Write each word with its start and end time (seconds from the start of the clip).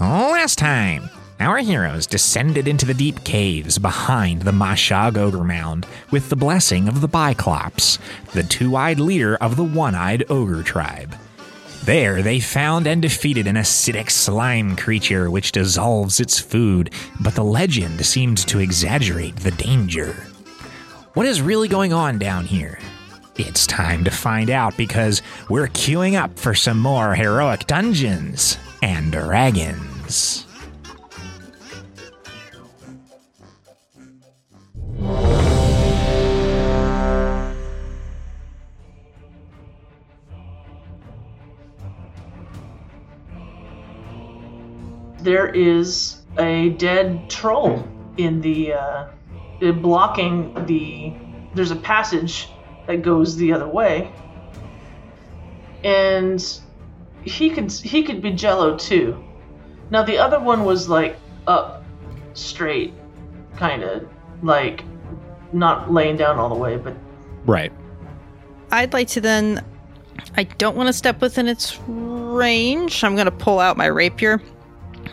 Last 0.00 0.58
time, 0.58 1.10
our 1.40 1.58
heroes 1.58 2.06
descended 2.06 2.68
into 2.68 2.86
the 2.86 2.94
deep 2.94 3.24
caves 3.24 3.78
behind 3.78 4.42
the 4.42 4.52
Mosh'Ogg 4.52 5.18
Ogre 5.18 5.42
Mound 5.42 5.86
with 6.12 6.28
the 6.30 6.36
blessing 6.36 6.86
of 6.86 7.00
the 7.00 7.08
Biclops, 7.08 7.98
the 8.32 8.44
two 8.44 8.76
eyed 8.76 9.00
leader 9.00 9.34
of 9.36 9.56
the 9.56 9.64
one 9.64 9.96
eyed 9.96 10.24
ogre 10.30 10.62
tribe. 10.62 11.16
There, 11.84 12.22
they 12.22 12.38
found 12.38 12.86
and 12.86 13.02
defeated 13.02 13.48
an 13.48 13.56
acidic 13.56 14.10
slime 14.10 14.76
creature 14.76 15.32
which 15.32 15.50
dissolves 15.50 16.20
its 16.20 16.38
food, 16.38 16.92
but 17.20 17.34
the 17.34 17.44
legend 17.44 18.06
seemed 18.06 18.38
to 18.46 18.60
exaggerate 18.60 19.36
the 19.36 19.50
danger. 19.50 20.12
What 21.14 21.26
is 21.26 21.42
really 21.42 21.66
going 21.66 21.92
on 21.92 22.20
down 22.20 22.44
here? 22.44 22.78
It's 23.36 23.66
time 23.66 24.04
to 24.04 24.10
find 24.12 24.48
out 24.48 24.76
because 24.76 25.22
we're 25.50 25.68
queuing 25.68 26.14
up 26.14 26.38
for 26.38 26.54
some 26.54 26.78
more 26.78 27.16
heroic 27.16 27.66
dungeons 27.66 28.58
and 28.80 29.10
dragons. 29.12 29.87
There 30.08 30.16
is 45.54 46.22
a 46.38 46.70
dead 46.70 47.28
troll 47.28 47.86
in 48.16 48.40
the 48.40 48.72
uh, 48.72 49.08
blocking 49.60 50.54
the. 50.64 51.12
There's 51.54 51.70
a 51.70 51.76
passage 51.76 52.48
that 52.86 53.02
goes 53.02 53.36
the 53.36 53.52
other 53.52 53.68
way, 53.68 54.10
and 55.84 56.42
he 57.24 57.50
could 57.50 57.70
he 57.70 58.02
could 58.04 58.22
be 58.22 58.30
Jello 58.30 58.74
too. 58.78 59.27
Now 59.90 60.02
the 60.02 60.18
other 60.18 60.38
one 60.40 60.64
was 60.64 60.88
like 60.88 61.16
up, 61.46 61.84
straight, 62.34 62.92
kind 63.56 63.82
of 63.82 64.08
like 64.42 64.84
not 65.52 65.92
laying 65.92 66.16
down 66.16 66.38
all 66.38 66.48
the 66.48 66.54
way, 66.54 66.76
but 66.76 66.94
Right. 67.46 67.72
I'd 68.70 68.92
like 68.92 69.08
to 69.08 69.20
then. 69.20 69.64
I 70.36 70.42
don't 70.44 70.76
want 70.76 70.88
to 70.88 70.92
step 70.92 71.20
within 71.22 71.46
its 71.48 71.78
range. 71.86 73.02
I'm 73.02 73.14
going 73.14 73.24
to 73.24 73.30
pull 73.30 73.60
out 73.60 73.76
my 73.78 73.86
rapier 73.86 74.42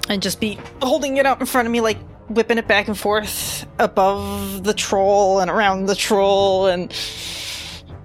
and 0.09 0.22
just 0.22 0.42
be 0.42 0.59
holding 0.81 1.18
it 1.18 1.26
out 1.26 1.40
in 1.40 1.46
front 1.46 1.68
of 1.68 1.72
me, 1.72 1.80
like 1.80 1.98
whipping 2.28 2.58
it 2.58 2.68
back 2.68 2.88
and 2.90 2.98
forth 2.98 3.66
above 3.80 4.64
the 4.66 4.73
troll 4.73 5.40
and 5.40 5.50
around 5.50 5.86
the 5.86 5.96
troll, 5.96 6.68
and 6.68 6.90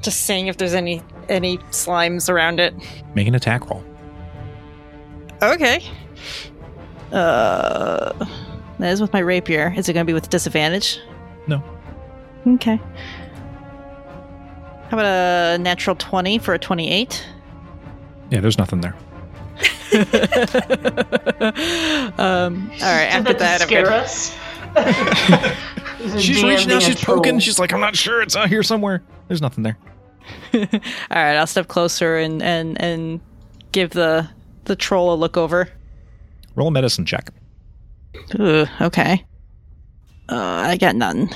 just 0.03 0.21
seeing 0.25 0.47
if 0.47 0.59
there's 0.59 0.75
any 0.75 1.03
any 1.29 1.59
slimes 1.73 2.29
around 2.29 2.61
it. 2.61 2.75
Make 3.15 3.27
an 3.27 3.35
attack 3.35 3.69
roll. 3.69 3.83
Okay. 5.43 5.83
Uh, 7.13 8.13
that 8.79 8.93
is 8.93 9.01
with 9.01 9.13
my 9.13 9.19
rapier. 9.19 9.75
Is 9.77 9.89
it 9.89 9.93
going 9.93 10.07
to 10.07 10.11
be 10.11 10.15
with 10.15 10.31
disadvantage? 10.31 11.01
No. 11.47 11.63
Okay. 12.47 12.81
How 14.89 14.99
about 14.99 15.07
a 15.07 15.59
natural 15.59 15.97
20 15.97 16.39
for 16.39 16.55
a 16.55 16.59
28? 16.59 17.27
Yeah, 18.31 18.41
there's 18.41 18.59
nothing 18.59 18.81
there. 18.81 18.95
um, 22.19 22.71
all 22.71 22.95
right, 22.95 23.09
after 23.11 23.33
did 23.33 23.39
that, 23.41 23.59
that 23.59 23.63
I'm 23.63 23.67
scare 23.67 23.85
gonna, 23.85 23.97
us. 23.97 24.37
She's 26.23 26.43
reaching 26.43 26.51
out, 26.51 26.67
being 26.67 26.79
a 26.79 26.81
she's 26.81 27.05
poking, 27.05 27.39
she's 27.41 27.59
like, 27.59 27.73
I'm 27.73 27.81
not 27.81 27.95
sure, 27.95 28.23
it's 28.23 28.35
out 28.37 28.49
here 28.49 28.63
somewhere. 28.63 29.03
There's 29.29 29.43
nothing 29.43 29.65
there. 29.65 29.77
all 30.55 30.61
right, 31.11 31.37
I'll 31.37 31.47
step 31.47 31.69
closer 31.69 32.17
and 32.17 32.43
and 32.43 32.81
and 32.81 33.21
give 33.73 33.91
the 33.91 34.29
the 34.65 34.77
troll 34.77 35.13
a 35.13 35.17
look 35.17 35.37
over. 35.37 35.69
Roll 36.55 36.69
a 36.69 36.71
medicine 36.71 37.05
check. 37.05 37.31
Ugh, 38.39 38.69
okay. 38.81 39.25
Uh, 40.29 40.37
I 40.37 40.77
got 40.77 40.95
none. 40.95 41.31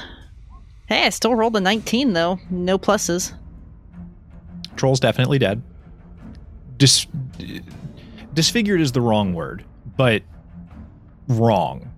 Hey, 0.86 1.06
I 1.06 1.08
still 1.10 1.34
rolled 1.34 1.56
a 1.56 1.60
19 1.60 2.12
though. 2.12 2.38
No 2.50 2.78
pluses. 2.78 3.32
Troll's 4.76 5.00
definitely 5.00 5.38
dead. 5.38 5.62
Dis- 6.76 7.06
disfigured 8.34 8.80
is 8.80 8.92
the 8.92 9.00
wrong 9.00 9.32
word, 9.32 9.64
but 9.96 10.22
wrong. 11.28 11.90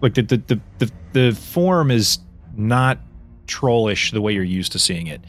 Like 0.00 0.14
the 0.14 0.22
the, 0.22 0.36
the 0.36 0.60
the 0.78 0.92
the 1.12 1.32
form 1.32 1.90
is 1.90 2.18
not 2.56 2.98
trollish 3.46 4.10
the 4.10 4.20
way 4.20 4.32
you're 4.32 4.42
used 4.42 4.72
to 4.72 4.78
seeing 4.78 5.06
it. 5.06 5.20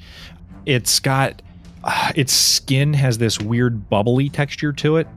It's 0.65 0.99
got 0.99 1.41
uh, 1.83 2.11
its 2.15 2.33
skin 2.33 2.93
has 2.93 3.17
this 3.19 3.39
weird 3.39 3.89
bubbly 3.89 4.29
texture 4.29 4.73
to 4.73 4.97
it. 4.97 5.07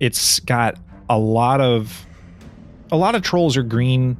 It's 0.00 0.40
got 0.40 0.78
a 1.08 1.18
lot 1.18 1.60
of 1.60 2.06
a 2.92 2.96
lot 2.96 3.14
of 3.14 3.22
trolls 3.22 3.56
are 3.56 3.62
green 3.62 4.16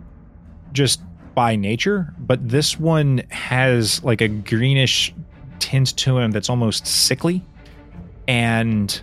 just 0.72 1.00
by 1.34 1.56
nature, 1.56 2.12
but 2.18 2.48
this 2.48 2.78
one 2.78 3.22
has 3.30 4.02
like 4.04 4.20
a 4.20 4.28
greenish 4.28 5.14
tint 5.58 5.96
to 5.96 6.18
him 6.18 6.30
that's 6.30 6.48
almost 6.48 6.86
sickly. 6.86 7.42
And 8.26 9.00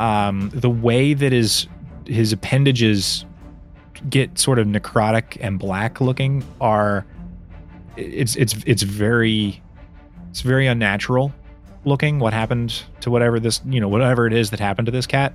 um, 0.00 0.50
the 0.52 0.70
way 0.70 1.14
that 1.14 1.32
his 1.32 1.66
his 2.06 2.32
appendages 2.32 3.24
get 4.10 4.38
sort 4.38 4.58
of 4.58 4.66
necrotic 4.66 5.38
and 5.40 5.58
black 5.58 6.00
looking 6.00 6.44
are 6.60 7.06
it's 7.96 8.36
it's 8.36 8.54
it's 8.66 8.82
very 8.82 9.62
it's 10.30 10.42
very 10.42 10.66
unnatural 10.66 11.32
looking 11.84 12.18
what 12.18 12.32
happened 12.32 12.82
to 13.00 13.10
whatever 13.10 13.40
this 13.40 13.62
you 13.64 13.80
know 13.80 13.88
whatever 13.88 14.26
it 14.26 14.32
is 14.32 14.50
that 14.50 14.60
happened 14.60 14.86
to 14.86 14.92
this 14.92 15.06
cat 15.06 15.32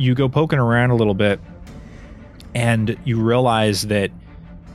you 0.00 0.14
go 0.14 0.28
poking 0.28 0.58
around 0.58 0.90
a 0.90 0.96
little 0.96 1.14
bit 1.14 1.40
and 2.54 2.96
you 3.04 3.20
realize 3.20 3.82
that 3.88 4.10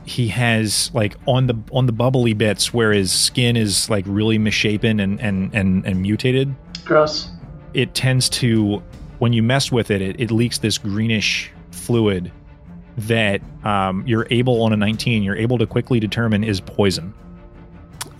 he 0.04 0.28
has 0.28 0.90
like 0.94 1.16
on 1.26 1.46
the 1.46 1.56
on 1.72 1.86
the 1.86 1.92
bubbly 1.92 2.32
bits 2.32 2.72
where 2.72 2.92
his 2.92 3.10
skin 3.12 3.56
is 3.56 3.90
like 3.90 4.04
really 4.06 4.38
misshapen 4.38 5.00
and 5.00 5.20
and 5.20 5.52
and, 5.54 5.84
and 5.84 6.00
mutated 6.00 6.54
Gross. 6.84 7.28
it 7.74 7.94
tends 7.94 8.28
to 8.28 8.82
when 9.18 9.32
you 9.32 9.42
mess 9.42 9.72
with 9.72 9.90
it, 9.90 10.02
it, 10.02 10.20
it 10.20 10.30
leaks 10.30 10.58
this 10.58 10.78
greenish 10.78 11.50
fluid 11.70 12.30
that 12.98 13.40
um, 13.64 14.06
you're 14.06 14.26
able 14.30 14.62
on 14.62 14.72
a 14.72 14.76
19 14.76 15.22
you're 15.22 15.36
able 15.36 15.58
to 15.58 15.66
quickly 15.66 15.98
determine 15.98 16.44
is 16.44 16.60
poison 16.60 17.12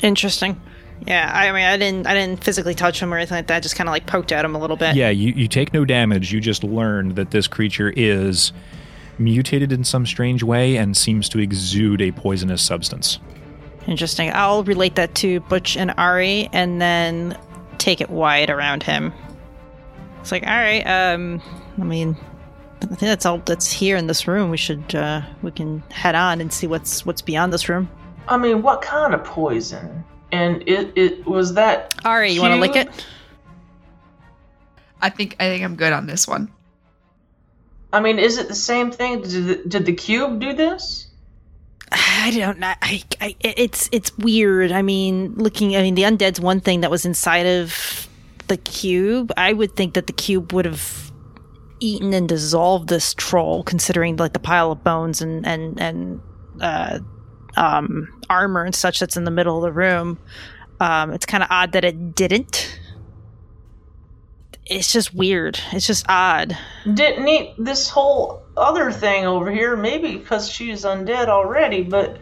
Interesting. 0.01 0.61
Yeah, 1.07 1.31
I 1.33 1.53
mean, 1.53 1.65
I 1.65 1.77
didn't, 1.77 2.07
I 2.07 2.15
didn't 2.15 2.43
physically 2.43 2.75
touch 2.75 3.01
him 3.01 3.13
or 3.13 3.17
anything 3.17 3.37
like 3.37 3.49
that. 3.49 3.63
Just 3.63 3.77
kind 3.77 3.89
of 3.89 3.93
like 3.93 4.07
poked 4.07 4.33
at 4.33 4.45
him 4.45 4.55
a 4.55 4.59
little 4.59 4.77
bit. 4.77 4.97
yeah 4.97 5.11
you, 5.11 5.33
you 5.33 5.49
take 5.49 5.73
no 5.73 5.85
damage 5.85 6.33
you 6.33 6.41
just 6.41 6.65
learn 6.65 7.15
that 7.17 7.31
this 7.31 7.47
creature 7.47 7.93
is 7.97 8.53
mutated 9.19 9.73
in 9.73 9.85
some 9.85 10.07
strange 10.07 10.43
way 10.43 10.77
and 10.77 10.97
seems 10.97 11.29
to 11.29 11.39
exude 11.39 12.01
a 12.01 12.13
poisonous 12.13 12.63
substance 12.63 13.19
Interesting. 13.87 14.33
I'll 14.35 14.65
relate 14.65 14.97
that 14.97 15.15
to 15.17 15.39
Butch 15.41 15.77
and 15.77 15.95
Ari, 15.97 16.49
and 16.53 16.81
then 16.81 17.39
take 17.79 18.01
it 18.01 18.11
wide 18.11 18.51
around 18.51 18.83
him. 18.83 19.13
It's 20.21 20.33
like, 20.33 20.43
all 20.43 20.49
right. 20.49 20.83
Um, 20.83 21.41
I 21.81 21.85
mean, 21.85 22.17
I 22.83 22.87
think 22.87 22.99
that's 22.99 23.25
all 23.25 23.39
that's 23.39 23.71
here 23.71 23.97
in 23.97 24.09
this 24.09 24.27
room. 24.27 24.51
We 24.51 24.57
should, 24.57 24.93
uh, 24.95 25.23
we 25.43 25.53
can 25.53 25.85
head 25.91 26.17
on 26.17 26.41
and 26.41 26.53
see 26.53 26.67
what's 26.67 27.07
what's 27.07 27.23
beyond 27.23 27.53
this 27.53 27.69
room. 27.69 27.89
I 28.27 28.37
mean, 28.39 28.61
what 28.63 28.83
kind 28.83 29.15
of 29.15 29.23
poison? 29.23 30.05
And 30.33 30.63
it, 30.69 30.93
it 30.97 31.27
was 31.27 31.55
that. 31.55 31.95
Ari, 32.05 32.33
you 32.33 32.41
want 32.41 32.55
to 32.55 32.61
lick 32.61 32.77
it? 32.77 33.07
I 35.01 35.11
think 35.11 35.37
I 35.39 35.45
think 35.49 35.65
I'm 35.65 35.77
good 35.77 35.93
on 35.93 36.07
this 36.07 36.27
one. 36.27 36.51
I 37.93 38.01
mean, 38.01 38.19
is 38.19 38.39
it 38.39 38.49
the 38.49 38.55
same 38.55 38.91
thing? 38.91 39.23
Did 39.23 39.47
the, 39.47 39.69
did 39.69 39.87
the 39.87 39.93
cube 39.93 40.41
do 40.41 40.53
this? 40.53 41.09
I 41.93 42.33
don't 42.37 42.59
know. 42.59 42.73
I, 42.83 43.03
I, 43.21 43.37
it's 43.41 43.89
it's 43.93 44.17
weird. 44.19 44.73
I 44.73 44.83
mean, 44.83 45.35
looking. 45.37 45.77
I 45.77 45.83
mean, 45.83 45.95
the 45.95 46.03
undead's 46.03 46.41
one 46.41 46.61
thing 46.61 46.81
that 46.81 46.91
was 46.91 47.07
inside 47.07 47.47
of 47.47 48.09
the 48.49 48.57
cube. 48.57 49.33
I 49.37 49.53
would 49.53 49.77
think 49.77 49.95
that 49.95 50.07
the 50.07 50.13
cube 50.13 50.53
would 50.53 50.65
have 50.65 51.13
eaten 51.79 52.13
and 52.13 52.29
dissolved 52.29 52.89
this 52.89 53.15
troll, 53.15 53.63
considering 53.63 54.17
like 54.17 54.33
the 54.33 54.41
pile 54.41 54.73
of 54.73 54.83
bones 54.83 55.23
and 55.23 55.47
and 55.47 55.81
and 55.81 56.21
uh, 56.61 56.99
um, 57.57 58.21
armor 58.31 58.65
and 58.65 58.75
such 58.75 59.01
that's 59.01 59.17
in 59.17 59.25
the 59.25 59.31
middle 59.31 59.57
of 59.57 59.63
the 59.63 59.73
room. 59.73 60.19
Um, 60.81 61.13
it's 61.13 61.27
kind 61.27 61.43
of 61.43 61.49
odd 61.51 61.73
that 61.73 61.85
it 61.85 62.15
didn't. 62.15 62.79
it's 64.67 64.93
just 64.93 65.15
weird. 65.15 65.59
It's 65.73 65.87
just 65.87 66.05
odd. 66.09 66.57
Didn't 66.93 67.27
eat 67.29 67.55
this 67.59 67.89
whole 67.89 68.43
other 68.57 68.91
thing 68.91 69.25
over 69.25 69.51
here, 69.51 69.77
maybe 69.77 70.17
because 70.17 70.51
she's 70.51 70.85
undead 70.85 71.29
already, 71.29 71.83
but 71.83 72.19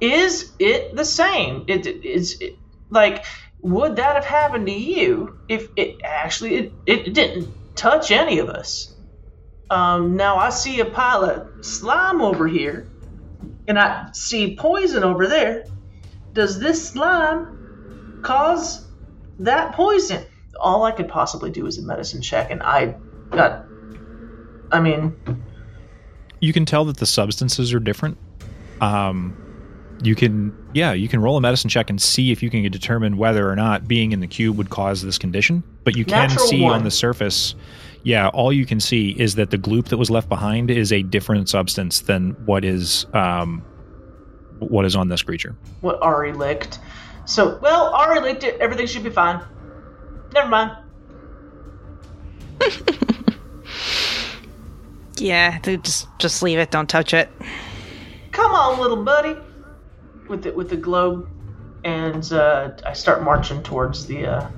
is 0.00 0.52
it 0.58 0.94
the 0.94 1.04
same? 1.04 1.64
It 1.68 1.86
is 1.86 2.40
it, 2.40 2.56
like 2.90 3.24
would 3.60 3.96
that 3.96 4.14
have 4.14 4.24
happened 4.24 4.66
to 4.66 4.72
you 4.72 5.38
if 5.48 5.68
it 5.76 6.02
actually 6.04 6.56
it, 6.56 6.72
it 6.84 7.14
didn't 7.14 7.48
touch 7.74 8.10
any 8.10 8.38
of 8.38 8.50
us? 8.50 8.94
Um, 9.70 10.16
now 10.16 10.36
I 10.36 10.50
see 10.50 10.80
a 10.80 10.84
pile 10.84 11.24
of 11.24 11.64
slime 11.64 12.20
over 12.20 12.46
here, 12.46 12.88
and 13.68 13.78
I 13.78 14.08
see 14.12 14.56
poison 14.56 15.02
over 15.04 15.26
there. 15.26 15.64
Does 16.32 16.58
this 16.58 16.88
slime 16.88 18.20
cause 18.22 18.86
that 19.38 19.74
poison? 19.74 20.24
All 20.60 20.84
I 20.84 20.92
could 20.92 21.08
possibly 21.08 21.50
do 21.50 21.66
is 21.66 21.78
a 21.78 21.82
medicine 21.82 22.22
check, 22.22 22.50
and 22.50 22.62
I 22.62 22.94
got. 23.30 23.64
I 24.72 24.80
mean, 24.80 25.14
You 26.40 26.52
can 26.52 26.64
tell 26.66 26.84
that 26.86 26.96
the 26.96 27.06
substances 27.06 27.72
are 27.72 27.78
different. 27.78 28.18
Um, 28.80 29.36
you 30.02 30.14
can, 30.14 30.54
yeah, 30.74 30.92
you 30.92 31.08
can 31.08 31.20
roll 31.22 31.36
a 31.36 31.40
medicine 31.40 31.70
check 31.70 31.88
and 31.88 32.02
see 32.02 32.30
if 32.32 32.42
you 32.42 32.50
can 32.50 32.70
determine 32.70 33.16
whether 33.16 33.48
or 33.50 33.56
not 33.56 33.86
being 33.88 34.12
in 34.12 34.20
the 34.20 34.26
cube 34.26 34.58
would 34.58 34.68
cause 34.70 35.02
this 35.02 35.18
condition. 35.18 35.62
But 35.84 35.96
you 35.96 36.04
can 36.04 36.28
Natural 36.28 36.46
see 36.46 36.62
one. 36.62 36.74
on 36.74 36.84
the 36.84 36.90
surface, 36.90 37.54
yeah, 38.06 38.28
all 38.28 38.52
you 38.52 38.64
can 38.64 38.78
see 38.78 39.10
is 39.18 39.34
that 39.34 39.50
the 39.50 39.58
gloop 39.58 39.88
that 39.88 39.96
was 39.96 40.10
left 40.10 40.28
behind 40.28 40.70
is 40.70 40.92
a 40.92 41.02
different 41.02 41.48
substance 41.48 42.02
than 42.02 42.36
what 42.46 42.64
is 42.64 43.04
um, 43.14 43.64
what 44.60 44.84
is 44.84 44.94
on 44.94 45.08
this 45.08 45.22
creature. 45.22 45.56
what 45.80 46.00
Ari 46.00 46.32
licked. 46.32 46.78
So, 47.24 47.58
well, 47.60 47.92
Ari 47.92 48.20
licked 48.20 48.44
it. 48.44 48.60
Everything 48.60 48.86
should 48.86 49.02
be 49.02 49.10
fine. 49.10 49.42
Never 50.32 50.48
mind. 50.48 50.70
Yeah, 55.18 55.58
dude, 55.60 55.84
just 55.84 56.06
just 56.18 56.42
leave 56.42 56.58
it. 56.58 56.70
Don't 56.70 56.88
touch 56.88 57.14
it. 57.14 57.30
Come 58.32 58.52
on, 58.52 58.78
little 58.78 59.02
buddy. 59.02 59.36
With 60.28 60.42
the 60.42 60.52
with 60.52 60.68
the 60.68 60.76
globe, 60.76 61.28
and 61.84 62.30
uh, 62.32 62.72
I 62.84 62.92
start 62.92 63.22
marching 63.22 63.62
towards 63.62 64.06
the. 64.06 64.26
Uh, 64.26 64.50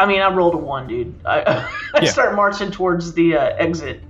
I 0.00 0.06
mean, 0.06 0.20
I 0.20 0.32
rolled 0.32 0.54
a 0.54 0.58
one, 0.58 0.86
dude. 0.86 1.14
I, 1.26 1.40
I 1.94 2.00
Yeah. 2.02 2.10
start 2.10 2.34
marching 2.36 2.70
towards 2.70 3.12
the 3.14 3.36
uh, 3.36 3.54
exit, 3.56 4.02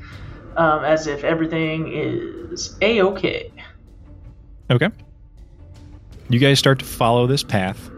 um, 0.57 0.85
as 0.85 1.07
if 1.07 1.25
everything 1.25 1.91
is 1.93 2.77
a 2.83 3.01
okay. 3.03 3.51
Okay. 4.71 4.91
You 6.29 6.39
guys 6.39 6.59
start 6.59 6.79
to 6.81 6.85
follow 6.85 7.27
this 7.27 7.43
path, 7.43 7.91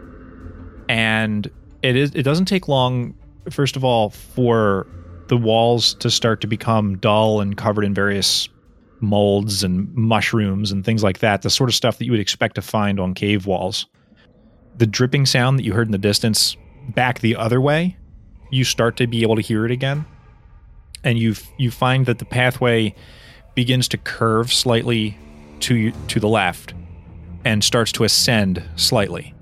and 0.87 1.49
it 1.81 1.95
is 1.97 2.11
it 2.15 2.23
doesn't 2.23 2.45
take 2.45 2.67
long. 2.69 3.13
First 3.49 3.75
of 3.75 3.83
all, 3.83 4.11
for 4.11 4.87
the 5.27 5.35
walls 5.35 5.95
to 5.95 6.09
start 6.09 6.39
to 6.41 6.47
become 6.47 6.97
dull 6.97 7.41
and 7.41 7.57
covered 7.57 7.83
in 7.83 7.93
various 7.93 8.47
molds 9.01 9.63
and 9.63 9.93
mushrooms 9.95 10.71
and 10.71 10.85
things 10.85 11.03
like 11.03 11.19
that, 11.19 11.41
the 11.41 11.49
sort 11.49 11.69
of 11.69 11.75
stuff 11.75 11.97
that 11.97 12.05
you 12.05 12.11
would 12.11 12.19
expect 12.21 12.55
to 12.55 12.61
find 12.61 12.99
on 12.99 13.13
cave 13.13 13.45
walls. 13.47 13.85
The 14.77 14.85
dripping 14.87 15.25
sound 15.25 15.57
that 15.59 15.63
you 15.63 15.73
heard 15.73 15.87
in 15.87 15.91
the 15.91 15.97
distance 15.97 16.55
back 16.89 17.19
the 17.19 17.35
other 17.35 17.61
way, 17.61 17.97
you 18.49 18.63
start 18.63 18.97
to 18.97 19.07
be 19.07 19.21
able 19.23 19.35
to 19.35 19.41
hear 19.41 19.65
it 19.65 19.71
again. 19.71 20.05
And 21.03 21.17
you 21.17 21.35
you 21.57 21.71
find 21.71 22.05
that 22.05 22.19
the 22.19 22.25
pathway 22.25 22.93
begins 23.55 23.87
to 23.89 23.97
curve 23.97 24.53
slightly 24.53 25.17
to 25.61 25.91
to 25.91 26.19
the 26.19 26.27
left 26.27 26.73
and 27.43 27.63
starts 27.63 27.91
to 27.93 28.03
ascend 28.03 28.63
slightly. 28.75 29.33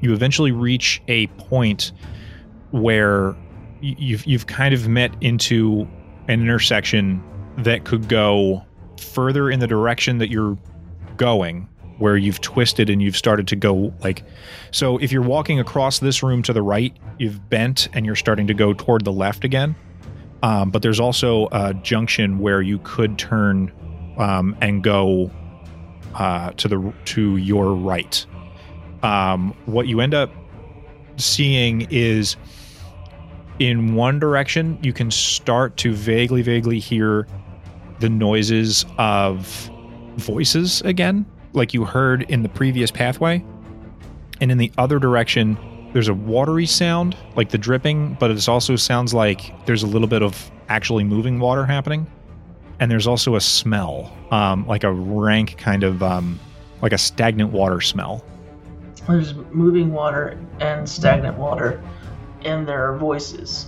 You 0.00 0.12
eventually 0.12 0.52
reach 0.52 1.02
a 1.08 1.26
point 1.28 1.92
where 2.70 3.34
you've 3.80 4.24
you've 4.26 4.46
kind 4.46 4.72
of 4.72 4.86
met 4.88 5.14
into 5.20 5.88
an 6.28 6.40
intersection 6.40 7.22
that 7.58 7.84
could 7.84 8.08
go 8.08 8.64
further 8.98 9.50
in 9.50 9.58
the 9.58 9.66
direction 9.66 10.18
that 10.18 10.30
you're 10.30 10.56
going 11.16 11.68
where 12.00 12.16
you've 12.16 12.40
twisted 12.40 12.90
and 12.90 13.00
you've 13.00 13.16
started 13.16 13.46
to 13.46 13.56
go 13.56 13.92
like 14.02 14.24
so 14.70 14.98
if 14.98 15.12
you're 15.12 15.22
walking 15.22 15.60
across 15.60 16.00
this 16.00 16.22
room 16.22 16.42
to 16.42 16.52
the 16.52 16.62
right 16.62 16.96
you've 17.18 17.48
bent 17.48 17.88
and 17.92 18.04
you're 18.04 18.16
starting 18.16 18.46
to 18.46 18.54
go 18.54 18.72
toward 18.72 19.04
the 19.04 19.12
left 19.12 19.44
again 19.44 19.74
um, 20.42 20.70
but 20.70 20.82
there's 20.82 21.00
also 21.00 21.48
a 21.52 21.74
junction 21.74 22.38
where 22.38 22.62
you 22.62 22.78
could 22.78 23.18
turn 23.18 23.72
um, 24.18 24.56
and 24.60 24.82
go 24.82 25.30
uh, 26.14 26.50
to 26.52 26.68
the 26.68 26.92
to 27.06 27.36
your 27.36 27.74
right. 27.74 28.24
Um, 29.02 29.54
what 29.66 29.86
you 29.86 30.00
end 30.00 30.14
up 30.14 30.32
seeing 31.16 31.86
is 31.90 32.36
in 33.58 33.94
one 33.94 34.18
direction 34.18 34.78
you 34.82 34.92
can 34.92 35.10
start 35.10 35.76
to 35.76 35.92
vaguely 35.92 36.40
vaguely 36.40 36.78
hear 36.78 37.26
the 37.98 38.08
noises 38.08 38.86
of 38.96 39.70
voices 40.16 40.80
again 40.82 41.26
like 41.52 41.74
you 41.74 41.84
heard 41.84 42.22
in 42.22 42.42
the 42.42 42.48
previous 42.48 42.90
pathway 42.90 43.44
and 44.40 44.50
in 44.50 44.58
the 44.58 44.72
other 44.78 44.98
direction 44.98 45.56
there's 45.92 46.08
a 46.08 46.14
watery 46.14 46.66
sound 46.66 47.16
like 47.36 47.50
the 47.50 47.58
dripping 47.58 48.14
but 48.20 48.30
it 48.30 48.48
also 48.48 48.76
sounds 48.76 49.12
like 49.12 49.52
there's 49.66 49.82
a 49.82 49.86
little 49.86 50.08
bit 50.08 50.22
of 50.22 50.50
actually 50.68 51.04
moving 51.04 51.40
water 51.40 51.66
happening 51.66 52.06
and 52.78 52.90
there's 52.90 53.06
also 53.06 53.36
a 53.36 53.40
smell 53.40 54.16
um, 54.30 54.66
like 54.66 54.84
a 54.84 54.92
rank 54.92 55.56
kind 55.58 55.82
of 55.82 56.02
um, 56.02 56.38
like 56.82 56.92
a 56.92 56.98
stagnant 56.98 57.52
water 57.52 57.80
smell 57.80 58.24
There's 59.06 59.34
moving 59.50 59.92
water 59.92 60.38
and 60.60 60.88
stagnant 60.88 61.36
water, 61.36 61.82
and 62.44 62.66
there 62.66 62.90
are 62.90 62.96
voices. 62.96 63.66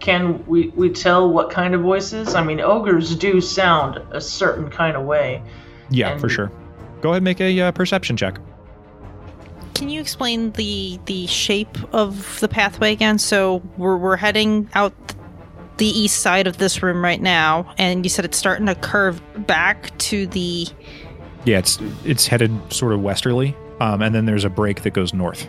Can 0.00 0.44
we, 0.46 0.68
we 0.68 0.90
tell 0.90 1.30
what 1.30 1.50
kind 1.50 1.74
of 1.74 1.80
voices? 1.80 2.34
I 2.34 2.44
mean, 2.44 2.60
ogres 2.60 3.16
do 3.16 3.40
sound 3.40 4.00
a 4.10 4.20
certain 4.20 4.70
kind 4.70 4.96
of 4.96 5.04
way. 5.04 5.42
yeah 5.90 6.16
for 6.18 6.28
sure 6.28 6.50
go 7.06 7.12
ahead 7.12 7.18
and 7.18 7.24
make 7.24 7.40
a 7.40 7.60
uh, 7.60 7.70
perception 7.70 8.16
check 8.16 8.40
Can 9.74 9.88
you 9.88 10.00
explain 10.00 10.50
the 10.52 10.98
the 11.06 11.26
shape 11.28 11.76
of 11.94 12.40
the 12.40 12.48
pathway 12.48 12.92
again? 12.92 13.18
So 13.18 13.62
we're 13.76 13.96
we're 13.96 14.16
heading 14.16 14.68
out 14.74 14.92
the 15.76 15.86
east 15.86 16.20
side 16.20 16.46
of 16.46 16.56
this 16.56 16.82
room 16.82 17.04
right 17.04 17.20
now, 17.20 17.74
and 17.76 18.04
you 18.04 18.08
said 18.08 18.24
it's 18.24 18.38
starting 18.38 18.64
to 18.66 18.74
curve 18.74 19.20
back 19.46 19.96
to 19.98 20.26
the. 20.26 20.66
yeah 21.44 21.58
it's 21.58 21.78
it's 22.04 22.26
headed 22.26 22.50
sort 22.72 22.92
of 22.92 23.02
westerly 23.02 23.54
um, 23.80 24.02
and 24.02 24.14
then 24.14 24.24
there's 24.24 24.44
a 24.44 24.50
break 24.50 24.82
that 24.82 24.94
goes 24.94 25.14
north 25.14 25.46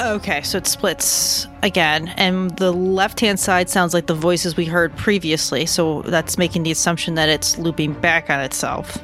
Okay, 0.00 0.40
so 0.40 0.56
it 0.56 0.66
splits 0.66 1.46
again, 1.62 2.08
and 2.16 2.56
the 2.56 2.72
left 2.72 3.20
hand 3.20 3.38
side 3.38 3.68
sounds 3.68 3.92
like 3.92 4.06
the 4.06 4.14
voices 4.14 4.56
we 4.56 4.64
heard 4.64 4.96
previously. 4.96 5.66
So 5.66 6.00
that's 6.02 6.38
making 6.38 6.62
the 6.62 6.70
assumption 6.70 7.16
that 7.16 7.28
it's 7.28 7.58
looping 7.58 7.92
back 7.92 8.30
on 8.30 8.40
itself. 8.40 8.96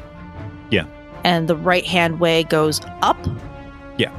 Yeah. 1.27 1.37
And 1.37 1.49
the 1.49 1.57
right 1.57 1.85
hand 1.85 2.21
way 2.21 2.45
goes 2.45 2.81
up. 3.03 3.17
Yeah. 3.99 4.15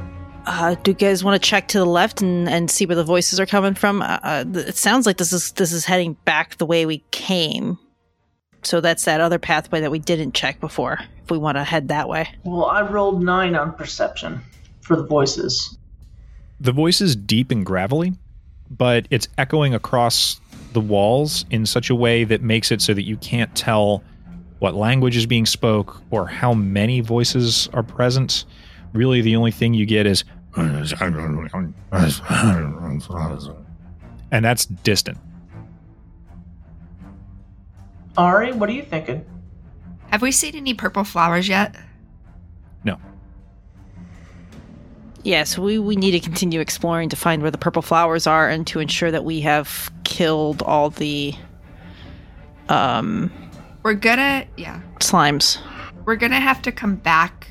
Uh, 0.46 0.74
do 0.82 0.90
you 0.92 0.94
guys 0.96 1.22
want 1.24 1.40
to 1.42 1.48
check 1.48 1.68
to 1.68 1.78
the 1.78 1.84
left 1.86 2.22
and, 2.22 2.48
and 2.48 2.70
see 2.70 2.86
where 2.86 2.96
the 2.96 3.04
voices 3.04 3.38
are 3.40 3.46
coming 3.46 3.74
from? 3.74 4.02
Uh, 4.02 4.18
Uh, 4.22 4.44
th- 4.44 4.66
it 4.68 4.76
sounds 4.76 5.06
like 5.06 5.16
this 5.18 5.32
is 5.32 5.52
this 5.52 5.72
is 5.72 5.84
heading 5.84 6.14
back 6.24 6.56
the 6.56 6.66
way 6.66 6.86
we 6.86 6.98
came. 7.10 7.78
So 8.62 8.80
that's 8.80 9.04
that 9.04 9.20
other 9.20 9.38
pathway 9.38 9.80
that 9.80 9.90
we 9.90 9.98
didn't 9.98 10.34
check 10.34 10.58
before. 10.60 10.98
If 11.24 11.30
we 11.30 11.38
want 11.38 11.56
to 11.56 11.64
head 11.64 11.88
that 11.88 12.08
way. 12.08 12.28
Well, 12.44 12.64
I 12.64 12.80
rolled 12.82 13.22
nine 13.22 13.54
on 13.54 13.72
perception 13.74 14.40
for 14.80 14.96
the 14.96 15.04
voices. 15.04 15.76
the 16.60 16.72
voice 16.72 17.00
is 17.00 17.14
deep 17.14 17.50
and 17.52 17.64
gravelly, 17.64 18.14
but 18.70 19.06
it's 19.10 19.28
echoing 19.38 19.74
across 19.74 20.40
the 20.72 20.80
walls 20.80 21.44
in 21.50 21.66
such 21.66 21.88
a 21.90 21.94
way 21.94 22.24
that 22.24 22.42
makes 22.42 22.72
it 22.72 22.82
so 22.82 22.94
that 22.94 23.04
you 23.04 23.16
can't 23.18 23.54
tell 23.54 24.02
what 24.58 24.74
language 24.74 25.16
is 25.16 25.26
being 25.26 25.46
spoke 25.46 26.02
or 26.10 26.26
how 26.26 26.54
many 26.54 27.00
voices 27.00 27.68
are 27.72 27.82
present. 27.82 28.44
Really, 28.92 29.20
the 29.20 29.36
only 29.36 29.50
thing 29.50 29.74
you 29.74 29.86
get 29.86 30.06
is, 30.06 30.24
and 30.56 30.88
that's 34.44 34.66
distant. 34.66 35.18
Ari, 38.16 38.52
what 38.52 38.68
are 38.68 38.72
you 38.72 38.82
thinking? 38.82 39.24
Have 40.10 40.22
we 40.22 40.32
seen 40.32 40.56
any 40.56 40.74
purple 40.74 41.04
flowers 41.04 41.48
yet? 41.48 41.76
No. 42.82 42.98
Yes, 45.22 45.58
we, 45.58 45.78
we 45.78 45.94
need 45.94 46.12
to 46.12 46.20
continue 46.20 46.60
exploring 46.60 47.10
to 47.10 47.16
find 47.16 47.42
where 47.42 47.50
the 47.50 47.58
purple 47.58 47.82
flowers 47.82 48.26
are 48.26 48.48
and 48.48 48.66
to 48.68 48.80
ensure 48.80 49.10
that 49.10 49.24
we 49.24 49.40
have 49.42 49.92
killed 50.04 50.62
all 50.62 50.90
the 50.90 51.34
um 52.68 53.30
We're 53.88 53.94
gonna, 53.94 54.44
yeah, 54.58 54.82
slimes. 54.98 55.56
we're 56.04 56.16
gonna 56.16 56.40
have 56.40 56.60
to 56.60 56.70
come 56.70 56.96
back 56.96 57.48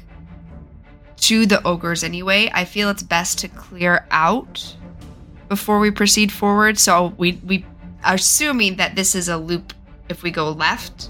to 1.21 1.47
the 1.47 1.65
ogres 1.65 2.03
anyway. 2.03 2.51
I 2.53 2.63
feel 2.63 2.91
it's 2.91 3.01
best 3.01 3.39
to 3.39 3.47
clear 3.47 4.05
out 4.11 4.77
before 5.49 5.79
we 5.79 5.89
proceed 5.89 6.31
forward. 6.31 6.77
So 6.77 7.15
we 7.17 7.41
we 7.43 7.65
are 8.03 8.13
assuming 8.13 8.75
that 8.75 8.95
this 8.95 9.15
is 9.15 9.29
a 9.29 9.37
loop 9.37 9.73
if 10.09 10.21
we 10.21 10.29
go 10.29 10.51
left. 10.51 11.09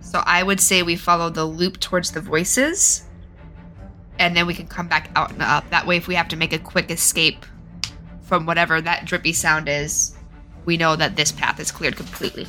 So 0.00 0.22
I 0.24 0.42
would 0.42 0.60
say 0.60 0.82
we 0.82 0.96
follow 0.96 1.28
the 1.28 1.44
loop 1.44 1.78
towards 1.78 2.12
the 2.12 2.22
voices, 2.22 3.04
and 4.18 4.34
then 4.34 4.46
we 4.46 4.54
can 4.54 4.66
come 4.66 4.88
back 4.88 5.10
out 5.14 5.30
and 5.30 5.42
up. 5.42 5.68
That 5.68 5.86
way, 5.86 5.98
if 5.98 6.08
we 6.08 6.14
have 6.14 6.28
to 6.28 6.36
make 6.36 6.54
a 6.54 6.58
quick 6.58 6.90
escape 6.90 7.44
from 8.22 8.46
whatever 8.46 8.80
that 8.80 9.04
drippy 9.04 9.34
sound 9.34 9.68
is, 9.68 10.16
we 10.64 10.78
know 10.78 10.96
that 10.96 11.16
this 11.16 11.32
path 11.32 11.60
is 11.60 11.70
cleared 11.70 11.96
completely. 11.96 12.46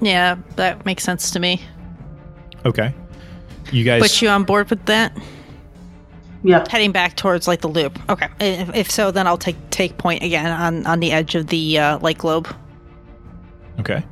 Yeah, 0.00 0.36
that 0.56 0.84
makes 0.84 1.04
sense 1.04 1.30
to 1.30 1.40
me. 1.40 1.60
Okay. 2.64 2.94
You 3.72 3.84
guys. 3.84 4.02
Put 4.02 4.22
you 4.22 4.28
on 4.28 4.44
board 4.44 4.70
with 4.70 4.84
that? 4.86 5.16
Yeah. 6.42 6.64
Heading 6.70 6.92
back 6.92 7.16
towards 7.16 7.48
like 7.48 7.60
the 7.60 7.68
loop. 7.68 7.98
Okay. 8.08 8.28
If, 8.40 8.74
if 8.74 8.90
so, 8.90 9.10
then 9.10 9.26
I'll 9.26 9.38
take 9.38 9.56
take 9.70 9.98
point 9.98 10.22
again 10.22 10.46
on 10.46 10.86
on 10.86 11.00
the 11.00 11.12
edge 11.12 11.34
of 11.34 11.48
the 11.48 11.78
uh, 11.78 11.98
light 11.98 12.18
globe. 12.18 12.48
Okay. 13.80 14.04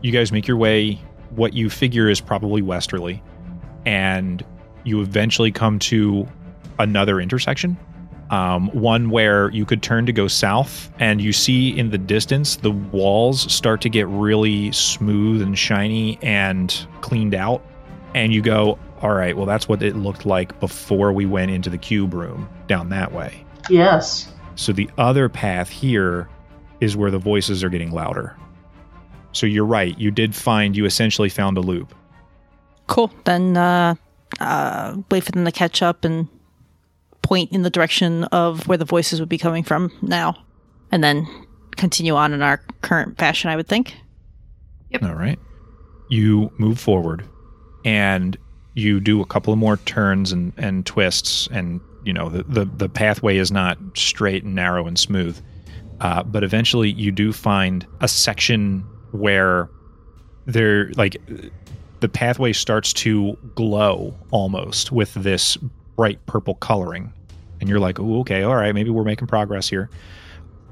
You 0.00 0.12
guys 0.12 0.32
make 0.32 0.46
your 0.46 0.56
way 0.56 1.00
what 1.30 1.52
you 1.52 1.68
figure 1.68 2.08
is 2.08 2.20
probably 2.20 2.62
westerly, 2.62 3.22
and 3.84 4.44
you 4.84 5.00
eventually 5.00 5.52
come 5.52 5.78
to 5.80 6.26
another 6.78 7.20
intersection. 7.20 7.76
Um, 8.30 8.68
one 8.68 9.10
where 9.10 9.50
you 9.50 9.66
could 9.66 9.82
turn 9.82 10.06
to 10.06 10.12
go 10.12 10.28
south, 10.28 10.88
and 11.00 11.20
you 11.20 11.32
see 11.32 11.76
in 11.76 11.90
the 11.90 11.98
distance 11.98 12.56
the 12.56 12.70
walls 12.70 13.52
start 13.52 13.80
to 13.80 13.88
get 13.88 14.06
really 14.06 14.70
smooth 14.70 15.42
and 15.42 15.58
shiny 15.58 16.16
and 16.22 16.86
cleaned 17.00 17.34
out. 17.34 17.60
And 18.14 18.32
you 18.32 18.40
go, 18.40 18.78
all 19.02 19.14
right, 19.14 19.36
well, 19.36 19.46
that's 19.46 19.68
what 19.68 19.82
it 19.82 19.96
looked 19.96 20.26
like 20.26 20.60
before 20.60 21.12
we 21.12 21.26
went 21.26 21.50
into 21.50 21.70
the 21.70 21.78
cube 21.78 22.14
room 22.14 22.48
down 22.68 22.90
that 22.90 23.12
way. 23.12 23.44
Yes. 23.68 24.32
So 24.54 24.72
the 24.72 24.88
other 24.96 25.28
path 25.28 25.68
here 25.68 26.28
is 26.80 26.96
where 26.96 27.10
the 27.10 27.18
voices 27.18 27.64
are 27.64 27.68
getting 27.68 27.90
louder. 27.90 28.36
So 29.32 29.46
you're 29.46 29.64
right. 29.64 29.98
You 29.98 30.10
did 30.10 30.34
find, 30.34 30.76
you 30.76 30.84
essentially 30.84 31.28
found 31.28 31.56
a 31.56 31.60
loop. 31.60 31.94
Cool. 32.86 33.12
Then 33.24 33.56
uh, 33.56 33.94
uh, 34.38 34.96
wait 35.10 35.24
for 35.24 35.32
them 35.32 35.44
to 35.44 35.52
catch 35.52 35.82
up 35.82 36.04
and 36.04 36.28
point 37.30 37.52
in 37.52 37.62
the 37.62 37.70
direction 37.70 38.24
of 38.24 38.66
where 38.66 38.76
the 38.76 38.84
voices 38.84 39.20
would 39.20 39.28
be 39.28 39.38
coming 39.38 39.62
from 39.62 39.92
now, 40.02 40.36
and 40.90 41.02
then 41.02 41.26
continue 41.76 42.16
on 42.16 42.32
in 42.32 42.42
our 42.42 42.60
current 42.82 43.16
fashion. 43.16 43.48
I 43.48 43.56
would 43.56 43.68
think. 43.68 43.94
All 45.00 45.14
right. 45.14 45.38
You 46.08 46.50
move 46.58 46.80
forward 46.80 47.24
and 47.84 48.36
you 48.74 48.98
do 48.98 49.20
a 49.20 49.24
couple 49.24 49.52
of 49.52 49.58
more 49.60 49.76
turns 49.76 50.32
and, 50.32 50.52
and 50.56 50.84
twists, 50.84 51.48
and 51.52 51.80
you 52.04 52.12
know, 52.12 52.28
the, 52.28 52.42
the, 52.42 52.64
the 52.64 52.88
pathway 52.88 53.36
is 53.36 53.52
not 53.52 53.78
straight 53.94 54.42
and 54.42 54.54
narrow 54.54 54.86
and 54.88 54.98
smooth. 54.98 55.40
Uh, 56.00 56.24
but 56.24 56.42
eventually 56.42 56.90
you 56.90 57.12
do 57.12 57.32
find 57.32 57.86
a 58.00 58.08
section 58.08 58.80
where 59.12 59.68
there, 60.46 60.90
like, 60.96 61.16
the 62.00 62.08
pathway 62.08 62.52
starts 62.52 62.92
to 62.94 63.36
glow 63.54 64.14
almost 64.30 64.90
with 64.90 65.14
this 65.14 65.56
bright 65.96 66.24
purple 66.26 66.54
coloring. 66.54 67.12
And 67.60 67.68
you're 67.68 67.80
like, 67.80 68.00
oh, 68.00 68.20
okay, 68.20 68.42
all 68.42 68.56
right, 68.56 68.74
maybe 68.74 68.90
we're 68.90 69.04
making 69.04 69.28
progress 69.28 69.68
here. 69.68 69.90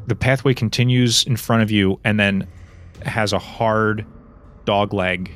The 0.07 0.15
pathway 0.15 0.55
continues 0.55 1.25
in 1.27 1.37
front 1.37 1.63
of 1.63 1.71
you 1.71 2.01
and 2.05 2.19
then 2.19 2.49
has 3.05 3.33
a 3.33 3.39
hard 3.39 4.07
dog 4.65 4.93
leg 4.93 5.31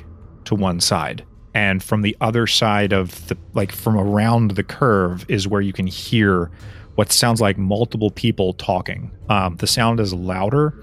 to 0.45 0.55
one 0.55 0.79
side. 0.79 1.23
And 1.53 1.83
from 1.83 2.01
the 2.01 2.17
other 2.19 2.47
side 2.47 2.93
of 2.93 3.27
the, 3.27 3.37
like 3.53 3.71
from 3.71 3.95
around 3.97 4.51
the 4.51 4.63
curve, 4.63 5.25
is 5.29 5.47
where 5.47 5.61
you 5.61 5.73
can 5.73 5.85
hear 5.85 6.49
what 6.95 7.11
sounds 7.11 7.41
like 7.41 7.57
multiple 7.57 8.09
people 8.11 8.53
talking. 8.53 9.11
Um, 9.29 9.55
the 9.57 9.67
sound 9.67 9.99
is 9.99 10.13
louder, 10.13 10.73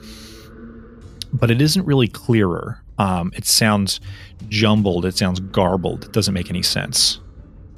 but 1.33 1.51
it 1.51 1.61
isn't 1.61 1.85
really 1.85 2.09
clearer. 2.09 2.83
Um, 2.99 3.33
it 3.35 3.47
sounds 3.47 4.01
jumbled, 4.49 5.05
it 5.05 5.17
sounds 5.17 5.41
garbled, 5.41 6.05
it 6.05 6.13
doesn't 6.13 6.35
make 6.35 6.51
any 6.51 6.63
sense. 6.63 7.21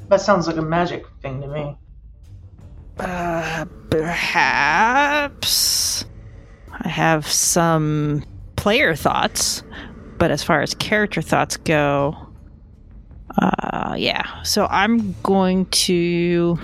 That 0.08 0.20
sounds 0.20 0.46
like 0.46 0.56
a 0.56 0.62
magic 0.62 1.06
thing 1.22 1.40
to 1.40 1.46
me. 1.46 1.76
Uh, 2.99 3.64
perhaps 3.90 4.84
I 6.72 6.88
have 6.88 7.26
some 7.26 8.25
player 8.56 8.94
thoughts, 8.94 9.62
but 10.18 10.30
as 10.30 10.42
far 10.42 10.62
as 10.62 10.75
character 10.75 11.22
thoughts 11.22 11.56
go, 11.56 12.16
uh, 13.38 13.94
yeah. 13.99 14.42
So 14.42 14.66
I'm 14.70 15.14
going 15.22 15.66
to. 15.66 16.58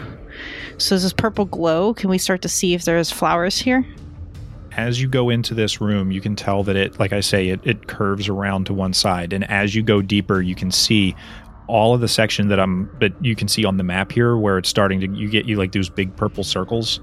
So 0.78 0.94
is 0.94 1.02
this 1.02 1.12
purple 1.12 1.47
glow? 1.47 1.92
Can 1.94 2.08
we 2.11 2.18
start 2.18 2.42
to 2.42 2.49
see 2.49 2.75
if 2.75 2.85
there's 2.85 3.11
flowers 3.11 3.58
here? 3.58 3.85
as 4.78 5.02
you 5.02 5.08
go 5.08 5.28
into 5.28 5.54
this 5.54 5.80
room, 5.80 6.12
you 6.12 6.20
can 6.20 6.37
tell 6.37 6.62
that 6.62 6.76
it, 6.76 7.00
like 7.00 7.12
I 7.12 7.18
say, 7.18 7.49
it, 7.49 7.61
it 7.64 7.88
curves 7.88 8.28
around 8.28 8.66
to 8.66 8.73
one 8.73 8.92
side. 8.92 9.32
And 9.32 9.42
as 9.50 9.75
you 9.75 9.82
go 9.82 10.00
deeper, 10.00 10.40
you 10.40 10.54
can 10.54 10.70
see 10.70 11.16
all 11.68 11.94
of 11.94 12.00
the 12.00 12.08
section 12.08 12.48
that 12.48 12.58
I'm, 12.58 12.90
that 13.00 13.12
you 13.25 13.37
can 13.37 13.46
see 13.46 13.64
on 13.64 13.76
the 13.76 13.84
map 13.84 14.10
here, 14.10 14.37
where 14.37 14.58
it's 14.58 14.68
starting 14.68 15.00
to, 15.00 15.08
you 15.08 15.28
get 15.28 15.46
you 15.46 15.56
like 15.56 15.72
those 15.72 15.88
big 15.88 16.16
purple 16.16 16.42
circles, 16.42 17.00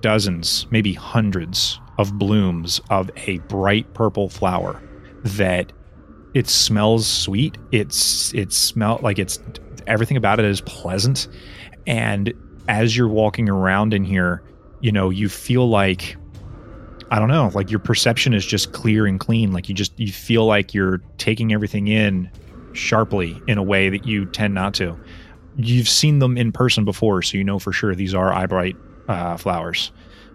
dozens, 0.00 0.66
maybe 0.70 0.92
hundreds 0.92 1.78
of 1.98 2.18
blooms 2.18 2.80
of 2.90 3.10
a 3.26 3.38
bright 3.40 3.92
purple 3.94 4.28
flower 4.28 4.82
that 5.22 5.72
it 6.34 6.48
smells 6.48 7.06
sweet. 7.06 7.58
It's, 7.72 8.32
it 8.34 8.52
smell 8.52 8.98
like 9.02 9.18
it's, 9.18 9.38
everything 9.86 10.16
about 10.16 10.38
it 10.38 10.44
is 10.44 10.60
pleasant. 10.62 11.28
And 11.86 12.32
as 12.68 12.96
you're 12.96 13.08
walking 13.08 13.48
around 13.48 13.94
in 13.94 14.04
here, 14.04 14.42
you 14.80 14.92
know, 14.92 15.10
you 15.10 15.28
feel 15.28 15.68
like, 15.68 16.16
I 17.10 17.18
don't 17.18 17.28
know, 17.28 17.50
like 17.54 17.70
your 17.70 17.80
perception 17.80 18.34
is 18.34 18.44
just 18.44 18.72
clear 18.72 19.06
and 19.06 19.18
clean. 19.18 19.52
Like 19.52 19.68
you 19.68 19.74
just 19.74 19.98
you 19.98 20.12
feel 20.12 20.44
like 20.44 20.74
you're 20.74 20.98
taking 21.16 21.52
everything 21.52 21.88
in 21.88 22.30
sharply 22.78 23.40
in 23.46 23.58
a 23.58 23.62
way 23.62 23.88
that 23.88 24.06
you 24.06 24.26
tend 24.26 24.54
not 24.54 24.74
to. 24.74 24.98
You've 25.56 25.88
seen 25.88 26.20
them 26.20 26.36
in 26.36 26.52
person 26.52 26.84
before, 26.84 27.22
so 27.22 27.36
you 27.36 27.44
know 27.44 27.58
for 27.58 27.72
sure 27.72 27.94
these 27.94 28.14
are 28.14 28.32
eyebright 28.32 28.76
uh, 29.08 29.36
flowers. 29.36 29.90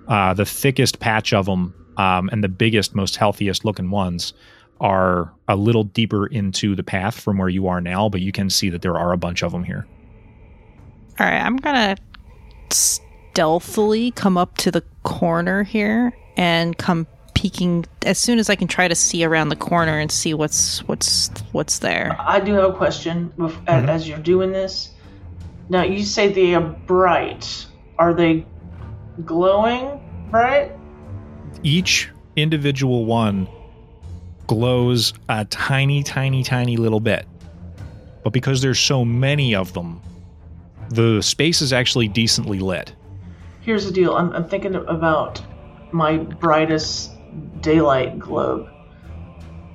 Uh, 0.07 0.33
the 0.33 0.45
thickest 0.45 0.99
patch 0.99 1.33
of 1.33 1.45
them 1.45 1.73
um, 1.97 2.29
and 2.31 2.43
the 2.43 2.49
biggest, 2.49 2.93
most 2.93 3.15
healthiest 3.15 3.63
looking 3.63 3.89
ones 3.89 4.33
are 4.81 5.33
a 5.47 5.55
little 5.55 5.85
deeper 5.85 6.27
into 6.27 6.75
the 6.75 6.83
path 6.83 7.19
from 7.19 7.37
where 7.37 7.49
you 7.49 7.67
are 7.67 7.79
now, 7.79 8.09
but 8.09 8.21
you 8.21 8.31
can 8.31 8.49
see 8.49 8.69
that 8.69 8.81
there 8.81 8.97
are 8.97 9.13
a 9.13 9.17
bunch 9.17 9.43
of 9.43 9.51
them 9.51 9.63
here. 9.63 9.87
All 11.19 11.27
right, 11.27 11.39
I'm 11.39 11.57
gonna 11.57 11.95
stealthily 12.69 14.11
come 14.11 14.37
up 14.37 14.57
to 14.57 14.71
the 14.71 14.83
corner 15.03 15.63
here 15.63 16.17
and 16.35 16.77
come 16.77 17.07
peeking 17.47 17.85
as 18.03 18.17
soon 18.17 18.39
as 18.39 18.49
I 18.49 18.55
can 18.55 18.69
try 18.69 18.87
to 18.87 18.95
see 18.95 19.25
around 19.25 19.49
the 19.49 19.57
corner 19.57 19.99
and 19.99 20.09
see 20.09 20.33
what's 20.33 20.79
what's 20.87 21.27
what's 21.51 21.79
there. 21.79 22.15
I 22.17 22.39
do 22.39 22.53
have 22.53 22.63
a 22.63 22.71
question 22.73 23.33
bef- 23.37 23.57
a- 23.67 23.81
Mhm. 23.83 23.89
as 23.89 24.07
you're 24.07 24.17
doing 24.19 24.53
this. 24.53 24.91
Now, 25.67 25.83
you 25.83 26.03
say 26.03 26.31
they 26.31 26.55
are 26.55 26.61
bright. 26.61 27.65
Are 27.99 28.13
they 28.13 28.45
glowing 29.25 29.99
bright? 30.31 30.71
each 31.65 32.09
individual 32.35 33.05
one 33.05 33.47
glows 34.47 35.13
a 35.29 35.45
tiny, 35.45 36.03
tiny, 36.03 36.43
tiny 36.43 36.75
little 36.77 36.99
bit. 36.99 37.25
But 38.23 38.33
because 38.33 38.61
there's 38.61 38.79
so 38.79 39.05
many 39.05 39.55
of 39.55 39.71
them, 39.73 40.01
the 40.89 41.21
space 41.21 41.61
is 41.61 41.71
actually 41.71 42.07
decently 42.09 42.59
lit. 42.59 42.93
Here's 43.61 43.85
the 43.85 43.91
deal. 43.93 44.13
I'm, 44.15 44.33
I'm 44.33 44.43
thinking 44.49 44.75
about 44.75 45.41
my 45.93 46.17
brightest 46.17 47.11
daylight 47.61 48.19
globe. 48.19 48.67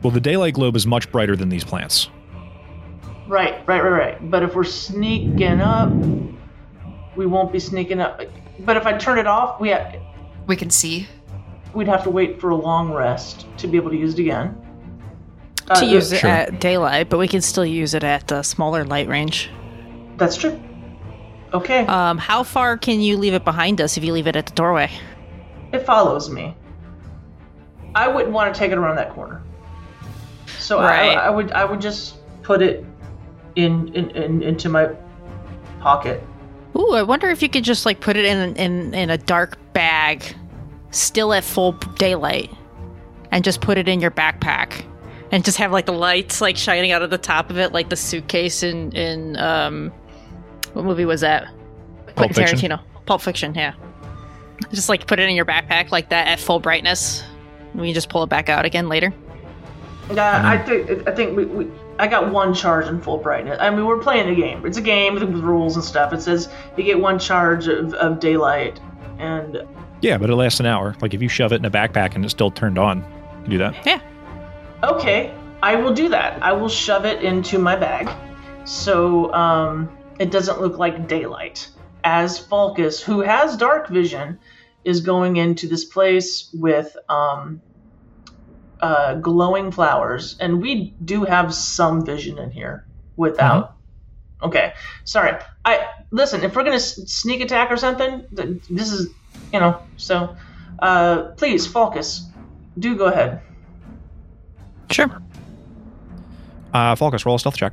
Well, 0.03 0.11
the 0.13 0.21
daylight 0.21 0.55
globe 0.55 0.77
is 0.77 0.87
much 0.87 1.11
brighter 1.11 1.35
than 1.37 1.49
these 1.49 1.65
plants. 1.65 2.09
Right, 3.27 3.67
right, 3.67 3.83
right, 3.83 3.91
right. 3.91 4.31
But 4.31 4.43
if 4.43 4.55
we're 4.55 4.65
sneaking 4.65 5.61
up, 5.61 5.93
we 7.17 7.27
won't 7.27 7.53
be 7.53 7.59
sneaking 7.59 8.01
up. 8.01 8.21
But 8.61 8.77
if 8.77 8.87
I 8.87 8.97
turn 8.97 9.19
it 9.19 9.27
off, 9.27 9.61
we 9.61 9.71
ha- 9.71 9.93
We 10.47 10.57
can 10.57 10.71
see. 10.71 11.07
we'd 11.75 11.89
have 11.89 12.05
to 12.05 12.11
wait 12.11 12.41
for 12.41 12.51
a 12.51 12.57
long 12.57 12.93
rest 12.93 13.47
to 13.59 13.67
be 13.67 13.77
able 13.77 13.91
to 13.91 13.97
use 13.97 14.15
it 14.15 14.21
again. 14.21 14.57
to 15.67 15.75
Uh, 15.77 15.81
use 15.83 16.11
it 16.13 16.21
sure. 16.21 16.31
at 16.31 16.61
daylight, 16.61 17.11
but 17.11 17.19
we 17.19 17.29
can 17.29 17.43
still 17.43 17.67
use 17.67 17.93
it 17.93 18.03
at 18.03 18.27
the 18.29 18.43
smaller 18.43 18.85
light 18.87 19.07
range. 19.07 19.51
That's 20.17 20.35
true. 20.35 20.59
Okay, 21.53 21.85
Um, 21.87 22.17
how 22.17 22.43
far 22.43 22.79
can 22.79 23.03
you 23.03 23.19
leave 23.19 23.35
it 23.35 23.45
behind 23.45 23.79
us 23.83 23.99
if 23.99 24.05
you 24.05 24.15
leave 24.15 24.27
it 24.27 24.35
at 24.37 24.47
the 24.47 24.53
doorway? 24.55 24.89
it 25.73 25.85
follows 25.85 26.31
me. 26.31 26.55
I 27.99 28.07
wouldn't 28.07 28.33
want 28.33 28.55
to 28.55 28.59
take 28.59 28.71
it 28.71 28.79
around 28.79 28.97
that 28.97 29.13
corner. 29.13 29.43
So 30.59 30.81
Right. 30.81 31.17
I, 31.17 31.27
I 31.27 31.31
would 31.31 31.51
I 31.53 31.65
would 31.65 31.81
just 31.81 32.17
put 32.43 32.63
it 32.63 32.85
in, 33.57 33.93
in, 33.95 34.11
in 34.11 34.43
into 34.43 34.69
my 34.69 34.91
pocket. 35.81 36.23
Ooh, 36.77 36.93
I 36.93 37.03
wonder 37.03 37.29
if 37.29 37.43
you 37.43 37.49
could 37.49 37.65
just 37.65 37.85
like 37.87 38.01
put 38.01 38.17
it 38.17 38.25
in 38.25 38.55
in 38.57 38.95
in 38.95 39.11
a 39.11 39.19
dark 39.19 39.59
bag, 39.73 40.23
still 40.91 41.33
at 41.33 41.43
full 41.43 41.73
daylight, 41.97 42.51
and 43.33 43.43
just 43.43 43.61
put 43.61 43.79
it 43.79 43.89
in 43.89 44.01
your 44.01 44.13
backpack, 44.13 44.85
and 45.33 45.45
just 45.45 45.59
have 45.59 45.73
like 45.73 45.87
the 45.87 45.93
lights 45.93 46.41
like 46.41 46.57
shining 46.57 46.93
out 46.93 47.03
of 47.03 47.11
the 47.11 47.19
top 47.19 47.51
of 47.51 47.59
it, 47.59 47.73
like 47.73 47.89
the 47.89 47.97
suitcase 47.97 48.63
in 48.63 48.93
in 48.93 49.37
um, 49.39 49.93
what 50.73 50.85
movie 50.85 51.05
was 51.05 51.23
that? 51.23 51.49
Quentin 52.15 52.35
Fiction? 52.35 52.59
Tarantino. 52.59 52.81
Pulp 53.07 53.23
Fiction. 53.23 53.55
Yeah. 53.55 53.75
Just 54.71 54.89
like 54.89 55.07
put 55.07 55.19
it 55.19 55.29
in 55.29 55.35
your 55.35 55.45
backpack 55.47 55.91
like 55.91 56.11
that 56.11 56.29
at 56.29 56.39
full 56.39 56.61
brightness. 56.61 57.25
And 57.79 57.87
We 57.87 57.93
just 57.93 58.09
pull 58.09 58.25
it 58.25 58.29
back 58.29 58.49
out 58.49 58.65
again 58.65 58.89
later. 58.89 59.15
Yeah, 60.13 60.43
I 60.45 60.59
think 60.59 61.07
I 61.09 61.15
think 61.15 61.37
we, 61.37 61.45
we 61.45 61.71
I 61.99 62.09
got 62.09 62.33
one 62.33 62.53
charge 62.55 62.87
in 62.87 63.01
full 63.01 63.19
brightness. 63.19 63.59
I 63.61 63.71
mean, 63.71 63.87
we're 63.87 64.01
playing 64.01 64.35
the 64.35 64.41
game. 64.41 64.67
It's 64.67 64.79
a 64.79 64.83
game 64.83 65.15
with 65.15 65.23
rules 65.23 65.77
and 65.77 65.85
stuff. 65.85 66.13
It 66.13 66.21
says 66.21 66.49
you 66.77 66.83
get 66.83 66.99
one 66.99 67.19
charge 67.19 67.69
of, 67.69 67.95
of 67.95 68.19
daylight, 68.19 68.81
and 69.19 69.63
Yeah, 70.01 70.19
but 70.19 70.29
it 70.29 70.35
lasts 70.35 70.59
an 70.59 70.67
hour. 70.67 70.97
Like 71.01 71.15
if 71.15 71.23
you 71.23 71.29
shove 71.29 71.53
it 71.53 71.57
in 71.57 71.65
a 71.65 71.71
backpack 71.71 72.15
and 72.17 72.25
it's 72.25 72.33
still 72.33 72.51
turned 72.51 72.79
on, 72.79 72.99
you 72.99 73.43
can 73.43 73.51
do 73.51 73.59
that. 73.59 73.87
Yeah. 73.87 74.01
Okay, 74.83 75.33
I 75.63 75.77
will 75.77 75.95
do 75.95 76.09
that. 76.09 76.43
I 76.43 76.53
will 76.53 76.69
shove 76.69 77.05
it 77.05 77.23
into 77.23 77.59
my 77.59 77.77
bag, 77.77 78.09
so 78.65 79.33
um, 79.35 79.97
it 80.19 80.33
doesn't 80.33 80.61
look 80.61 80.79
like 80.79 81.07
daylight. 81.07 81.69
As 82.03 82.39
Falcus, 82.39 83.03
who 83.03 83.21
has 83.21 83.57
dark 83.57 83.89
vision, 83.89 84.39
is 84.85 85.01
going 85.01 85.37
into 85.37 85.69
this 85.69 85.85
place 85.85 86.49
with 86.55 86.97
um, 87.09 87.61
uh, 88.81 89.15
glowing 89.15 89.71
flowers, 89.71 90.37
and 90.41 90.61
we 90.63 90.95
do 91.05 91.25
have 91.25 91.55
some 91.55 92.05
vision 92.05 92.39
in 92.39 92.51
here. 92.51 92.85
Without, 93.17 93.75
okay, 94.43 94.75
sorry. 95.05 95.37
I 95.65 95.87
listen. 96.13 96.43
If 96.45 96.55
we're 96.55 96.63
gonna 96.65 96.77
s- 96.77 96.97
sneak 97.11 97.41
attack 97.41 97.71
or 97.73 97.77
something, 97.77 98.25
th- 98.37 98.63
this 98.71 98.93
is, 98.93 99.11
you 99.53 99.59
know. 99.61 99.81
So, 99.97 100.37
uh, 100.79 101.23
please, 101.37 101.67
Falcus, 101.67 102.27
do 102.79 102.97
go 102.97 103.07
ahead. 103.07 103.41
Sure. 104.91 105.11
Uh, 106.73 106.95
Falcus, 106.95 107.27
roll 107.27 107.35
a 107.37 107.39
stealth 107.39 107.57
check. 107.57 107.73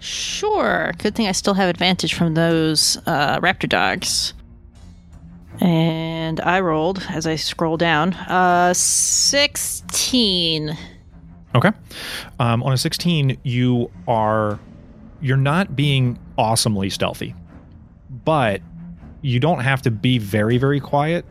Sure. 0.00 0.92
Good 0.98 1.14
thing 1.14 1.28
I 1.28 1.32
still 1.32 1.54
have 1.54 1.68
advantage 1.70 2.14
from 2.14 2.34
those 2.34 2.98
uh, 3.06 3.38
raptor 3.40 3.68
dogs. 3.68 4.34
And 5.60 6.40
I 6.40 6.60
rolled 6.60 7.06
as 7.10 7.26
I 7.26 7.36
scroll 7.36 7.76
down. 7.76 8.14
Uh, 8.14 8.74
sixteen. 8.74 9.86
Okay. 11.54 11.70
Um, 12.40 12.62
on 12.64 12.72
a 12.72 12.76
16, 12.76 13.38
you 13.44 13.90
are 14.08 14.58
you're 15.20 15.36
not 15.36 15.76
being 15.76 16.18
awesomely 16.36 16.90
stealthy, 16.90 17.32
but 18.24 18.60
you 19.22 19.38
don't 19.38 19.60
have 19.60 19.80
to 19.82 19.90
be 19.90 20.18
very 20.18 20.58
very 20.58 20.80
quiet 20.80 21.24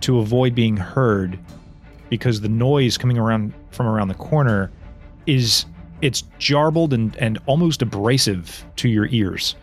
to 0.00 0.18
avoid 0.18 0.54
being 0.54 0.76
heard 0.76 1.38
because 2.08 2.40
the 2.40 2.48
noise 2.48 2.98
coming 2.98 3.18
around 3.18 3.52
from 3.70 3.86
around 3.86 4.08
the 4.08 4.14
corner 4.14 4.70
is 5.26 5.64
it's 6.00 6.22
jarbled 6.38 6.92
and, 6.92 7.16
and 7.16 7.38
almost 7.46 7.80
abrasive 7.80 8.64
to 8.76 8.88
your 8.88 9.06
ears. 9.10 9.54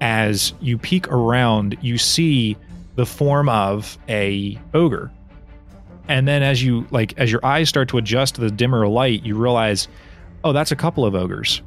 As 0.00 0.52
you 0.60 0.78
peek 0.78 1.08
around, 1.08 1.76
you 1.80 1.98
see 1.98 2.56
the 2.98 3.06
form 3.06 3.48
of 3.48 3.96
a 4.08 4.58
ogre 4.74 5.08
and 6.08 6.26
then 6.26 6.42
as 6.42 6.60
you 6.60 6.84
like 6.90 7.14
as 7.16 7.30
your 7.30 7.44
eyes 7.46 7.68
start 7.68 7.88
to 7.88 7.96
adjust 7.96 8.34
to 8.34 8.40
the 8.40 8.50
dimmer 8.50 8.88
light 8.88 9.24
you 9.24 9.36
realize 9.36 9.86
oh 10.42 10.52
that's 10.52 10.72
a 10.72 10.76
couple 10.76 11.04
of 11.04 11.14
ogres 11.14 11.62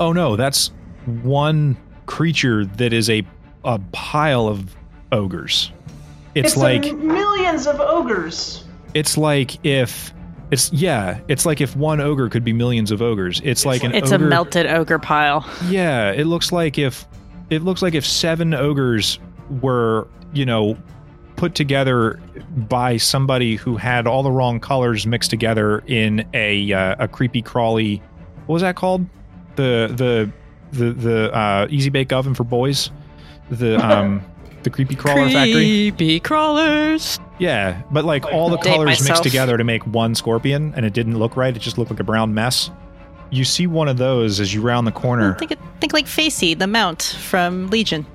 oh 0.00 0.12
no 0.12 0.34
that's 0.34 0.72
one 1.22 1.76
creature 2.06 2.64
that 2.64 2.92
is 2.92 3.08
a 3.08 3.24
a 3.64 3.78
pile 3.92 4.48
of 4.48 4.74
ogres 5.12 5.70
it's, 6.34 6.56
a 6.56 6.58
like 6.58 6.92
millions 6.96 7.68
of 7.68 7.78
ogres. 7.80 8.64
it's 8.94 9.16
like 9.16 9.64
if 9.64 10.12
it's 10.50 10.72
yeah 10.72 11.20
it's 11.28 11.46
like 11.46 11.60
if 11.60 11.76
one 11.76 12.00
ogre 12.00 12.28
could 12.28 12.42
be 12.42 12.52
millions 12.52 12.90
of 12.90 13.00
ogres 13.00 13.40
it's 13.44 13.64
like 13.64 13.84
an 13.84 13.94
It's 13.94 14.10
ogre 14.10 14.24
a 14.24 14.28
melted 14.28 14.66
ogre 14.66 14.98
pile. 14.98 15.48
yeah, 15.68 16.10
it 16.10 16.24
looks 16.26 16.50
like 16.50 16.78
if 16.78 17.06
it 17.48 17.62
looks 17.62 17.80
like 17.80 17.94
if 17.94 18.04
seven 18.04 18.54
ogres 18.54 19.20
were, 19.60 20.08
you 20.32 20.46
know, 20.46 20.76
put 21.36 21.54
together 21.54 22.20
by 22.56 22.96
somebody 22.96 23.56
who 23.56 23.76
had 23.76 24.06
all 24.06 24.22
the 24.22 24.30
wrong 24.30 24.60
colors 24.60 25.06
mixed 25.06 25.30
together 25.30 25.82
in 25.86 26.26
a 26.32 26.72
uh, 26.72 26.96
a 26.98 27.08
creepy 27.08 27.42
crawly 27.42 28.02
what 28.46 28.54
was 28.54 28.62
that 28.62 28.76
called? 28.76 29.06
The 29.56 29.92
the 29.94 30.30
the 30.76 30.92
the 30.92 31.34
uh, 31.34 31.66
easy 31.70 31.90
bake 31.90 32.12
oven 32.12 32.34
for 32.34 32.44
boys. 32.44 32.90
The 33.50 33.76
um 33.84 34.22
the 34.62 34.70
creepy 34.70 34.94
crawler 34.94 35.28
factory. 35.30 35.52
Creepy 35.52 36.20
crawlers. 36.20 37.18
Yeah, 37.38 37.82
but 37.90 38.04
like 38.04 38.24
all 38.26 38.50
the 38.50 38.58
Date 38.58 38.74
colors 38.74 39.06
mixed 39.08 39.22
together 39.22 39.56
to 39.56 39.64
make 39.64 39.86
one 39.86 40.14
scorpion, 40.14 40.72
and 40.76 40.86
it 40.86 40.92
didn't 40.92 41.18
look 41.18 41.36
right. 41.36 41.54
It 41.54 41.60
just 41.60 41.78
looked 41.78 41.90
like 41.90 42.00
a 42.00 42.04
brown 42.04 42.34
mess. 42.34 42.70
You 43.30 43.44
see 43.44 43.66
one 43.66 43.88
of 43.88 43.96
those 43.96 44.40
as 44.40 44.52
you 44.52 44.60
round 44.60 44.86
the 44.86 44.92
corner. 44.92 45.36
Think, 45.38 45.54
think 45.80 45.92
like 45.92 46.06
Facey, 46.06 46.52
the 46.54 46.66
mount 46.66 47.16
from 47.18 47.68
Legion. 47.68 48.06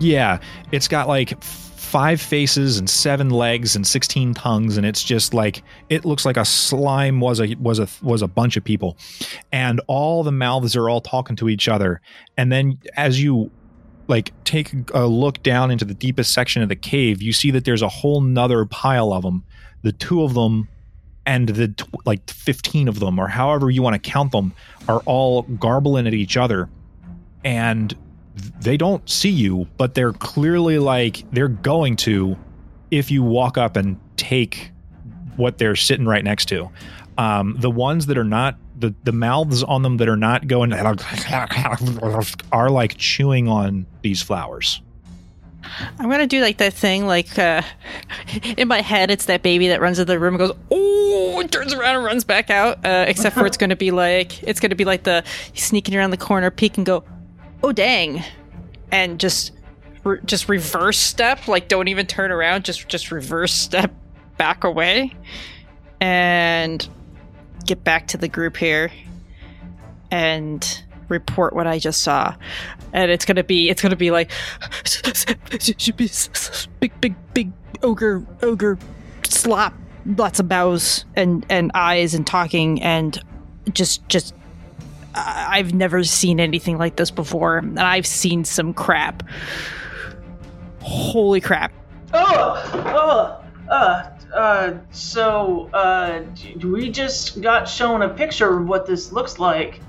Yeah, 0.00 0.40
it's 0.72 0.88
got 0.88 1.08
like 1.08 1.42
five 1.42 2.20
faces 2.20 2.78
and 2.78 2.90
seven 2.90 3.30
legs 3.30 3.76
and 3.76 3.86
16 3.86 4.34
tongues 4.34 4.76
and 4.76 4.84
it's 4.84 5.04
just 5.04 5.32
like 5.32 5.62
it 5.88 6.04
looks 6.04 6.24
like 6.24 6.36
a 6.36 6.44
slime 6.44 7.20
was 7.20 7.40
a 7.40 7.54
was 7.60 7.78
a 7.78 7.88
was 8.02 8.22
a 8.22 8.28
bunch 8.28 8.56
of 8.56 8.64
people. 8.64 8.96
And 9.52 9.80
all 9.86 10.22
the 10.22 10.32
mouths 10.32 10.76
are 10.76 10.88
all 10.88 11.00
talking 11.00 11.36
to 11.36 11.48
each 11.48 11.68
other. 11.68 12.00
And 12.36 12.50
then 12.50 12.78
as 12.96 13.22
you 13.22 13.50
like 14.08 14.32
take 14.44 14.72
a 14.94 15.06
look 15.06 15.42
down 15.42 15.70
into 15.70 15.84
the 15.84 15.94
deepest 15.94 16.32
section 16.32 16.62
of 16.62 16.68
the 16.68 16.76
cave 16.76 17.20
you 17.20 17.32
see 17.32 17.50
that 17.50 17.64
there's 17.64 17.82
a 17.82 17.88
whole 17.88 18.20
nother 18.20 18.64
pile 18.64 19.12
of 19.12 19.24
them 19.24 19.42
the 19.82 19.90
two 19.90 20.22
of 20.22 20.34
them 20.34 20.68
and 21.26 21.48
the 21.48 21.68
tw- 21.68 22.06
like 22.06 22.30
15 22.30 22.88
of 22.88 23.00
them 23.00 23.18
or 23.18 23.26
however 23.26 23.68
you 23.68 23.82
want 23.82 24.00
to 24.00 24.10
count 24.10 24.32
them 24.32 24.54
are 24.88 25.00
all 25.04 25.42
garbling 25.42 26.06
at 26.06 26.14
each 26.14 26.36
other. 26.36 26.70
And 27.44 27.96
they 28.60 28.76
don't 28.76 29.08
see 29.08 29.30
you, 29.30 29.66
but 29.76 29.94
they're 29.94 30.12
clearly 30.12 30.78
like 30.78 31.24
they're 31.32 31.48
going 31.48 31.96
to 31.96 32.36
if 32.90 33.10
you 33.10 33.22
walk 33.22 33.58
up 33.58 33.76
and 33.76 33.98
take 34.16 34.70
what 35.36 35.58
they're 35.58 35.76
sitting 35.76 36.06
right 36.06 36.24
next 36.24 36.46
to. 36.46 36.70
Um, 37.18 37.56
the 37.58 37.70
ones 37.70 38.06
that 38.06 38.18
are 38.18 38.24
not 38.24 38.56
the 38.78 38.94
the 39.04 39.12
mouths 39.12 39.62
on 39.62 39.82
them 39.82 39.96
that 39.98 40.08
are 40.08 40.16
not 40.16 40.46
going 40.48 40.72
are 42.52 42.70
like 42.70 42.96
chewing 42.98 43.48
on 43.48 43.86
these 44.02 44.22
flowers. 44.22 44.82
I'm 45.98 46.10
gonna 46.10 46.26
do 46.26 46.42
like 46.42 46.58
that 46.58 46.74
thing, 46.74 47.06
like 47.06 47.38
uh, 47.38 47.62
in 48.56 48.68
my 48.68 48.82
head, 48.82 49.10
it's 49.10 49.24
that 49.26 49.42
baby 49.42 49.68
that 49.68 49.80
runs 49.80 49.98
into 49.98 50.12
the 50.12 50.18
room 50.18 50.34
and 50.34 50.38
goes, 50.38 50.56
"Oh!" 50.70 51.42
turns 51.50 51.72
around 51.72 51.96
and 51.96 52.04
runs 52.04 52.24
back 52.24 52.50
out. 52.50 52.84
Uh, 52.84 53.04
except 53.08 53.34
for 53.34 53.46
it's 53.46 53.56
gonna 53.56 53.76
be 53.76 53.90
like 53.90 54.42
it's 54.42 54.60
gonna 54.60 54.74
be 54.74 54.84
like 54.84 55.04
the 55.04 55.24
sneaking 55.54 55.96
around 55.96 56.10
the 56.10 56.16
corner, 56.16 56.50
peek 56.50 56.76
and 56.76 56.86
go, 56.86 57.04
"Oh 57.62 57.72
dang," 57.72 58.22
and 58.90 59.18
just 59.18 59.52
re- 60.04 60.20
just 60.24 60.48
reverse 60.48 60.98
step, 60.98 61.48
like 61.48 61.68
don't 61.68 61.88
even 61.88 62.06
turn 62.06 62.30
around, 62.30 62.64
just 62.64 62.88
just 62.88 63.10
reverse 63.10 63.52
step 63.52 63.92
back 64.36 64.64
away, 64.64 65.12
and 66.00 66.88
get 67.64 67.82
back 67.84 68.06
to 68.08 68.16
the 68.16 68.28
group 68.28 68.56
here, 68.56 68.90
and 70.10 70.82
report 71.08 71.54
what 71.54 71.66
I 71.66 71.78
just 71.78 72.02
saw. 72.02 72.34
And 72.92 73.10
it's 73.10 73.24
gonna 73.24 73.44
be 73.44 73.68
it's 73.68 73.82
gonna 73.82 73.96
be 73.96 74.10
like 74.10 74.30
big 76.80 77.00
big 77.00 77.14
big 77.34 77.52
ogre 77.82 78.24
ogre 78.42 78.78
slop 79.24 79.74
lots 80.16 80.40
of 80.40 80.48
bows 80.48 81.04
and 81.14 81.44
and 81.48 81.70
eyes 81.74 82.14
and 82.14 82.26
talking 82.26 82.82
and 82.82 83.20
just 83.72 84.08
just 84.08 84.34
I've 85.16 85.72
never 85.74 86.04
seen 86.04 86.38
anything 86.40 86.78
like 86.78 86.96
this 86.96 87.10
before 87.10 87.58
and 87.58 87.78
I've 87.80 88.06
seen 88.06 88.44
some 88.44 88.74
crap. 88.74 89.22
Holy 90.80 91.40
crap. 91.40 91.72
Oh, 92.14 92.62
oh, 92.86 93.72
uh, 93.72 94.10
uh, 94.36 94.74
so, 94.90 95.68
uh, 95.72 96.22
we 96.62 96.90
just 96.90 97.40
got 97.42 97.68
shown 97.68 98.02
a 98.02 98.08
picture 98.08 98.58
of 98.60 98.68
what 98.68 98.86
this 98.86 99.10
looks 99.12 99.38
like, 99.40 99.80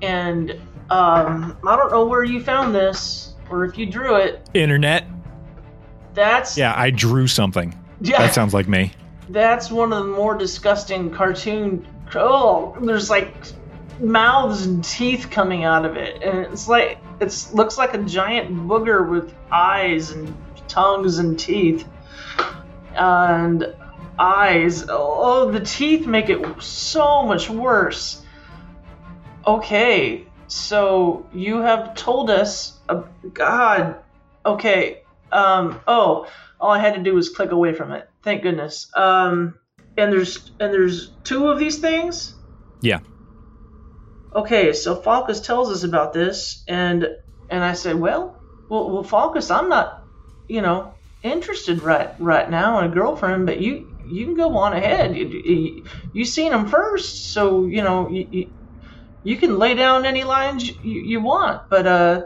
and, 0.00 0.52
um, 0.90 1.56
I 1.66 1.76
don't 1.76 1.90
know 1.92 2.06
where 2.06 2.24
you 2.24 2.40
found 2.42 2.74
this, 2.74 3.34
or 3.50 3.64
if 3.64 3.76
you 3.76 3.84
drew 3.86 4.16
it. 4.16 4.48
Internet. 4.54 5.04
That's, 6.14 6.56
Yeah, 6.56 6.72
I 6.76 6.90
drew 6.90 7.26
something. 7.26 7.78
yeah, 8.00 8.18
That 8.18 8.32
sounds 8.34 8.54
like 8.54 8.68
me. 8.68 8.92
that's 9.28 9.70
one 9.70 9.92
of 9.92 10.04
the 10.06 10.10
more 10.12 10.36
disgusting 10.36 11.10
cartoon. 11.10 11.86
Oh, 12.14 12.76
there's 12.80 13.10
like 13.10 13.34
mouths 14.02 14.66
and 14.66 14.84
teeth 14.84 15.28
coming 15.30 15.64
out 15.64 15.84
of 15.84 15.96
it, 15.96 16.22
and 16.22 16.40
it's 16.40 16.68
like 16.68 16.98
it 17.20 17.48
looks 17.52 17.78
like 17.78 17.94
a 17.94 17.98
giant 17.98 18.54
booger 18.54 19.08
with 19.08 19.34
eyes 19.50 20.10
and 20.10 20.34
tongues 20.68 21.18
and 21.18 21.38
teeth 21.38 21.86
and 22.94 23.74
eyes. 24.18 24.84
Oh, 24.88 25.50
the 25.50 25.60
teeth 25.60 26.06
make 26.06 26.28
it 26.28 26.62
so 26.62 27.22
much 27.22 27.48
worse. 27.48 28.22
Okay, 29.46 30.26
so 30.46 31.26
you 31.32 31.60
have 31.60 31.94
told 31.94 32.30
us. 32.30 32.78
Uh, 32.88 33.02
God. 33.32 33.96
Okay. 34.44 35.02
Um. 35.30 35.80
Oh, 35.86 36.26
all 36.60 36.70
I 36.70 36.78
had 36.78 36.94
to 36.94 37.00
do 37.00 37.14
was 37.14 37.28
click 37.28 37.52
away 37.52 37.72
from 37.72 37.92
it. 37.92 38.08
Thank 38.22 38.42
goodness. 38.42 38.90
Um. 38.94 39.54
And 39.96 40.12
there's 40.12 40.50
and 40.58 40.72
there's 40.72 41.12
two 41.24 41.48
of 41.48 41.58
these 41.58 41.78
things. 41.78 42.34
Yeah. 42.80 43.00
Okay, 44.34 44.72
so 44.72 44.96
Falcus 44.96 45.40
tells 45.40 45.70
us 45.70 45.84
about 45.84 46.12
this, 46.12 46.64
and 46.66 47.06
and 47.50 47.62
I 47.62 47.74
said, 47.74 47.96
well, 48.00 48.40
well, 48.68 48.90
well, 48.90 49.02
Falcus, 49.02 49.50
I'm 49.50 49.68
not, 49.68 50.04
you 50.48 50.62
know, 50.62 50.94
interested 51.22 51.82
right 51.82 52.10
right 52.18 52.50
now 52.50 52.78
in 52.78 52.90
a 52.90 52.94
girlfriend, 52.94 53.44
but 53.44 53.60
you 53.60 53.94
you 54.06 54.24
can 54.24 54.34
go 54.34 54.56
on 54.56 54.72
ahead. 54.72 55.14
You, 55.14 55.28
you, 55.28 55.84
you 56.14 56.24
seen 56.24 56.52
him 56.52 56.66
first, 56.66 57.32
so 57.32 57.66
you 57.66 57.82
know 57.82 58.08
you, 58.08 58.28
you, 58.30 58.52
you 59.22 59.36
can 59.36 59.58
lay 59.58 59.74
down 59.74 60.06
any 60.06 60.24
lines 60.24 60.66
you, 60.66 61.00
you 61.02 61.20
want. 61.20 61.68
But 61.68 61.86
uh, 61.86 62.22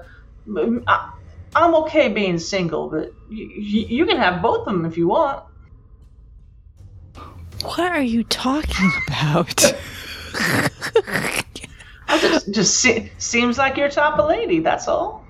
I, 0.86 1.12
I'm 1.56 1.74
okay 1.74 2.08
being 2.08 2.38
single, 2.38 2.88
but 2.88 3.12
you, 3.28 3.86
you 3.88 4.06
can 4.06 4.18
have 4.18 4.42
both 4.42 4.68
of 4.68 4.74
them 4.74 4.86
if 4.86 4.96
you 4.96 5.08
want. 5.08 5.42
What 7.64 7.80
are 7.80 8.00
you 8.00 8.22
talking 8.22 8.92
about? 9.08 9.74
Just, 12.08 12.50
just 12.52 12.80
se- 12.80 13.12
seems 13.18 13.58
like 13.58 13.76
you're 13.76 13.88
top 13.88 14.18
of 14.18 14.28
lady. 14.28 14.60
That's 14.60 14.88
all. 14.88 15.24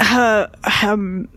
uh, 0.00 0.46
um, 0.82 1.28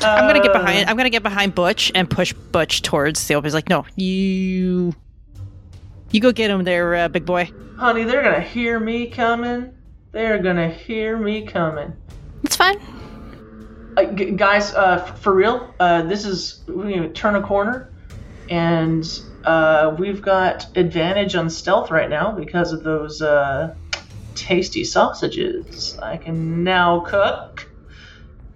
I'm 0.00 0.26
gonna 0.26 0.42
get 0.42 0.52
behind. 0.52 0.88
I'm 0.88 0.96
gonna 0.96 1.10
get 1.10 1.22
behind 1.22 1.54
Butch 1.54 1.90
and 1.94 2.08
push 2.08 2.32
Butch 2.32 2.82
towards 2.82 3.26
the 3.26 3.34
open. 3.34 3.46
He's 3.46 3.54
like, 3.54 3.68
no, 3.68 3.84
you, 3.96 4.94
you 6.10 6.20
go 6.20 6.32
get 6.32 6.50
him 6.50 6.64
there, 6.64 6.94
uh, 6.94 7.08
big 7.08 7.24
boy. 7.24 7.50
Honey, 7.78 8.04
they're 8.04 8.22
gonna 8.22 8.40
hear 8.40 8.78
me 8.78 9.06
coming. 9.06 9.72
They're 10.12 10.38
gonna 10.42 10.68
hear 10.68 11.16
me 11.16 11.46
coming. 11.46 11.92
It's 12.42 12.56
fine. 12.56 12.78
Uh, 13.96 14.06
g- 14.14 14.32
guys, 14.32 14.74
uh, 14.74 15.00
f- 15.06 15.20
for 15.20 15.34
real, 15.34 15.74
uh, 15.80 16.02
this 16.02 16.24
is 16.26 16.64
we're 16.68 17.08
turn 17.10 17.36
a 17.36 17.42
corner, 17.42 17.92
and 18.48 19.04
uh, 19.44 19.94
we've 19.98 20.22
got 20.22 20.66
advantage 20.76 21.36
on 21.36 21.50
stealth 21.50 21.90
right 21.90 22.10
now 22.10 22.32
because 22.32 22.72
of 22.72 22.82
those 22.82 23.22
uh, 23.22 23.74
tasty 24.34 24.84
sausages 24.84 25.96
I 26.02 26.16
can 26.18 26.64
now 26.64 27.00
cook, 27.00 27.68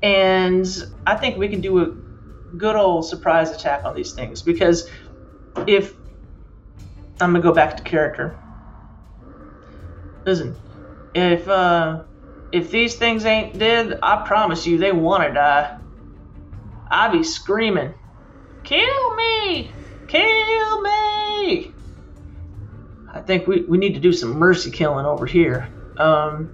and 0.03 0.67
I 1.07 1.17
think 1.17 1.39
we 1.39 1.49
can 1.49 1.61
do 1.61 1.81
a 1.83 1.97
good 2.57 2.77
old 2.77 3.09
surprise 3.09 3.51
attack 3.51 3.83
on 3.85 3.95
these 3.95 4.15
things 4.15 4.43
because 4.43 4.89
if 5.67 5.95
I'm 7.21 7.33
gonna 7.33 7.41
go 7.43 7.53
back 7.53 7.77
to 7.77 7.83
character. 7.83 8.41
Listen, 10.27 10.59
if 11.15 11.49
uh, 11.49 12.05
if 12.53 12.71
these 12.71 12.95
things 12.97 13.25
ain't 13.25 13.59
dead, 13.59 13.99
I 14.03 14.25
promise 14.27 14.67
you 14.67 14.79
they 14.79 14.93
wanna 14.93 15.33
die. 15.35 15.79
I 16.91 17.09
be 17.09 17.23
screaming, 17.23 17.93
"Kill 18.65 19.15
me! 19.17 19.71
Kill 20.07 20.81
me!" 20.83 21.73
I 23.13 23.21
think 23.21 23.47
we, 23.47 23.63
we 23.63 23.79
need 23.79 23.95
to 23.95 24.01
do 24.01 24.13
some 24.13 24.39
mercy 24.39 24.71
killing 24.71 25.07
over 25.07 25.27
here. 25.27 25.69
Um, 25.99 26.51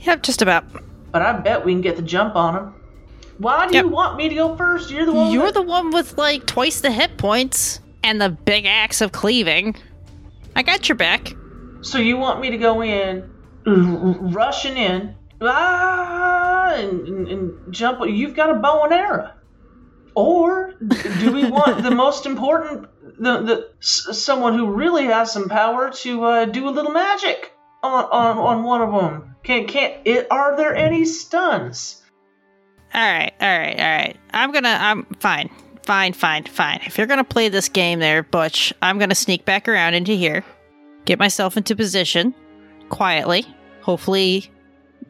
Yep, 0.00 0.22
just 0.22 0.42
about. 0.42 0.64
but 1.12 1.22
I 1.22 1.32
bet 1.32 1.64
we 1.64 1.72
can 1.72 1.80
get 1.80 1.96
the 1.96 2.02
jump 2.02 2.36
on 2.36 2.54
them. 2.54 2.74
Why 3.38 3.66
do 3.68 3.74
Yep. 3.74 3.84
you 3.84 3.90
want 3.90 4.16
me 4.16 4.28
to 4.28 4.34
go 4.34 4.56
first? 4.56 4.90
You're 4.90 5.06
the 5.06 5.12
one. 5.12 5.30
You're 5.32 5.46
that- 5.46 5.54
the 5.54 5.62
one 5.62 5.90
with 5.90 6.16
like 6.18 6.46
twice 6.46 6.80
the 6.80 6.90
hit 6.90 7.16
points 7.18 7.80
and 8.02 8.20
the 8.20 8.30
big 8.30 8.64
axe 8.66 9.00
of 9.00 9.12
cleaving. 9.12 9.76
I 10.56 10.62
got 10.62 10.88
your 10.88 10.96
back. 10.96 11.34
So 11.82 11.98
you 11.98 12.16
want 12.16 12.40
me 12.40 12.50
to 12.50 12.58
go 12.58 12.82
in, 12.82 13.22
r- 13.66 13.72
rushing 13.74 14.76
in, 14.76 15.14
ah, 15.40 16.74
and, 16.74 17.06
and, 17.08 17.28
and 17.28 17.72
jump? 17.74 18.00
You've 18.08 18.34
got 18.34 18.50
a 18.50 18.54
bow 18.54 18.84
and 18.84 18.92
arrow. 18.92 19.32
Or 20.14 20.74
do 21.20 21.32
we 21.32 21.48
want 21.48 21.82
the 21.82 21.90
most 22.04 22.26
important, 22.26 22.88
the 23.20 23.40
the 23.42 23.70
s- 23.80 24.18
someone 24.18 24.58
who 24.58 24.72
really 24.72 25.04
has 25.04 25.32
some 25.32 25.48
power 25.48 25.90
to 25.90 26.24
uh, 26.24 26.44
do 26.46 26.68
a 26.68 26.70
little 26.70 26.90
magic 26.90 27.52
on, 27.82 28.04
on 28.04 28.38
on 28.38 28.62
one 28.64 28.82
of 28.82 28.92
them? 28.92 29.36
Can't 29.44 29.68
can't 29.68 29.94
it? 30.04 30.26
Are 30.30 30.56
there 30.56 30.74
any 30.74 31.04
stuns? 31.04 32.02
All 32.92 33.00
right, 33.00 33.32
all 33.40 33.58
right, 33.58 33.78
all 33.78 33.96
right. 33.96 34.16
I'm 34.32 34.50
gonna. 34.50 34.76
I'm 34.80 35.04
fine, 35.20 35.50
fine, 35.84 36.14
fine, 36.14 36.44
fine. 36.44 36.80
If 36.84 36.98
you're 36.98 37.06
gonna 37.06 37.22
play 37.22 37.48
this 37.48 37.68
game, 37.68 38.00
there, 38.00 38.24
Butch, 38.24 38.72
I'm 38.82 38.98
gonna 38.98 39.14
sneak 39.14 39.44
back 39.44 39.68
around 39.68 39.94
into 39.94 40.12
here, 40.12 40.44
get 41.04 41.18
myself 41.20 41.56
into 41.56 41.76
position, 41.76 42.34
quietly, 42.88 43.46
hopefully 43.82 44.50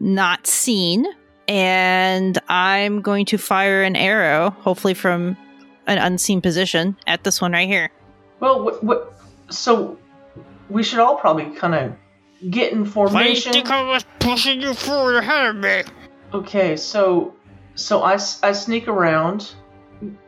not 0.00 0.46
seen, 0.46 1.06
and 1.46 2.38
I'm 2.48 3.00
going 3.00 3.26
to 3.26 3.38
fire 3.38 3.82
an 3.82 3.96
arrow, 3.96 4.50
hopefully 4.60 4.94
from 4.94 5.36
an 5.86 5.98
unseen 5.98 6.40
position, 6.40 6.96
at 7.06 7.24
this 7.24 7.40
one 7.40 7.52
right 7.52 7.68
here. 7.68 7.90
Well, 8.40 8.62
what, 8.62 8.84
what 8.84 9.14
so 9.50 9.98
we 10.68 10.82
should 10.82 10.98
all 10.98 11.16
probably 11.16 11.46
kind 11.56 11.74
of 11.74 12.50
get 12.50 12.72
in 12.72 12.84
formation. 12.84 13.54
I 13.66 13.82
was 13.82 14.04
pushing 14.18 14.60
you 14.60 14.74
forward 14.74 15.16
ahead 15.16 15.46
of 15.46 15.56
me? 15.56 15.82
Okay, 16.34 16.76
so 16.76 17.34
so 17.74 18.02
I, 18.02 18.14
I 18.42 18.52
sneak 18.52 18.86
around, 18.88 19.52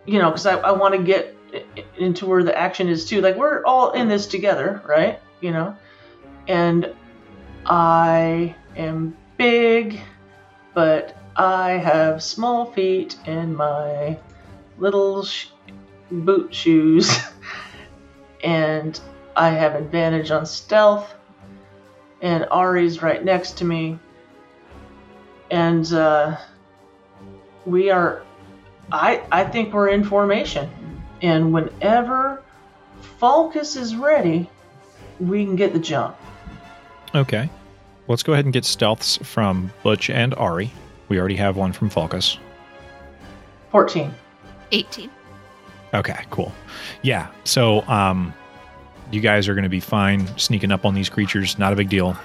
you 0.07 0.19
know, 0.19 0.31
because 0.31 0.47
I, 0.47 0.55
I 0.59 0.71
want 0.73 0.95
to 0.95 1.03
get 1.03 1.37
i- 1.53 1.63
i- 1.77 1.85
into 1.99 2.25
where 2.27 2.43
the 2.43 2.57
action 2.57 2.89
is 2.89 3.05
too. 3.05 3.21
Like 3.21 3.37
we're 3.37 3.63
all 3.65 3.93
in 3.93 4.09
this 4.09 4.27
together, 4.27 4.81
right? 4.87 5.21
You 5.43 5.51
know, 5.53 5.77
and 6.49 6.93
I 7.67 8.55
am 8.77 9.17
big, 9.41 9.99
but 10.75 11.17
I 11.35 11.71
have 11.71 12.23
small 12.23 12.67
feet 12.67 13.17
and 13.25 13.57
my 13.57 14.19
little 14.77 15.25
sh- 15.25 15.47
boot 16.11 16.55
shoes, 16.55 17.19
and 18.45 19.01
I 19.35 19.49
have 19.49 19.77
advantage 19.77 20.31
on 20.31 20.45
stealth. 20.45 21.15
And 22.21 22.47
Ari's 22.51 23.01
right 23.01 23.25
next 23.25 23.57
to 23.59 23.65
me, 23.65 23.99
and 25.51 25.91
uh, 25.91 26.37
we 27.65 27.89
are 27.89 28.23
I 28.93 29.23
I 29.33 29.45
think 29.45 29.73
we're 29.73 29.89
in 29.89 30.05
formation. 30.05 30.69
And 31.23 31.55
whenever 31.55 32.43
Falcus 33.19 33.77
is 33.77 33.97
ready, 33.97 34.51
we 35.19 35.47
can 35.47 35.57
get 35.57 35.73
the 35.73 35.79
jump. 35.79 36.15
Okay. 37.15 37.49
Let's 38.11 38.25
go 38.25 38.33
ahead 38.33 38.45
and 38.45 38.53
get 38.53 38.65
stealths 38.65 39.25
from 39.25 39.73
Butch 39.85 40.11
and 40.11 40.35
Ari. 40.35 40.73
We 41.09 41.21
already 41.21 41.37
have 41.37 41.57
one 41.57 41.73
from 41.73 41.89
Falcus. 41.89 42.39
14. 43.71 44.13
18. 44.73 45.11
Okay, 45.95 46.25
cool. 46.31 46.53
Yeah. 47.03 47.29
So, 47.45 47.83
um, 47.83 48.35
you 49.13 49.21
guys 49.21 49.47
are 49.47 49.55
going 49.55 49.63
to 49.63 49.69
be 49.69 49.79
fine 49.79 50.27
sneaking 50.37 50.73
up 50.73 50.85
on 50.85 50.95
these 50.95 51.09
creatures. 51.09 51.57
Not 51.57 51.73
a 51.73 51.77
big 51.77 51.89
deal. 51.89 52.17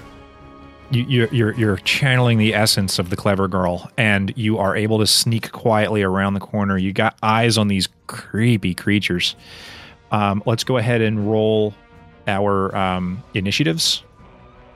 You, 0.89 1.03
you're, 1.03 1.27
you're 1.27 1.53
you're 1.53 1.77
channeling 1.77 2.39
the 2.39 2.55
essence 2.55 2.97
of 2.97 3.11
the 3.11 3.15
clever 3.15 3.47
girl, 3.47 3.89
and 3.95 4.33
you 4.35 4.57
are 4.57 4.75
able 4.75 4.97
to 4.99 5.07
sneak 5.07 5.51
quietly 5.51 6.01
around 6.01 6.33
the 6.33 6.39
corner. 6.39 6.79
You 6.79 6.93
got 6.93 7.15
eyes 7.21 7.59
on 7.59 7.67
these 7.67 7.89
creepy 8.07 8.73
creatures. 8.73 9.35
Um, 10.11 10.41
let's 10.47 10.63
go 10.63 10.77
ahead 10.77 11.01
and 11.01 11.29
roll 11.31 11.75
our 12.27 12.75
um, 12.75 13.23
initiatives, 13.35 14.03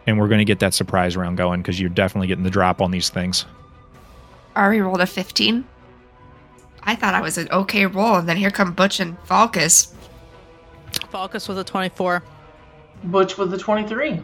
and 0.09 0.19
we're 0.19 0.27
going 0.27 0.39
to 0.39 0.45
get 0.45 0.59
that 0.59 0.73
surprise 0.73 1.15
round 1.15 1.37
going 1.37 1.61
because 1.61 1.79
you're 1.79 1.89
definitely 1.89 2.27
getting 2.27 2.43
the 2.43 2.49
drop 2.49 2.81
on 2.81 2.89
these 2.89 3.09
things. 3.09 3.45
Ari 4.55 4.81
rolled 4.81 5.01
a 5.01 5.05
15. 5.05 5.63
I 6.83 6.95
thought 6.95 7.13
I 7.13 7.21
was 7.21 7.37
an 7.37 7.47
okay 7.51 7.85
roll, 7.85 8.15
and 8.15 8.27
then 8.27 8.35
here 8.35 8.49
come 8.49 8.73
Butch 8.73 8.99
and 8.99 9.17
Falcus. 9.25 9.93
Falcus 11.11 11.47
with 11.47 11.59
a 11.59 11.63
24. 11.63 12.23
Butch 13.03 13.37
with 13.37 13.53
a 13.53 13.57
23. 13.57 14.19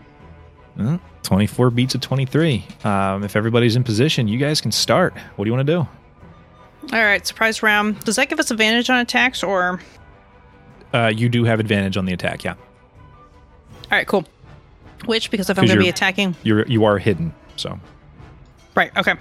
Uh, 0.79 0.97
24 1.21 1.69
beats 1.69 1.95
a 1.95 1.99
23. 1.99 2.65
Um, 2.83 3.23
if 3.23 3.35
everybody's 3.35 3.75
in 3.75 3.83
position, 3.83 4.27
you 4.27 4.39
guys 4.39 4.59
can 4.59 4.71
start. 4.71 5.13
What 5.35 5.45
do 5.45 5.49
you 5.49 5.55
want 5.55 5.67
to 5.67 5.73
do? 5.73 6.95
All 6.95 7.03
right, 7.03 7.25
surprise 7.25 7.61
round. 7.61 7.99
Does 8.03 8.15
that 8.15 8.29
give 8.29 8.39
us 8.39 8.49
advantage 8.49 8.89
on 8.89 8.97
attacks 8.97 9.43
or? 9.43 9.79
Uh, 10.93 11.11
you 11.15 11.29
do 11.29 11.43
have 11.43 11.59
advantage 11.59 11.97
on 11.97 12.05
the 12.05 12.13
attack, 12.13 12.43
yeah. 12.43 12.53
All 12.53 13.91
right, 13.91 14.07
cool. 14.07 14.25
Which, 15.05 15.29
because 15.29 15.49
if 15.49 15.59
I'm 15.59 15.65
going 15.65 15.77
to 15.77 15.83
be 15.83 15.89
attacking, 15.89 16.35
You're 16.43 16.65
you 16.67 16.85
are 16.85 16.97
hidden, 16.97 17.33
so 17.57 17.79
right? 18.75 18.91
Okay. 18.97 19.13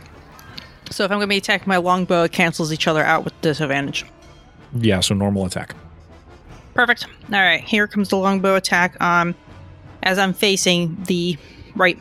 So 0.90 1.04
if 1.04 1.10
I'm 1.10 1.16
going 1.18 1.26
to 1.28 1.32
be 1.32 1.38
attacking 1.38 1.68
my 1.68 1.78
longbow, 1.78 2.28
cancels 2.28 2.72
each 2.72 2.86
other 2.86 3.02
out 3.02 3.24
with 3.24 3.38
disadvantage. 3.40 4.04
yeah. 4.72 5.00
So 5.00 5.14
normal 5.14 5.44
attack. 5.46 5.74
Perfect. 6.74 7.06
All 7.32 7.40
right, 7.40 7.62
here 7.62 7.86
comes 7.86 8.08
the 8.08 8.16
longbow 8.16 8.56
attack. 8.56 9.00
Um, 9.02 9.34
as 10.02 10.18
I'm 10.18 10.32
facing 10.32 10.96
the 11.04 11.36
right. 11.76 11.98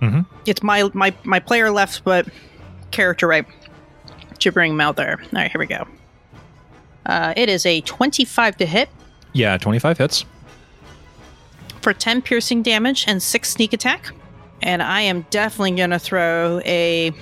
Mhm. 0.00 0.26
It's 0.46 0.62
my 0.62 0.90
my 0.94 1.14
my 1.24 1.38
player 1.40 1.70
left, 1.70 2.02
but 2.04 2.26
character 2.90 3.26
right. 3.26 3.46
Gibbering 4.38 4.72
him 4.72 4.80
out 4.80 4.96
there. 4.96 5.18
All 5.22 5.28
right, 5.32 5.50
here 5.50 5.58
we 5.58 5.66
go. 5.66 5.86
Uh, 7.06 7.32
it 7.36 7.48
is 7.48 7.64
a 7.66 7.80
25 7.82 8.56
to 8.58 8.66
hit 8.66 8.88
Yeah, 9.32 9.56
25 9.58 9.98
hits. 9.98 10.24
For 11.84 11.92
10 11.92 12.22
piercing 12.22 12.62
damage 12.62 13.04
and 13.06 13.22
6 13.22 13.48
sneak 13.48 13.72
attack. 13.74 14.10
And 14.62 14.82
I 14.82 15.02
am 15.02 15.26
definitely 15.30 15.72
going 15.72 15.90
to 15.90 15.98
throw 15.98 16.60
a 16.64 17.12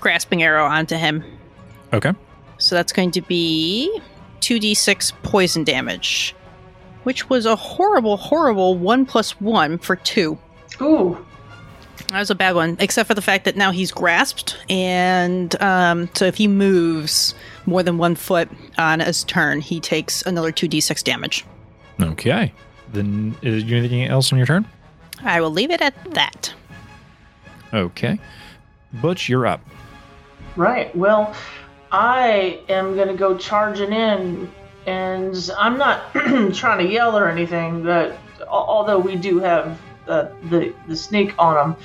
grasping 0.00 0.42
arrow 0.42 0.64
onto 0.64 0.96
him. 0.96 1.24
Okay. 1.92 2.12
So 2.58 2.74
that's 2.74 2.92
going 2.92 3.12
to 3.12 3.22
be 3.22 4.00
2d6 4.40 5.12
poison 5.22 5.62
damage, 5.62 6.34
which 7.04 7.30
was 7.30 7.46
a 7.46 7.54
horrible, 7.54 8.16
horrible 8.16 8.76
1 8.76 9.06
plus 9.06 9.40
1 9.40 9.78
for 9.78 9.96
2. 9.96 10.36
Ooh. 10.82 11.26
That 12.08 12.18
was 12.18 12.30
a 12.30 12.34
bad 12.34 12.56
one, 12.56 12.76
except 12.80 13.06
for 13.06 13.14
the 13.14 13.22
fact 13.22 13.44
that 13.44 13.56
now 13.56 13.70
he's 13.70 13.92
grasped. 13.92 14.58
And 14.68 15.60
um, 15.62 16.10
so 16.14 16.24
if 16.24 16.34
he 16.34 16.48
moves 16.48 17.34
more 17.64 17.84
than 17.84 17.98
one 17.98 18.16
foot 18.16 18.48
on 18.76 18.98
his 18.98 19.22
turn, 19.22 19.60
he 19.60 19.78
takes 19.78 20.22
another 20.22 20.50
2d6 20.50 21.04
damage. 21.04 21.44
Okay. 22.00 22.52
Then 22.92 23.36
is 23.42 23.64
you 23.64 23.76
anything 23.76 24.04
else 24.04 24.32
on 24.32 24.38
your 24.38 24.46
turn? 24.46 24.66
I 25.22 25.40
will 25.40 25.50
leave 25.50 25.70
it 25.70 25.80
at 25.80 25.94
that. 26.14 26.54
Okay. 27.72 28.18
Butch, 28.94 29.28
you're 29.28 29.46
up. 29.46 29.60
Right. 30.56 30.94
Well, 30.94 31.34
I 31.90 32.60
am 32.68 32.96
gonna 32.96 33.14
go 33.14 33.36
charging 33.36 33.92
in, 33.92 34.50
and 34.86 35.50
I'm 35.58 35.78
not 35.78 36.12
trying 36.54 36.86
to 36.86 36.92
yell 36.92 37.18
or 37.18 37.28
anything. 37.28 37.82
But 37.82 38.16
although 38.48 38.98
we 38.98 39.16
do 39.16 39.40
have 39.40 39.80
uh, 40.06 40.28
the 40.50 40.72
the 40.86 40.96
snake 40.96 41.34
on 41.38 41.54
them, 41.54 41.76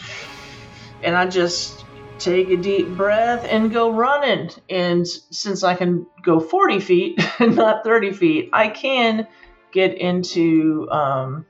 and 1.02 1.16
I 1.16 1.28
just 1.28 1.86
take 2.20 2.50
a 2.50 2.58
deep 2.58 2.88
breath 2.90 3.46
and 3.50 3.72
go 3.72 3.92
running. 3.92 4.50
And 4.70 5.08
since 5.08 5.64
I 5.64 5.74
can 5.76 6.06
go 6.22 6.40
40 6.40 6.80
feet 6.80 7.40
and 7.40 7.56
not 7.56 7.84
30 7.84 8.12
feet, 8.14 8.50
I 8.54 8.68
can 8.68 9.26
get 9.72 9.98
into 9.98 10.88
um, 10.92 11.46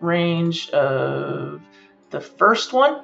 range 0.00 0.70
of 0.70 1.60
the 2.10 2.20
first 2.20 2.72
one. 2.72 3.02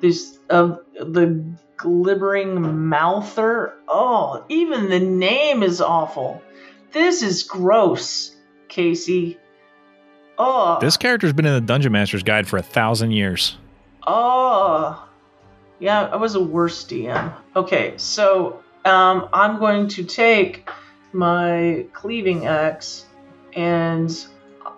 This 0.00 0.38
of 0.48 0.80
the 0.98 1.44
glibbering 1.76 2.60
mouther. 2.60 3.74
Oh, 3.88 4.44
even 4.48 4.88
the 4.88 5.00
name 5.00 5.62
is 5.62 5.80
awful. 5.80 6.42
This 6.92 7.22
is 7.22 7.42
gross, 7.42 8.34
Casey. 8.68 9.38
Oh, 10.38 10.78
This 10.80 10.96
character's 10.96 11.34
been 11.34 11.44
in 11.44 11.52
the 11.52 11.60
Dungeon 11.60 11.92
Master's 11.92 12.22
Guide 12.22 12.48
for 12.48 12.56
a 12.56 12.62
thousand 12.62 13.10
years. 13.12 13.58
Oh, 14.06 15.06
yeah, 15.78 16.04
I 16.06 16.16
was 16.16 16.34
a 16.34 16.42
worse 16.42 16.84
DM. 16.84 17.34
Okay, 17.54 17.92
so 17.98 18.62
um, 18.86 19.28
I'm 19.34 19.58
going 19.58 19.88
to 19.88 20.04
take 20.04 20.68
my 21.12 21.84
cleaving 21.92 22.46
axe 22.46 23.04
and 23.54 24.26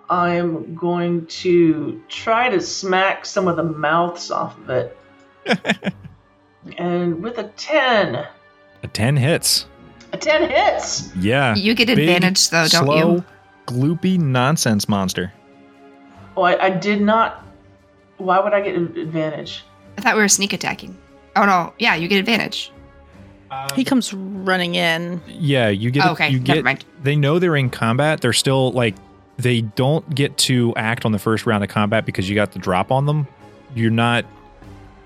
I'm 0.09 0.75
going 0.75 1.25
to 1.27 2.01
try 2.09 2.49
to 2.49 2.59
smack 2.61 3.25
some 3.25 3.47
of 3.47 3.55
the 3.55 3.63
mouths 3.63 4.31
off 4.31 4.57
of 4.59 4.69
it. 4.69 4.97
and 6.77 7.21
with 7.21 7.37
a 7.37 7.45
10, 7.57 8.15
A 8.83 8.87
10 8.87 9.17
hits. 9.17 9.65
a 10.11 10.17
10 10.17 10.49
hits. 10.49 11.15
Yeah. 11.15 11.55
You 11.55 11.73
get 11.75 11.87
Big, 11.87 11.99
advantage 11.99 12.49
though, 12.49 12.67
don't 12.67 12.85
slow, 12.85 13.15
you? 13.15 13.23
gloopy 13.67 14.19
nonsense 14.19 14.87
monster. 14.89 15.31
Oh, 16.35 16.43
I, 16.43 16.65
I 16.65 16.69
did 16.69 17.01
not. 17.01 17.45
Why 18.17 18.39
would 18.39 18.53
I 18.53 18.61
get 18.61 18.75
advantage? 18.75 19.63
I 19.97 20.01
thought 20.01 20.15
we 20.15 20.21
were 20.21 20.27
sneak 20.27 20.53
attacking. 20.53 20.97
Oh 21.35 21.45
no, 21.45 21.73
yeah, 21.79 21.95
you 21.95 22.07
get 22.07 22.19
advantage. 22.19 22.71
He 23.75 23.83
comes 23.83 24.13
running 24.13 24.75
in. 24.75 25.21
Yeah, 25.27 25.69
you 25.69 25.91
get. 25.91 26.05
Okay, 26.07 26.29
you 26.29 26.39
never 26.39 26.55
get. 26.55 26.63
mind. 26.63 26.85
They 27.01 27.15
know 27.15 27.39
they're 27.39 27.55
in 27.55 27.69
combat. 27.69 28.21
They're 28.21 28.33
still 28.33 28.71
like. 28.71 28.95
They 29.37 29.61
don't 29.61 30.13
get 30.13 30.37
to 30.39 30.75
act 30.75 31.05
on 31.05 31.11
the 31.11 31.19
first 31.19 31.45
round 31.45 31.63
of 31.63 31.69
combat 31.69 32.05
because 32.05 32.29
you 32.29 32.35
got 32.35 32.51
the 32.51 32.59
drop 32.59 32.91
on 32.91 33.05
them. 33.05 33.27
You're 33.75 33.91
not. 33.91 34.25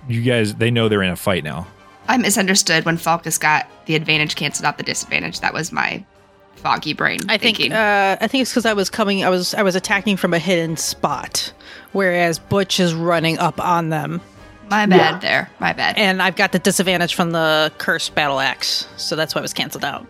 You 0.07 0.21
guys. 0.21 0.55
They 0.55 0.71
know 0.71 0.89
they're 0.89 1.03
in 1.03 1.12
a 1.12 1.15
fight 1.15 1.43
now. 1.43 1.67
I 2.07 2.17
misunderstood 2.17 2.86
when 2.86 2.97
Falcus 2.97 3.38
got 3.38 3.67
the 3.86 3.95
advantage 3.95 4.36
canceled 4.36 4.65
out 4.65 4.77
the 4.77 4.83
disadvantage. 4.83 5.39
That 5.41 5.53
was 5.53 5.71
my 5.71 6.03
foggy 6.55 6.93
brain. 6.93 7.19
I 7.29 7.38
think. 7.38 7.60
Uh, 7.60 8.17
I 8.19 8.27
think 8.27 8.41
it's 8.41 8.51
because 8.51 8.65
I 8.65 8.73
was 8.73 8.89
coming. 8.89 9.23
I 9.23 9.29
was. 9.29 9.53
I 9.53 9.63
was 9.63 9.75
attacking 9.75 10.17
from 10.17 10.33
a 10.33 10.39
hidden 10.39 10.77
spot, 10.77 11.53
whereas 11.93 12.39
Butch 12.39 12.79
is 12.79 12.93
running 12.93 13.38
up 13.38 13.60
on 13.63 13.89
them, 13.89 14.21
my 14.69 14.86
bad 14.86 14.97
yeah. 14.97 15.19
there. 15.19 15.49
My 15.60 15.73
bad. 15.73 15.97
and 15.97 16.21
I've 16.21 16.36
got 16.36 16.51
the 16.51 16.60
disadvantage 16.60 17.15
from 17.15 17.32
the 17.32 17.71
cursed 17.77 18.15
battle 18.15 18.39
axe, 18.39 18.88
so 18.97 19.15
that's 19.15 19.34
why 19.36 19.39
it 19.39 19.43
was 19.43 19.53
canceled 19.53 19.86
out. 19.86 20.06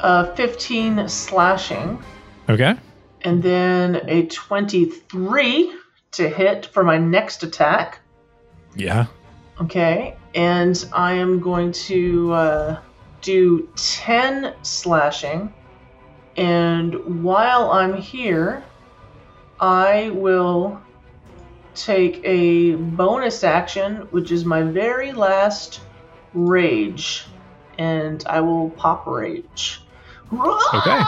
Uh, 0.00 0.34
15 0.34 1.08
slashing. 1.08 2.02
Okay. 2.48 2.74
and 3.22 3.42
then 3.42 4.00
a 4.08 4.26
23 4.26 5.74
to 6.12 6.28
hit 6.28 6.66
for 6.66 6.82
my 6.82 6.98
next 6.98 7.42
attack. 7.42 8.00
Yeah. 8.74 9.06
Okay, 9.60 10.16
and 10.34 10.88
I 10.92 11.12
am 11.12 11.38
going 11.38 11.70
to 11.72 12.32
uh, 12.32 12.80
do 13.20 13.68
10 13.76 14.54
slashing. 14.62 15.52
And 16.36 17.22
while 17.22 17.70
I'm 17.70 17.94
here, 17.94 18.64
I 19.60 20.10
will 20.10 20.80
take 21.74 22.20
a 22.24 22.74
bonus 22.74 23.44
action, 23.44 24.08
which 24.10 24.30
is 24.30 24.44
my 24.44 24.62
very 24.62 25.12
last 25.12 25.80
rage. 26.34 27.24
And 27.78 28.22
I 28.26 28.40
will 28.40 28.70
pop 28.70 29.06
rage. 29.06 29.82
Okay. 30.32 31.02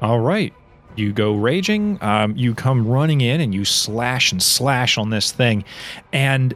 All 0.00 0.20
right. 0.20 0.52
You 0.96 1.12
go 1.12 1.34
raging. 1.34 1.98
Um, 2.02 2.36
you 2.36 2.54
come 2.54 2.86
running 2.86 3.20
in 3.20 3.40
and 3.40 3.54
you 3.54 3.64
slash 3.64 4.32
and 4.32 4.42
slash 4.42 4.98
on 4.98 5.10
this 5.10 5.32
thing. 5.32 5.64
And 6.12 6.54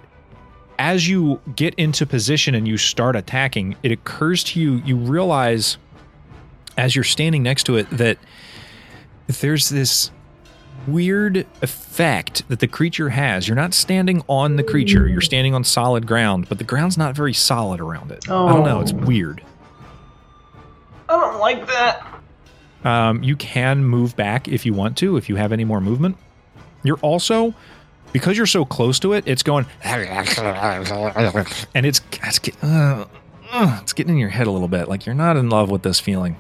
as 0.79 1.09
you 1.09 1.41
get 1.55 1.75
into 1.75 2.05
position 2.07 2.55
and 2.55 2.67
you 2.67 2.77
start 2.77 3.17
attacking, 3.17 3.77
it 3.83 3.93
occurs 3.93 4.45
to 4.45 4.61
you, 4.61 4.83
you 4.85 4.97
realize 4.97 5.79
as 6.77 6.95
you're 6.95 7.05
standing 7.05 7.43
next 7.43 7.65
to 7.65 7.77
it 7.77 7.89
that 7.91 8.19
there's 9.27 9.69
this 9.71 10.11
weird 10.89 11.47
effect 11.63 12.49
that 12.49 12.61
the 12.61 12.69
creature 12.69 13.09
has. 13.11 13.49
You're 13.49 13.57
not 13.57 13.75
standing 13.75 14.23
on 14.29 14.57
the 14.57 14.63
creature, 14.63 15.09
you're 15.09 15.21
standing 15.21 15.55
on 15.55 15.65
solid 15.65 16.07
ground, 16.07 16.49
but 16.49 16.59
the 16.59 16.65
ground's 16.65 16.97
not 16.99 17.15
very 17.17 17.33
solid 17.33 17.81
around 17.81 18.13
it. 18.13 18.25
I 18.29 18.53
don't 18.53 18.65
know. 18.65 18.81
It's 18.81 18.93
Oh. 18.93 18.97
weird. 18.97 19.43
I 21.09 21.13
don't 21.21 21.39
like 21.39 21.67
that. 21.69 22.03
Um, 22.85 23.23
you 23.23 23.37
can 23.37 23.85
move 23.85 24.17
back 24.17 24.49
if 24.49 24.67
you 24.67 24.73
want 24.73 24.97
to, 24.99 25.17
if 25.17 25.29
you 25.29 25.37
have 25.37 25.53
any 25.53 25.65
more 25.65 25.81
movement. 25.81 26.17
You're 26.83 26.99
also, 26.99 27.55
because 28.13 28.37
you're 28.37 28.47
so 28.47 28.65
close 28.65 28.99
to 29.01 29.13
it, 29.13 29.25
it's 29.27 29.43
going, 29.43 29.67
and 29.83 30.03
it's 31.87 32.01
it's, 32.23 32.41
uh, 32.63 33.05
uh, 33.53 33.79
it's 33.83 33.93
getting 33.93 34.15
in 34.15 34.19
your 34.19 34.29
head 34.31 34.47
a 34.47 34.51
little 34.51 34.69
bit. 34.69 34.89
Like 34.89 35.07
you're 35.07 35.15
not 35.15 35.37
in 35.37 35.49
love 35.49 35.71
with 35.71 35.83
this 35.83 36.01
feeling. 36.01 36.37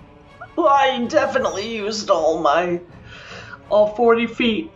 Well, 0.56 0.68
I 0.68 1.04
definitely 1.08 1.76
used 1.76 2.10
all 2.10 2.40
my 2.40 2.80
all 3.70 3.94
40 3.94 4.26
feet. 4.26 4.70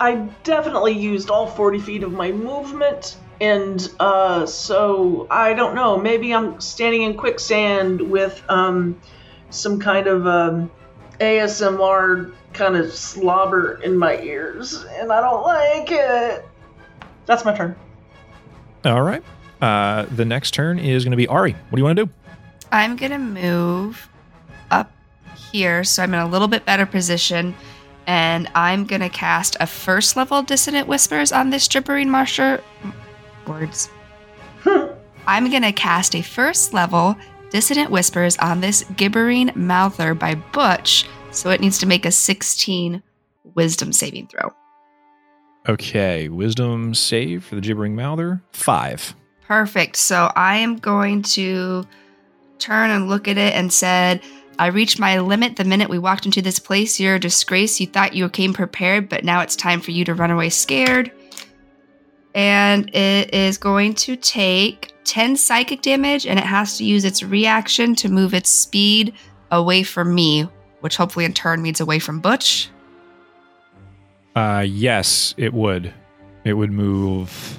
I 0.00 0.16
definitely 0.42 0.92
used 0.92 1.30
all 1.30 1.46
40 1.46 1.78
feet 1.80 2.02
of 2.02 2.12
my 2.12 2.32
movement. 2.32 3.16
And 3.40 3.88
uh, 4.00 4.46
so 4.46 5.26
I 5.30 5.54
don't 5.54 5.74
know. 5.74 5.98
Maybe 5.98 6.32
I'm 6.32 6.60
standing 6.60 7.02
in 7.02 7.16
quicksand 7.16 8.00
with 8.00 8.42
um, 8.48 9.00
some 9.50 9.80
kind 9.80 10.06
of 10.06 10.26
um, 10.26 10.70
ASMR 11.20 12.32
kind 12.52 12.76
of 12.76 12.92
slobber 12.92 13.80
in 13.82 13.96
my 13.96 14.20
ears, 14.20 14.84
and 14.84 15.12
I 15.12 15.20
don't 15.20 15.42
like 15.42 15.90
it. 15.90 16.48
That's 17.26 17.44
my 17.44 17.54
turn. 17.56 17.74
All 18.84 19.02
right. 19.02 19.22
Uh, 19.60 20.06
the 20.14 20.24
next 20.24 20.52
turn 20.52 20.78
is 20.78 21.04
going 21.04 21.10
to 21.10 21.16
be 21.16 21.26
Ari. 21.26 21.52
What 21.52 21.76
do 21.76 21.80
you 21.80 21.84
want 21.84 21.98
to 21.98 22.06
do? 22.06 22.12
I'm 22.74 22.96
gonna 22.96 23.20
move 23.20 24.08
up 24.72 24.90
here, 25.52 25.84
so 25.84 26.02
I'm 26.02 26.12
in 26.12 26.18
a 26.18 26.26
little 26.26 26.48
bit 26.48 26.66
better 26.66 26.86
position, 26.86 27.54
and 28.06 28.50
I'm 28.54 28.84
gonna 28.84 29.10
cast 29.10 29.56
a 29.60 29.66
first 29.66 30.16
level 30.16 30.42
dissonant 30.42 30.88
whispers 30.88 31.32
on 31.32 31.50
this 31.50 31.68
gibbering 31.68 32.10
marsher. 32.10 32.62
Words. 33.46 33.90
I'm 35.26 35.50
gonna 35.50 35.72
cast 35.72 36.14
a 36.14 36.22
first 36.22 36.72
level 36.72 37.16
dissonant 37.50 37.90
whispers 37.90 38.36
on 38.38 38.60
this 38.60 38.84
gibbering 38.96 39.50
mouther 39.54 40.14
by 40.14 40.34
Butch, 40.34 41.06
so 41.30 41.50
it 41.50 41.60
needs 41.60 41.78
to 41.78 41.86
make 41.86 42.04
a 42.04 42.10
16 42.10 43.02
wisdom 43.54 43.92
saving 43.92 44.26
throw. 44.26 44.52
Okay. 45.68 46.28
Wisdom 46.28 46.94
save 46.94 47.44
for 47.44 47.54
the 47.54 47.60
gibbering 47.60 47.94
mouther. 47.94 48.42
Five. 48.52 49.14
Perfect. 49.46 49.96
So 49.96 50.30
I 50.36 50.56
am 50.56 50.76
going 50.76 51.22
to 51.22 51.86
turn 52.58 52.90
and 52.90 53.08
look 53.08 53.28
at 53.28 53.38
it 53.38 53.54
and 53.54 53.72
said, 53.72 54.20
I 54.58 54.68
reached 54.68 54.98
my 54.98 55.18
limit 55.18 55.56
the 55.56 55.64
minute 55.64 55.90
we 55.90 55.98
walked 55.98 56.26
into 56.26 56.42
this 56.42 56.58
place. 56.58 57.00
You're 57.00 57.16
a 57.16 57.20
disgrace. 57.20 57.80
You 57.80 57.86
thought 57.86 58.14
you 58.14 58.28
came 58.28 58.52
prepared, 58.52 59.08
but 59.08 59.24
now 59.24 59.40
it's 59.40 59.56
time 59.56 59.80
for 59.80 59.90
you 59.90 60.04
to 60.04 60.14
run 60.14 60.30
away 60.30 60.50
scared. 60.50 61.10
And 62.34 62.94
it 62.94 63.32
is 63.32 63.58
going 63.58 63.94
to 63.94 64.16
take 64.16 64.94
10 65.04 65.36
psychic 65.36 65.82
damage 65.82 66.26
and 66.26 66.38
it 66.38 66.44
has 66.44 66.78
to 66.78 66.84
use 66.84 67.04
its 67.04 67.22
reaction 67.22 67.94
to 67.96 68.08
move 68.08 68.34
its 68.34 68.50
speed 68.50 69.14
away 69.50 69.82
from 69.82 70.14
me, 70.14 70.48
which 70.80 70.96
hopefully 70.96 71.24
in 71.24 71.32
turn 71.32 71.62
means 71.62 71.80
away 71.80 71.98
from 71.98 72.20
Butch. 72.20 72.70
Uh, 74.34 74.64
yes, 74.66 75.34
it 75.36 75.52
would. 75.52 75.92
It 76.44 76.54
would 76.54 76.72
move. 76.72 77.58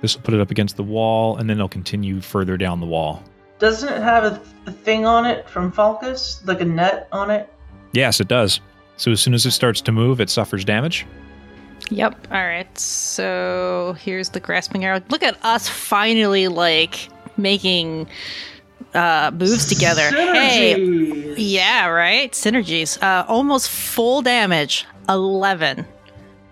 This 0.00 0.16
will 0.16 0.22
put 0.22 0.34
it 0.34 0.40
up 0.40 0.50
against 0.50 0.76
the 0.76 0.82
wall, 0.82 1.36
and 1.36 1.48
then 1.48 1.56
it'll 1.56 1.68
continue 1.68 2.20
further 2.20 2.56
down 2.56 2.80
the 2.80 2.86
wall. 2.86 3.22
Doesn't 3.58 3.88
it 3.88 4.02
have 4.02 4.24
a, 4.24 4.42
a 4.66 4.72
thing 4.72 5.06
on 5.06 5.24
it 5.24 5.48
from 5.48 5.70
Falcus? 5.72 6.42
Like 6.44 6.60
a 6.60 6.64
net 6.64 7.08
on 7.12 7.30
it? 7.30 7.52
Yes, 7.92 8.20
it 8.20 8.28
does. 8.28 8.60
So 8.96 9.10
as 9.10 9.20
soon 9.20 9.34
as 9.34 9.46
it 9.46 9.52
starts 9.52 9.80
to 9.82 9.92
move, 9.92 10.20
it 10.20 10.30
suffers 10.30 10.64
damage. 10.64 11.06
Yep. 11.90 12.28
All 12.30 12.44
right. 12.44 12.78
So 12.78 13.96
here's 14.00 14.30
the 14.30 14.40
grasping 14.40 14.84
arrow. 14.84 15.02
Look 15.10 15.22
at 15.22 15.36
us 15.44 15.68
finally 15.68 16.48
like 16.48 17.08
making 17.36 18.08
uh, 18.94 19.30
moves 19.34 19.66
together. 19.66 20.08
Hey, 20.10 21.34
yeah, 21.36 21.86
right. 21.88 22.32
Synergies. 22.32 23.02
Uh, 23.02 23.24
almost 23.28 23.68
full 23.68 24.22
damage. 24.22 24.86
Eleven 25.08 25.86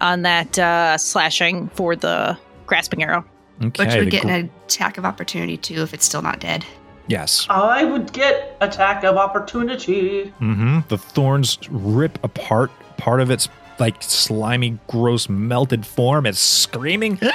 on 0.01 0.23
that 0.23 0.59
uh, 0.59 0.99
slashing 0.99 1.69
for 1.71 1.97
the 1.97 2.37
grasping 2.67 3.03
arrow. 3.03 3.25
Okay. 3.63 3.87
Which 3.87 3.95
would 3.95 4.11
get 4.11 4.23
gr- 4.23 4.29
an 4.29 4.51
attack 4.67 4.99
of 4.99 5.05
opportunity 5.05 5.57
too 5.57 5.83
if 5.83 5.95
it's 5.95 6.05
still 6.05 6.23
not 6.23 6.41
dead. 6.41 6.67
Yes. 7.07 7.47
I 7.51 7.85
would 7.85 8.13
get 8.13 8.57
attack 8.61 9.05
of 9.05 9.17
opportunity. 9.17 10.33
Mm-hmm. 10.41 10.81
The 10.89 10.99
thorns 10.99 11.59
rip 11.71 12.23
apart 12.25 12.71
part 12.97 13.21
of 13.21 13.31
its 13.31 13.49
like 13.79 14.03
slimy, 14.03 14.79
gross, 14.87 15.29
melted 15.29 15.85
form. 15.87 16.27
It's 16.27 16.39
screaming, 16.39 17.19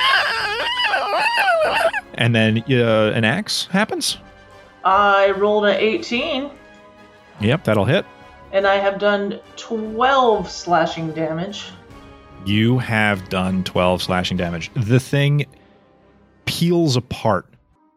and 2.15 2.34
then 2.36 2.63
uh, 2.71 3.12
an 3.15 3.23
axe 3.25 3.65
happens. 3.67 4.17
I 4.84 5.32
rolled 5.32 5.65
an 5.65 5.75
18, 5.75 6.49
Yep, 7.41 7.63
that'll 7.65 7.86
hit. 7.86 8.06
and 8.53 8.65
I 8.65 8.75
have 8.75 8.99
done 8.99 9.39
12 9.58 10.49
slashing 10.49 11.12
damage. 11.12 11.65
You 12.45 12.77
have 12.80 13.27
done 13.30 13.63
12 13.65 14.01
slashing 14.03 14.38
damage. 14.38 14.71
The 14.75 14.99
thing 14.99 15.45
peels 16.45 16.95
apart 16.95 17.45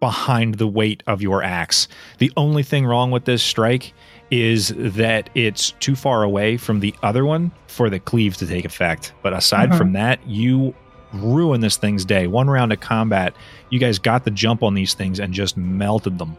behind 0.01 0.55
the 0.55 0.67
weight 0.67 1.03
of 1.07 1.23
your 1.23 1.43
axe. 1.43 1.87
The 2.19 2.33
only 2.37 2.63
thing 2.63 2.87
wrong 2.87 3.11
with 3.11 3.27
this 3.27 3.43
strike 3.43 3.93
is 4.31 4.73
that 4.77 5.29
it's 5.35 5.73
too 5.73 5.95
far 5.95 6.23
away 6.23 6.57
from 6.57 6.81
the 6.81 6.95
other 7.03 7.25
one 7.25 7.51
for 7.67 7.91
the 7.91 7.99
cleave 8.01 8.37
to 8.39 8.47
take 8.47 8.65
effect. 8.65 9.13
But 9.23 9.33
aside 9.33 9.71
Mhm. 9.71 9.79
from 9.79 9.93
that, 9.95 10.21
you 10.27 10.75
ruin 11.13 11.61
this 11.61 11.77
thing's 11.77 12.05
day. 12.05 12.27
One 12.29 12.49
round 12.49 12.73
of 12.73 12.81
combat, 12.81 13.35
you 13.71 13.79
guys 13.81 13.99
got 13.99 14.25
the 14.25 14.31
jump 14.31 14.63
on 14.63 14.75
these 14.75 14.95
things 14.95 15.19
and 15.19 15.35
just 15.35 15.57
melted 15.57 16.19
them. 16.19 16.37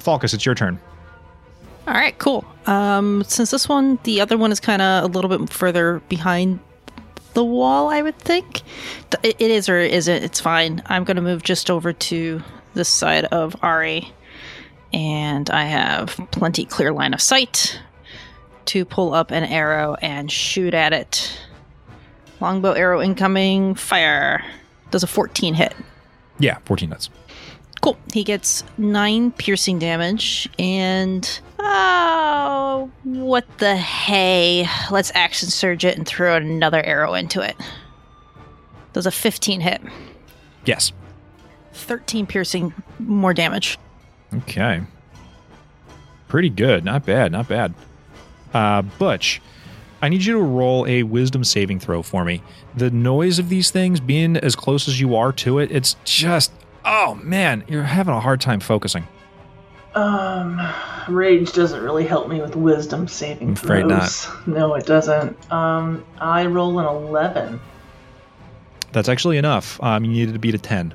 Falcus, 0.00 0.34
it's 0.34 0.44
your 0.44 0.54
turn. 0.56 0.78
All 1.86 1.94
right, 1.94 2.16
cool. 2.18 2.44
Um, 2.66 3.22
since 3.26 3.50
this 3.52 3.68
one, 3.68 3.98
the 4.02 4.20
other 4.20 4.36
one 4.36 4.52
is 4.52 4.60
kind 4.60 4.82
of 4.82 5.04
a 5.04 5.06
little 5.06 5.28
bit 5.38 5.50
further 5.50 6.02
behind 6.08 6.58
the 7.34 7.44
wall, 7.44 7.88
I 7.90 8.02
would 8.02 8.18
think. 8.18 8.62
It 9.22 9.36
it 9.38 9.50
is 9.50 9.68
or 9.68 9.78
isn't. 9.78 10.22
It's 10.24 10.40
fine. 10.40 10.82
I'm 10.86 11.04
going 11.04 11.16
to 11.16 11.22
move 11.22 11.42
just 11.44 11.70
over 11.70 11.92
to 11.92 12.42
this 12.74 12.88
side 12.88 13.24
of 13.26 13.56
Ari, 13.62 14.12
and 14.92 15.48
I 15.50 15.64
have 15.64 16.18
plenty 16.30 16.64
clear 16.64 16.92
line 16.92 17.14
of 17.14 17.20
sight 17.20 17.80
to 18.66 18.84
pull 18.84 19.14
up 19.14 19.30
an 19.30 19.44
arrow 19.44 19.96
and 20.00 20.30
shoot 20.30 20.74
at 20.74 20.92
it. 20.92 21.40
Longbow 22.40 22.72
arrow 22.72 23.02
incoming. 23.02 23.74
Fire. 23.74 24.44
Does 24.90 25.02
a 25.02 25.06
14 25.06 25.54
hit? 25.54 25.74
Yeah, 26.38 26.58
14 26.64 26.88
nuts. 26.88 27.10
Cool. 27.80 27.96
He 28.12 28.24
gets 28.24 28.64
nine 28.76 29.30
piercing 29.32 29.78
damage 29.78 30.48
and 30.58 31.40
oh, 31.58 32.90
what 33.04 33.46
the 33.58 33.76
hey? 33.76 34.66
Let's 34.90 35.12
action 35.14 35.48
surge 35.48 35.84
it 35.84 35.96
and 35.96 36.06
throw 36.06 36.36
another 36.36 36.82
arrow 36.82 37.14
into 37.14 37.40
it. 37.40 37.56
Does 38.92 39.06
a 39.06 39.10
15 39.10 39.60
hit? 39.60 39.80
Yes. 40.64 40.92
13 41.72 42.26
piercing, 42.26 42.72
more 42.98 43.34
damage. 43.34 43.78
Okay. 44.34 44.82
Pretty 46.28 46.50
good. 46.50 46.84
Not 46.84 47.04
bad. 47.04 47.32
Not 47.32 47.48
bad. 47.48 47.74
Uh, 48.54 48.82
Butch, 48.82 49.40
I 50.02 50.08
need 50.08 50.24
you 50.24 50.34
to 50.34 50.42
roll 50.42 50.86
a 50.86 51.02
wisdom 51.02 51.44
saving 51.44 51.80
throw 51.80 52.02
for 52.02 52.24
me. 52.24 52.42
The 52.76 52.90
noise 52.90 53.38
of 53.38 53.48
these 53.48 53.70
things, 53.70 54.00
being 54.00 54.36
as 54.36 54.56
close 54.56 54.88
as 54.88 55.00
you 55.00 55.16
are 55.16 55.32
to 55.32 55.58
it, 55.58 55.70
it's 55.70 55.96
just, 56.04 56.52
oh 56.84 57.16
man, 57.22 57.64
you're 57.68 57.82
having 57.82 58.14
a 58.14 58.20
hard 58.20 58.40
time 58.40 58.60
focusing. 58.60 59.06
Um, 59.94 60.60
rage 61.08 61.52
doesn't 61.52 61.82
really 61.82 62.06
help 62.06 62.28
me 62.28 62.40
with 62.40 62.54
wisdom 62.54 63.08
saving 63.08 63.48
I'm 63.48 63.54
afraid 63.54 63.86
not. 63.86 64.28
No, 64.46 64.74
it 64.74 64.86
doesn't. 64.86 65.52
Um, 65.52 66.04
I 66.20 66.46
roll 66.46 66.78
an 66.78 66.86
11. 66.86 67.60
That's 68.92 69.08
actually 69.08 69.36
enough. 69.36 69.82
Um, 69.82 70.04
you 70.04 70.12
needed 70.12 70.32
to 70.32 70.38
beat 70.38 70.54
a 70.54 70.58
10. 70.58 70.94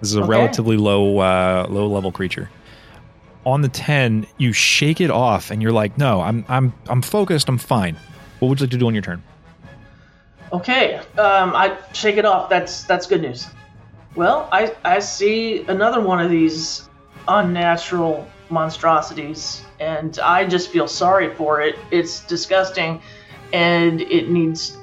This 0.00 0.10
is 0.10 0.16
a 0.16 0.20
Okay. 0.20 0.28
relatively 0.28 0.76
low, 0.76 1.18
uh, 1.18 1.66
low 1.68 1.86
level 1.86 2.10
creature. 2.12 2.48
On 3.46 3.62
the 3.62 3.68
10, 3.68 4.26
you 4.38 4.52
shake 4.52 5.00
it 5.00 5.10
off 5.10 5.50
and 5.50 5.62
you're 5.62 5.72
like, 5.72 5.96
no, 5.96 6.20
I'm, 6.20 6.44
I'm, 6.48 6.72
I'm 6.88 7.02
focused. 7.02 7.48
I'm 7.48 7.58
fine. 7.58 7.96
What 8.38 8.48
would 8.48 8.60
you 8.60 8.64
like 8.64 8.70
to 8.72 8.76
do 8.78 8.86
on 8.86 8.94
your 8.94 9.02
turn? 9.02 9.22
Okay, 10.52 10.96
um, 11.16 11.54
I 11.54 11.76
shake 11.92 12.16
it 12.16 12.24
off. 12.24 12.50
That's 12.50 12.82
that's 12.82 13.06
good 13.06 13.22
news. 13.22 13.46
Well, 14.16 14.48
I 14.50 14.74
I 14.84 14.98
see 14.98 15.62
another 15.68 16.00
one 16.00 16.18
of 16.20 16.28
these 16.28 16.88
unnatural 17.28 18.26
monstrosities, 18.48 19.62
and 19.78 20.18
I 20.18 20.44
just 20.44 20.70
feel 20.70 20.88
sorry 20.88 21.32
for 21.34 21.60
it. 21.60 21.76
It's 21.92 22.26
disgusting, 22.26 23.00
and 23.52 24.00
it 24.00 24.28
needs. 24.30 24.76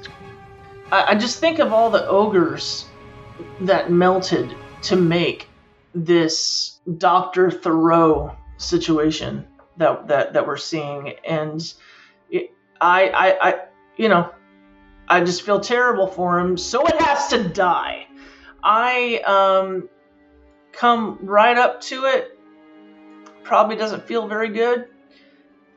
I, 0.90 1.08
I 1.12 1.14
just 1.16 1.38
think 1.38 1.58
of 1.58 1.70
all 1.70 1.90
the 1.90 2.06
ogres 2.08 2.86
that 3.60 3.90
melted 3.92 4.54
to 4.82 4.96
make 4.96 5.48
this 5.94 6.80
Doctor 6.98 7.52
Moreau 7.64 8.36
situation 8.56 9.46
that 9.76 10.08
that 10.08 10.32
that 10.32 10.46
we're 10.46 10.56
seeing, 10.56 11.14
and 11.26 11.72
it, 12.30 12.50
I 12.80 13.08
I 13.08 13.48
I 13.48 13.54
you 13.96 14.08
know 14.08 14.30
I 15.08 15.20
just 15.22 15.42
feel 15.42 15.60
terrible 15.60 16.06
for 16.06 16.38
him, 16.38 16.56
so 16.56 16.86
it 16.86 17.00
has 17.00 17.28
to 17.28 17.48
die. 17.48 18.06
I 18.62 19.18
um 19.26 19.88
come 20.72 21.18
right 21.22 21.56
up 21.56 21.80
to 21.82 22.04
it. 22.04 22.38
Probably 23.42 23.76
doesn't 23.76 24.06
feel 24.06 24.28
very 24.28 24.50
good. 24.50 24.88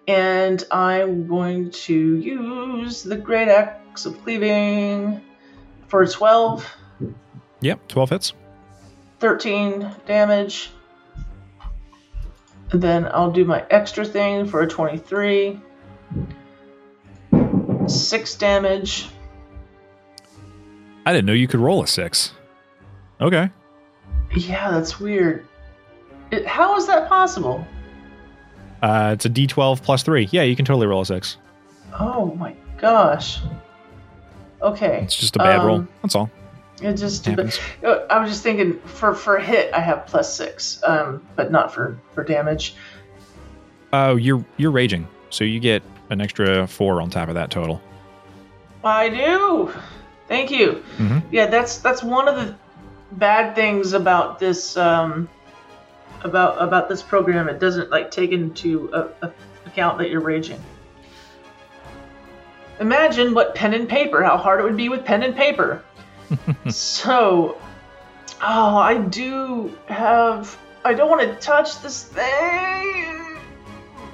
And 0.07 0.63
I'm 0.71 1.27
going 1.27 1.71
to 1.71 2.17
use 2.17 3.03
the 3.03 3.15
Great 3.15 3.47
Axe 3.47 4.05
of 4.05 4.21
Cleaving 4.23 5.21
for 5.87 6.05
12, 6.05 6.65
Yep, 7.61 7.87
12 7.87 8.09
hits. 8.09 8.33
13 9.21 9.87
damage. 10.07 10.71
And 12.71 12.81
then 12.81 13.07
I'll 13.13 13.31
do 13.31 13.45
my 13.45 13.63
extra 13.69 14.03
thing 14.03 14.47
for 14.47 14.61
a 14.61 14.67
23. 14.67 15.59
6 17.87 18.35
damage. 18.35 19.09
I 21.05 21.13
didn't 21.13 21.25
know 21.25 21.33
you 21.33 21.47
could 21.47 21.59
roll 21.59 21.83
a 21.83 21.87
six. 21.87 22.33
Okay. 23.19 23.49
Yeah, 24.35 24.71
that's 24.71 24.99
weird. 24.99 25.45
It, 26.31 26.45
how 26.47 26.75
is 26.77 26.87
that 26.87 27.09
possible? 27.09 27.65
Uh, 28.81 29.11
it's 29.13 29.25
a 29.25 29.29
D12 29.29 29.81
plus 29.83 30.03
three. 30.03 30.29
Yeah, 30.31 30.43
you 30.43 30.55
can 30.55 30.63
totally 30.65 30.87
roll 30.87 31.01
a 31.01 31.05
six. 31.05 31.37
Oh 31.99 32.33
my 32.35 32.55
gosh. 32.77 33.39
Okay. 34.61 35.01
It's 35.03 35.15
just 35.15 35.35
a 35.35 35.39
bad 35.39 35.59
Um, 35.59 35.65
roll. 35.67 35.87
That's 36.03 36.15
all. 36.15 36.29
It 36.81 36.93
just 36.93 37.25
Happens. 37.25 37.59
uh, 37.83 38.05
I 38.09 38.19
was 38.19 38.29
just 38.29 38.43
thinking 38.43 38.79
for 38.79 39.13
for 39.13 39.37
hit 39.37 39.73
I 39.73 39.79
have 39.79 40.07
plus 40.07 40.35
six, 40.35 40.81
um, 40.83 41.25
but 41.35 41.51
not 41.51 41.73
for 41.73 41.99
for 42.13 42.23
damage. 42.23 42.75
Oh, 43.93 44.15
you're 44.15 44.43
you're 44.57 44.71
raging, 44.71 45.07
so 45.29 45.43
you 45.43 45.59
get 45.59 45.83
an 46.09 46.21
extra 46.21 46.65
four 46.67 47.01
on 47.01 47.09
top 47.09 47.29
of 47.29 47.35
that 47.35 47.51
total. 47.51 47.81
I 48.83 49.09
do. 49.09 49.71
Thank 50.27 50.49
you. 50.49 50.83
Mhm. 50.97 51.21
Yeah, 51.31 51.47
that's 51.47 51.77
that's 51.79 52.01
one 52.01 52.27
of 52.27 52.35
the 52.35 52.55
bad 53.11 53.53
things 53.53 53.93
about 53.93 54.39
this 54.39 54.75
um, 54.75 55.29
about 56.23 56.61
about 56.61 56.89
this 56.89 57.01
program. 57.01 57.47
It 57.47 57.59
doesn't 57.59 57.91
like 57.91 58.09
take 58.11 58.31
into 58.31 58.89
a, 58.93 59.27
a 59.27 59.31
account 59.67 59.99
that 59.99 60.09
you're 60.09 60.21
raging. 60.21 60.59
Imagine 62.79 63.35
what 63.35 63.53
pen 63.53 63.75
and 63.75 63.87
paper, 63.87 64.23
how 64.23 64.37
hard 64.37 64.59
it 64.59 64.63
would 64.63 64.77
be 64.77 64.89
with 64.89 65.05
pen 65.05 65.21
and 65.21 65.35
paper. 65.35 65.83
so, 66.69 67.59
oh, 68.41 68.77
I 68.77 68.97
do 68.97 69.77
have. 69.87 70.57
I 70.83 70.93
don't 70.93 71.09
want 71.09 71.21
to 71.21 71.35
touch 71.35 71.81
this 71.81 72.03
thing. 72.03 72.23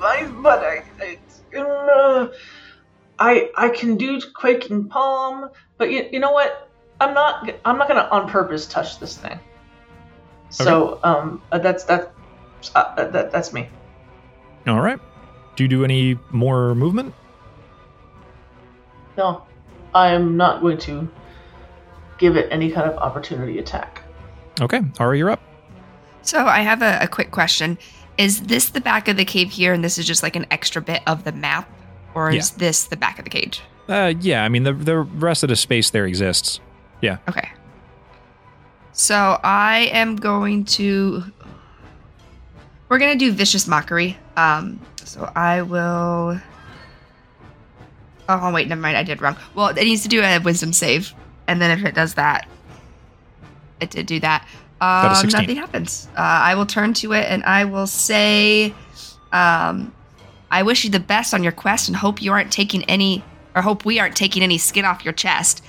I, 0.02 0.32
but 0.42 0.60
I, 0.60 0.84
I, 1.02 1.60
uh, 1.60 2.28
I, 3.18 3.50
I 3.58 3.70
can 3.70 3.98
do 3.98 4.22
quaking 4.36 4.90
palm, 4.90 5.50
but 5.78 5.92
you, 5.92 6.08
you 6.12 6.20
know 6.20 6.32
what? 6.32 6.70
I'm 7.00 7.14
not. 7.14 7.50
I'm 7.64 7.78
not 7.78 7.88
gonna 7.88 8.08
on 8.12 8.28
purpose 8.28 8.66
touch 8.66 9.00
this 9.00 9.18
thing. 9.18 9.40
So, 10.50 11.00
um, 11.04 11.42
uh, 11.52 11.60
that's 11.60 11.84
that. 11.86 12.14
Uh, 12.74 13.10
that 13.12 13.32
that's 13.32 13.54
me. 13.54 13.70
All 14.66 14.82
right. 14.82 15.00
Do 15.56 15.64
you 15.64 15.68
do 15.68 15.84
any 15.84 16.18
more 16.32 16.76
movement? 16.76 17.14
No, 19.18 19.44
I'm 19.94 20.38
not 20.38 20.62
going 20.62 20.78
to 20.80 21.10
give 22.18 22.36
it 22.36 22.48
any 22.52 22.72
kind 22.72 22.90
of 22.90 22.98
opportunity 22.98 23.60
attack. 23.60 24.04
Okay, 24.60 24.82
Ari, 25.00 25.20
you're 25.20 25.30
up. 25.30 25.42
So 26.22 26.46
I 26.46 26.60
have 26.60 26.82
a, 26.82 27.00
a 27.02 27.08
quick 27.08 27.32
question. 27.32 27.78
Is 28.18 28.42
this 28.42 28.70
the 28.70 28.82
back 28.82 29.08
of 29.08 29.18
the 29.18 29.26
cave 29.26 29.52
here, 29.52 29.74
and 29.74 29.84
this 29.84 29.98
is 29.98 30.06
just 30.06 30.24
like 30.24 30.36
an 30.36 30.46
extra 30.52 30.82
bit 30.82 31.02
of 31.06 31.24
the 31.24 31.32
map? 31.32 31.70
Or 32.16 32.32
is 32.32 32.52
this 32.52 32.86
the 32.86 32.98
back 32.98 33.20
of 33.20 33.26
the 33.26 33.30
cage? 33.30 33.62
Uh, 33.88 34.14
yeah, 34.20 34.44
I 34.44 34.50
mean 34.50 34.64
the 34.64 34.74
the 34.74 34.98
rest 34.98 35.44
of 35.44 35.50
the 35.50 35.56
space 35.56 35.92
there 35.92 36.06
exists. 36.08 36.60
Yeah. 37.02 37.18
Okay. 37.30 37.48
So 38.92 39.40
I 39.44 39.90
am 39.94 40.16
going 40.16 40.66
to. 40.66 41.24
we're 42.90 42.98
gonna 42.98 43.16
do 43.16 43.32
vicious 43.32 43.68
mockery. 43.68 44.18
Um, 44.36 44.82
so 45.04 45.32
I 45.36 45.62
will. 45.62 46.42
Oh 48.28 48.52
wait, 48.52 48.68
never 48.68 48.82
mind. 48.82 48.98
I 48.98 49.04
did 49.04 49.22
wrong. 49.22 49.38
Well, 49.54 49.68
it 49.68 49.76
needs 49.76 50.02
to 50.02 50.10
do 50.10 50.22
a 50.22 50.40
wisdom 50.40 50.74
save, 50.74 51.14
and 51.48 51.62
then 51.62 51.78
if 51.78 51.86
it 51.86 51.96
does 51.96 52.16
that, 52.16 52.48
it 53.80 53.90
did 53.92 54.06
do 54.06 54.20
that. 54.20 54.48
Um, 54.80 55.28
nothing 55.30 55.56
happens. 55.56 56.08
Uh, 56.16 56.22
I 56.22 56.56
will 56.56 56.66
turn 56.66 56.94
to 56.96 57.14
it 57.14 57.26
and 57.30 57.44
I 57.44 57.66
will 57.66 57.88
say, 57.88 58.74
um, 59.32 59.94
I 60.52 60.64
wish 60.64 60.84
you 60.84 60.90
the 60.90 61.00
best 61.00 61.34
on 61.34 61.44
your 61.44 61.52
quest 61.52 61.88
and 61.88 61.98
hope 61.98 62.22
you 62.22 62.32
aren't 62.32 62.52
taking 62.52 62.84
any, 62.84 63.24
or 63.56 63.62
hope 63.62 63.86
we 63.86 64.00
aren't 64.00 64.16
taking 64.16 64.44
any 64.44 64.58
skin 64.58 64.86
off 64.86 65.04
your 65.04 65.14
chest. 65.14 65.64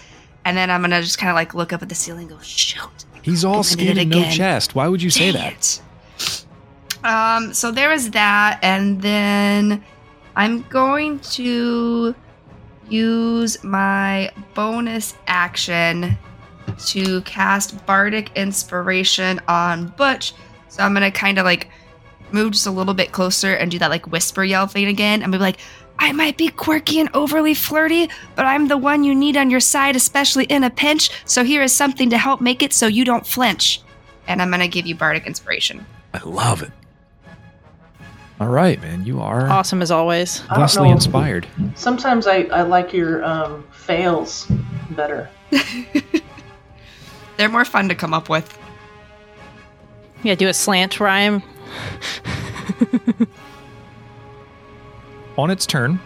And 0.44 0.56
then 0.56 0.70
I'm 0.70 0.82
gonna 0.82 1.00
just 1.02 1.18
kind 1.18 1.30
of 1.30 1.36
like 1.36 1.54
look 1.54 1.72
up 1.72 1.82
at 1.82 1.88
the 1.88 1.94
ceiling 1.94 2.28
and 2.28 2.38
go, 2.38 2.42
shoot. 2.42 3.04
He's 3.22 3.44
all 3.44 3.62
skin 3.62 3.98
and 3.98 4.10
no 4.10 4.24
chest. 4.30 4.74
Why 4.74 4.88
would 4.88 5.02
you 5.02 5.10
say 5.10 5.32
Dang 5.32 5.42
that? 5.42 5.80
it. 6.20 6.44
Um, 7.04 7.54
so 7.54 7.70
there 7.70 7.92
is 7.92 8.10
that, 8.12 8.58
and 8.62 9.00
then 9.02 9.84
I'm 10.36 10.62
going 10.62 11.18
to 11.20 12.14
use 12.90 13.62
my 13.64 14.30
bonus 14.54 15.14
action 15.26 16.16
to 16.86 17.20
cast 17.22 17.84
Bardic 17.86 18.30
Inspiration 18.36 19.40
on 19.48 19.88
Butch. 19.88 20.34
So 20.68 20.82
I'm 20.82 20.94
gonna 20.94 21.10
kind 21.10 21.38
of 21.38 21.44
like 21.44 21.68
move 22.32 22.52
just 22.52 22.66
a 22.66 22.70
little 22.70 22.94
bit 22.94 23.12
closer 23.12 23.54
and 23.54 23.70
do 23.70 23.78
that 23.78 23.90
like 23.90 24.06
whisper 24.06 24.44
yell 24.44 24.66
thing 24.66 24.86
again. 24.86 25.22
I'm 25.22 25.30
gonna 25.30 25.38
be 25.38 25.42
like, 25.42 25.58
I 25.98 26.12
might 26.12 26.36
be 26.36 26.48
quirky 26.48 27.00
and 27.00 27.08
overly 27.14 27.54
flirty, 27.54 28.08
but 28.36 28.44
I'm 28.44 28.68
the 28.68 28.76
one 28.76 29.02
you 29.02 29.14
need 29.14 29.36
on 29.36 29.50
your 29.50 29.60
side, 29.60 29.96
especially 29.96 30.44
in 30.44 30.62
a 30.62 30.70
pinch. 30.70 31.10
So 31.24 31.42
here 31.42 31.62
is 31.62 31.74
something 31.74 32.10
to 32.10 32.18
help 32.18 32.40
make 32.40 32.62
it 32.62 32.72
so 32.72 32.86
you 32.86 33.04
don't 33.04 33.26
flinch. 33.26 33.82
And 34.26 34.40
I'm 34.40 34.50
gonna 34.50 34.68
give 34.68 34.86
you 34.86 34.94
Bardic 34.94 35.26
Inspiration. 35.26 35.84
I 36.14 36.22
love 36.24 36.62
it. 36.62 36.70
All 38.40 38.48
right, 38.48 38.80
man. 38.80 39.04
You 39.04 39.20
are 39.20 39.48
Awesome 39.48 39.82
as 39.82 39.90
always. 39.90 40.44
I 40.48 40.64
don't 40.64 40.90
inspired. 40.90 41.48
Sometimes 41.74 42.26
I, 42.28 42.42
I 42.44 42.62
like 42.62 42.92
your 42.92 43.24
um, 43.24 43.64
fails 43.72 44.46
better. 44.90 45.28
They're 47.36 47.48
more 47.48 47.64
fun 47.64 47.88
to 47.88 47.96
come 47.96 48.14
up 48.14 48.28
with. 48.28 48.56
Yeah, 50.22 50.34
do 50.36 50.48
a 50.48 50.54
slant 50.54 51.00
rhyme. 51.00 51.42
On 55.36 55.50
its 55.50 55.66
turn, 55.66 56.00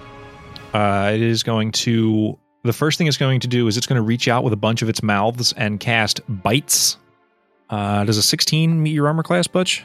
uh, 0.74 1.10
it 1.14 1.20
is 1.22 1.42
going 1.42 1.72
to. 1.72 2.38
The 2.64 2.72
first 2.72 2.96
thing 2.96 3.06
it's 3.08 3.16
going 3.16 3.40
to 3.40 3.48
do 3.48 3.66
is 3.66 3.76
it's 3.76 3.86
going 3.86 3.96
to 3.96 4.02
reach 4.02 4.28
out 4.28 4.44
with 4.44 4.52
a 4.52 4.56
bunch 4.56 4.82
of 4.82 4.88
its 4.88 5.02
mouths 5.02 5.52
and 5.54 5.80
cast 5.80 6.20
bites. 6.28 6.96
Uh, 7.68 8.04
does 8.04 8.18
a 8.18 8.22
16 8.22 8.82
meet 8.82 8.92
your 8.92 9.06
armor 9.08 9.22
class, 9.22 9.46
Butch? 9.46 9.84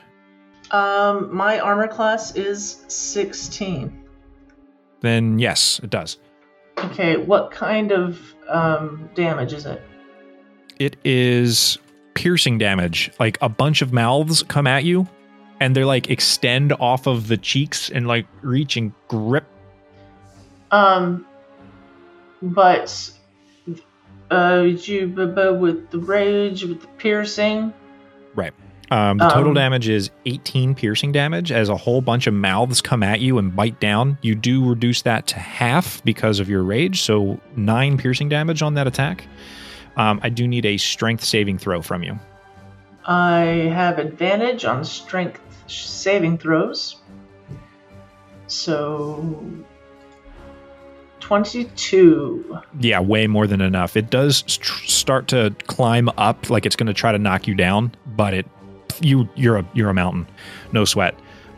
Um, 0.72 1.34
my 1.34 1.60
armor 1.60 1.88
class 1.88 2.36
is 2.36 2.84
16. 2.88 4.06
Then 5.02 5.40
yes, 5.40 5.80
it 5.84 5.90
does. 5.90 6.18
Okay, 6.78 7.18
what 7.18 7.52
kind 7.52 7.92
of 7.92 8.20
um, 8.50 9.10
damage 9.16 9.54
is 9.54 9.66
it? 9.66 9.82
It 10.80 10.96
is 11.04 11.78
piercing 12.14 12.58
damage. 12.58 13.12
Like 13.20 13.38
a 13.42 13.50
bunch 13.50 13.82
of 13.82 13.94
mouths 13.94 14.44
come 14.44 14.68
at 14.68 14.84
you, 14.84 15.08
and 15.60 15.76
they're 15.76 15.86
like 15.86 16.10
extend 16.10 16.74
off 16.74 17.08
of 17.08 17.28
the 17.28 17.38
cheeks 17.38 17.90
and 17.90 18.08
like 18.08 18.28
reach 18.42 18.78
and 18.78 18.94
grip. 19.08 19.46
Um, 20.72 21.26
but 22.42 23.12
uh, 24.30 24.64
you 24.68 25.08
with 25.10 25.90
the 25.90 26.00
rage, 26.00 26.64
with 26.64 26.82
the 26.82 26.88
piercing. 26.98 27.74
Um, 28.90 29.18
the 29.18 29.28
total 29.28 29.50
Um, 29.50 29.56
damage 29.56 29.90
is 29.90 30.10
18 30.26 30.74
piercing 30.74 31.12
damage 31.12 31.52
as 31.52 31.68
a 31.68 31.76
whole 31.76 32.00
bunch 32.02 32.26
of 32.26 32.34
mouths 32.34 32.82
come 32.82 33.04
at 33.04 33.20
you 33.20 33.38
and 33.38 33.54
bite 33.56 33.80
down. 33.82 34.18
You 34.22 34.34
do 34.34 34.64
reduce 34.68 35.02
that 35.02 35.28
to 35.28 35.40
half 35.40 36.02
because 36.06 36.40
of 36.40 36.50
your 36.50 36.64
rage, 36.64 37.02
so 37.02 37.40
nine 37.58 37.98
piercing 37.98 38.30
damage 38.30 38.62
on 38.62 38.76
that 38.76 38.88
attack. 38.88 39.26
Um, 39.98 40.20
I 40.24 40.30
do 40.30 40.48
need 40.48 40.66
a 40.66 40.78
strength 40.78 41.24
saving 41.24 41.58
throw 41.58 41.82
from 41.82 42.04
you. 42.04 42.18
I 43.06 43.72
have 43.74 44.00
advantage 44.00 44.64
on 44.64 44.86
strength 44.86 45.42
saving 45.68 46.38
throws. 46.38 46.98
So 48.48 49.38
22. 51.20 52.58
Yeah, 52.80 53.00
way 53.02 53.28
more 53.28 53.48
than 53.48 53.60
enough. 53.60 53.98
It 53.98 54.10
does 54.10 54.44
st- 54.48 54.90
start 54.90 55.28
to 55.30 55.54
climb 55.68 56.10
up, 56.18 56.50
like 56.50 56.66
it's 56.66 56.76
going 56.76 56.88
to 56.88 56.94
try 56.94 57.12
to 57.12 57.18
knock 57.18 57.48
you 57.48 57.56
down, 57.56 57.94
but 58.06 58.34
it 58.34 58.46
you 59.02 59.28
you're 59.36 59.58
a 59.58 59.66
you're 59.74 59.90
a 59.90 59.94
mountain, 59.94 60.28
no 60.72 60.86
sweat. 60.86 61.16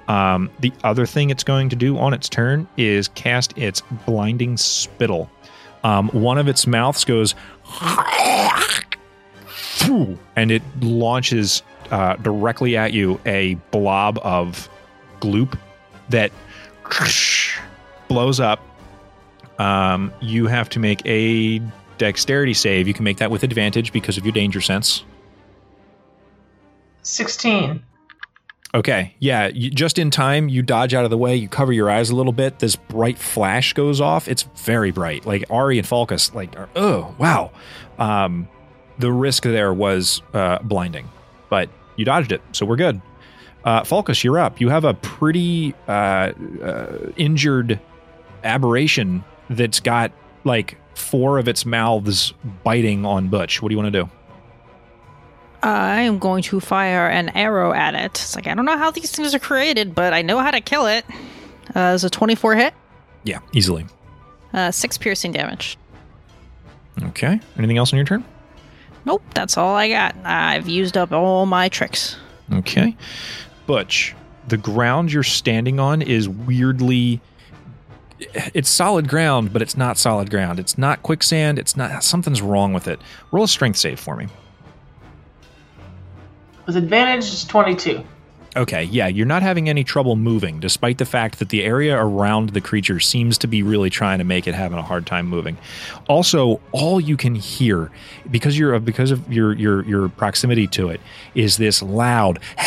Um, 0.07 0.49
the 0.59 0.71
other 0.83 1.05
thing 1.05 1.29
it's 1.29 1.43
going 1.43 1.69
to 1.69 1.75
do 1.75 1.97
on 1.97 2.13
its 2.13 2.29
turn 2.29 2.67
is 2.77 3.09
cast 3.09 3.55
its 3.57 3.81
blinding 4.05 4.57
spittle. 4.57 5.29
Um, 5.83 6.09
one 6.09 6.37
of 6.37 6.47
its 6.47 6.65
mouths 6.65 7.05
goes, 7.05 7.35
and 10.35 10.51
it 10.51 10.63
launches 10.81 11.61
uh, 11.91 12.15
directly 12.17 12.75
at 12.75 12.91
you 12.91 13.19
a 13.25 13.55
blob 13.71 14.19
of 14.23 14.67
gloop 15.21 15.57
that 16.09 16.31
blows 18.07 18.39
up 18.39 18.59
um, 19.59 20.13
you 20.21 20.47
have 20.47 20.69
to 20.69 20.79
make 20.79 21.05
a 21.05 21.61
dexterity 21.97 22.53
save. 22.53 22.87
You 22.87 22.93
can 22.93 23.03
make 23.03 23.17
that 23.17 23.29
with 23.29 23.43
advantage 23.43 23.91
because 23.91 24.17
of 24.17 24.25
your 24.25 24.31
danger 24.31 24.61
sense. 24.61 25.03
16. 27.09 27.83
Okay, 28.75 29.15
yeah, 29.17 29.47
you, 29.47 29.71
just 29.71 29.97
in 29.97 30.11
time, 30.11 30.47
you 30.47 30.61
dodge 30.61 30.93
out 30.93 31.03
of 31.03 31.09
the 31.09 31.17
way, 31.17 31.35
you 31.35 31.47
cover 31.47 31.73
your 31.73 31.89
eyes 31.89 32.11
a 32.11 32.15
little 32.15 32.31
bit. 32.31 32.59
This 32.59 32.75
bright 32.75 33.17
flash 33.17 33.73
goes 33.73 33.99
off. 33.99 34.27
It's 34.27 34.43
very 34.57 34.91
bright. 34.91 35.25
Like 35.25 35.43
Ari 35.49 35.79
and 35.79 35.87
Falcus, 35.87 36.33
like, 36.35 36.55
are, 36.55 36.69
oh 36.75 37.15
wow. 37.17 37.51
Um, 37.97 38.47
the 38.99 39.11
risk 39.11 39.43
there 39.43 39.73
was 39.73 40.21
uh, 40.33 40.59
blinding, 40.59 41.09
but 41.49 41.69
you 41.95 42.05
dodged 42.05 42.31
it, 42.31 42.41
so 42.51 42.65
we're 42.65 42.75
good. 42.75 43.01
Uh, 43.63 43.83
Falcus, 43.83 44.23
you're 44.23 44.37
up. 44.37 44.61
You 44.61 44.69
have 44.69 44.85
a 44.85 44.93
pretty 44.93 45.73
uh, 45.87 46.31
uh, 46.63 47.11
injured 47.17 47.79
aberration 48.43 49.23
that's 49.49 49.79
got 49.79 50.11
like 50.43 50.77
four 50.93 51.39
of 51.39 51.47
its 51.47 51.65
mouths 51.65 52.33
biting 52.63 53.05
on 53.05 53.29
Butch. 53.29 53.61
What 53.61 53.69
do 53.69 53.73
you 53.73 53.79
want 53.81 53.91
to 53.93 54.03
do? 54.03 54.09
I 55.61 56.01
am 56.01 56.19
going 56.19 56.43
to 56.43 56.59
fire 56.59 57.07
an 57.07 57.29
arrow 57.29 57.73
at 57.73 57.93
it. 57.95 58.05
It's 58.21 58.35
like 58.35 58.47
I 58.47 58.53
don't 58.55 58.65
know 58.65 58.77
how 58.77 58.91
these 58.91 59.11
things 59.11 59.33
are 59.35 59.39
created, 59.39 59.93
but 59.93 60.13
I 60.13 60.21
know 60.21 60.39
how 60.39 60.51
to 60.51 60.61
kill 60.61 60.87
it. 60.87 61.05
Uh, 61.75 61.91
it's 61.95 62.03
a 62.03 62.09
24 62.09 62.55
hit, 62.55 62.73
Yeah, 63.23 63.39
easily. 63.53 63.85
uh, 64.53 64.71
six 64.71 64.97
piercing 64.97 65.31
damage. 65.33 65.77
Okay. 67.03 67.39
Anything 67.57 67.77
else 67.77 67.93
on 67.93 67.97
your 67.97 68.05
turn? 68.05 68.23
Nope, 69.05 69.23
that's 69.33 69.57
all 69.57 69.75
I 69.75 69.89
got. 69.89 70.15
I've 70.23 70.67
used 70.67 70.97
up 70.97 71.11
all 71.11 71.45
my 71.45 71.69
tricks. 71.69 72.17
Okay. 72.53 72.95
Butch, 73.67 74.15
the 74.47 74.57
ground 74.57 75.11
you're 75.11 75.23
standing 75.23 75.79
on 75.79 76.01
is 76.01 76.27
weirdly 76.27 77.21
it's 78.33 78.69
solid 78.69 79.07
ground, 79.07 79.53
but 79.53 79.61
it's 79.61 79.77
not 79.77 79.97
solid 79.97 80.29
ground. 80.29 80.59
It's 80.59 80.77
not 80.77 81.03
quicksand. 81.03 81.57
It's 81.57 81.77
not 81.77 82.03
something's 82.03 82.41
wrong 82.41 82.73
with 82.73 82.87
it. 82.87 82.99
Roll 83.31 83.45
a 83.45 83.47
strength 83.47 83.77
save 83.77 83.99
for 83.99 84.15
me. 84.17 84.27
With 86.69 86.77
advantage 86.77 87.23
is 87.23 87.43
22. 87.45 88.03
Okay, 88.55 88.83
yeah, 88.83 89.07
you're 89.07 89.25
not 89.25 89.41
having 89.41 89.69
any 89.69 89.83
trouble 89.83 90.15
moving, 90.15 90.59
despite 90.59 90.99
the 90.99 91.05
fact 91.05 91.39
that 91.39 91.49
the 91.49 91.63
area 91.63 91.97
around 91.97 92.49
the 92.49 92.61
creature 92.61 92.99
seems 92.99 93.39
to 93.39 93.47
be 93.47 93.63
really 93.63 93.89
trying 93.89 94.19
to 94.19 94.23
make 94.23 94.45
it 94.45 94.53
having 94.53 94.77
a 94.77 94.83
hard 94.83 95.07
time 95.07 95.25
moving. 95.25 95.57
Also, 96.07 96.61
all 96.71 97.01
you 97.01 97.17
can 97.17 97.33
hear, 97.33 97.89
because 98.29 98.55
you're 98.55 98.79
because 98.79 99.09
of 99.09 99.33
your 99.33 99.53
your 99.53 99.83
your 99.85 100.09
proximity 100.09 100.67
to 100.67 100.89
it, 100.89 101.01
is 101.33 101.57
this 101.57 101.81
loud. 101.81 102.37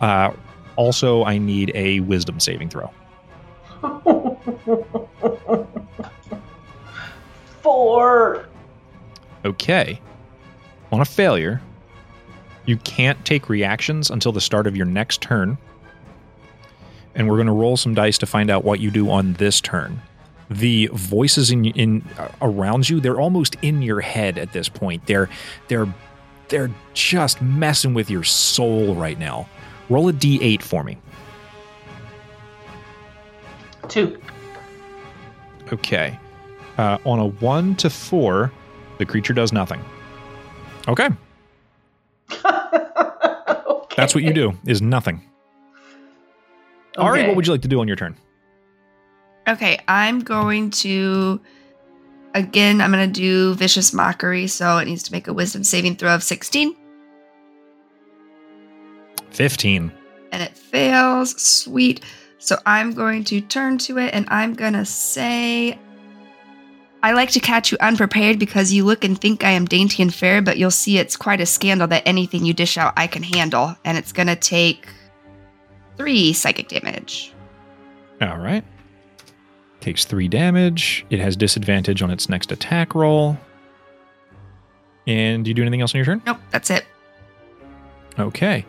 Uh, 0.00 0.32
also, 0.76 1.24
I 1.24 1.36
need 1.36 1.72
a 1.74 2.00
wisdom 2.00 2.40
saving 2.40 2.70
throw. 2.70 2.90
Four. 7.62 8.48
Okay. 9.44 10.00
On 10.92 11.00
a 11.00 11.04
failure, 11.04 11.60
you 12.64 12.76
can't 12.78 13.22
take 13.24 13.48
reactions 13.48 14.10
until 14.10 14.32
the 14.32 14.40
start 14.40 14.66
of 14.66 14.76
your 14.76 14.86
next 14.86 15.20
turn. 15.20 15.58
And 17.14 17.28
we're 17.28 17.36
going 17.36 17.46
to 17.46 17.52
roll 17.52 17.76
some 17.76 17.94
dice 17.94 18.18
to 18.18 18.26
find 18.26 18.50
out 18.50 18.64
what 18.64 18.80
you 18.80 18.90
do 18.90 19.10
on 19.10 19.34
this 19.34 19.60
turn. 19.60 20.00
The 20.50 20.88
voices 20.92 21.50
in 21.50 21.64
in 21.64 22.04
uh, 22.18 22.28
around 22.40 22.88
you, 22.88 23.00
they're 23.00 23.20
almost 23.20 23.56
in 23.62 23.82
your 23.82 24.00
head 24.00 24.38
at 24.38 24.52
this 24.52 24.68
point. 24.68 25.06
They're 25.06 25.28
they're 25.66 25.92
they're 26.48 26.70
just 26.94 27.42
messing 27.42 27.94
with 27.94 28.10
your 28.10 28.22
soul 28.22 28.94
right 28.94 29.18
now. 29.18 29.48
Roll 29.88 30.08
a 30.08 30.12
d8 30.12 30.62
for 30.62 30.84
me. 30.84 30.98
Two. 33.88 34.20
Okay. 35.72 36.18
Uh, 36.78 36.98
on 37.04 37.18
a 37.18 37.26
1 37.26 37.76
to 37.76 37.90
4, 37.90 38.52
the 38.98 39.06
creature 39.06 39.32
does 39.32 39.52
nothing. 39.52 39.82
Okay. 40.88 41.08
That's 43.96 44.14
what 44.14 44.22
you 44.24 44.32
do. 44.32 44.52
Is 44.66 44.82
nothing. 44.82 45.22
Ari, 46.98 47.26
what 47.26 47.36
would 47.36 47.46
you 47.46 47.52
like 47.52 47.62
to 47.62 47.68
do 47.68 47.80
on 47.80 47.86
your 47.88 47.96
turn? 47.96 48.14
Okay, 49.48 49.78
I'm 49.88 50.20
going 50.20 50.70
to 50.82 51.40
again. 52.34 52.80
I'm 52.80 52.92
going 52.92 53.10
to 53.10 53.20
do 53.20 53.54
vicious 53.54 53.92
mockery, 53.92 54.46
so 54.48 54.78
it 54.78 54.84
needs 54.86 55.02
to 55.04 55.12
make 55.12 55.28
a 55.28 55.32
wisdom 55.32 55.64
saving 55.64 55.96
throw 55.96 56.14
of 56.14 56.22
16, 56.22 56.74
Fifteen. 59.30 59.92
and 60.32 60.42
it 60.42 60.56
fails. 60.56 61.40
Sweet. 61.40 62.02
So 62.38 62.56
I'm 62.66 62.92
going 62.92 63.24
to 63.24 63.40
turn 63.40 63.78
to 63.78 63.98
it, 63.98 64.12
and 64.14 64.26
I'm 64.28 64.54
going 64.54 64.74
to 64.74 64.84
say. 64.84 65.78
I 67.06 67.12
like 67.12 67.30
to 67.30 67.40
catch 67.40 67.70
you 67.70 67.78
unprepared 67.80 68.40
because 68.40 68.72
you 68.72 68.84
look 68.84 69.04
and 69.04 69.16
think 69.16 69.44
I 69.44 69.50
am 69.50 69.64
dainty 69.64 70.02
and 70.02 70.12
fair, 70.12 70.42
but 70.42 70.58
you'll 70.58 70.72
see 70.72 70.98
it's 70.98 71.16
quite 71.16 71.40
a 71.40 71.46
scandal 71.46 71.86
that 71.86 72.02
anything 72.04 72.44
you 72.44 72.52
dish 72.52 72.76
out 72.76 72.94
I 72.96 73.06
can 73.06 73.22
handle, 73.22 73.76
and 73.84 73.96
it's 73.96 74.10
gonna 74.10 74.34
take 74.34 74.88
three 75.96 76.32
psychic 76.32 76.66
damage. 76.66 77.32
All 78.20 78.38
right. 78.38 78.64
Takes 79.78 80.04
three 80.04 80.26
damage. 80.26 81.06
It 81.08 81.20
has 81.20 81.36
disadvantage 81.36 82.02
on 82.02 82.10
its 82.10 82.28
next 82.28 82.50
attack 82.50 82.92
roll. 82.92 83.38
And 85.06 85.44
do 85.44 85.50
you 85.50 85.54
do 85.54 85.62
anything 85.62 85.82
else 85.82 85.94
on 85.94 85.98
your 86.00 86.06
turn? 86.06 86.22
Nope, 86.26 86.40
that's 86.50 86.70
it. 86.70 86.86
Okay. 88.18 88.66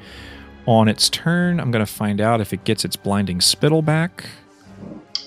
On 0.68 0.88
its 0.88 1.10
turn, 1.10 1.60
I'm 1.60 1.72
going 1.72 1.84
to 1.84 1.92
find 1.92 2.22
out 2.22 2.40
if 2.40 2.54
it 2.54 2.66
gets 2.66 2.86
its 2.86 2.96
blinding 2.96 3.42
spittle 3.42 3.82
back. 3.82 4.26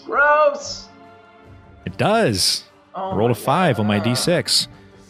Gross. 0.04 0.86
It 1.84 1.96
does. 1.96 2.62
Oh 2.94 3.14
rolled 3.14 3.30
a 3.30 3.34
five 3.34 3.78
on 3.78 3.86
my 3.86 4.00
d6. 4.00 4.68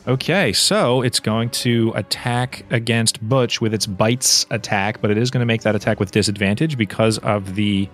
Okay, 0.08 0.52
so 0.52 1.02
it's 1.02 1.20
going 1.20 1.50
to 1.50 1.92
attack 1.94 2.64
against 2.70 3.26
Butch 3.28 3.60
with 3.60 3.74
its 3.74 3.86
bites 3.86 4.46
attack, 4.50 5.00
but 5.00 5.10
it 5.10 5.18
is 5.18 5.30
going 5.30 5.40
to 5.40 5.46
make 5.46 5.62
that 5.62 5.76
attack 5.76 6.00
with 6.00 6.10
disadvantage 6.10 6.76
because 6.76 7.18
of 7.18 7.54
the 7.54 7.88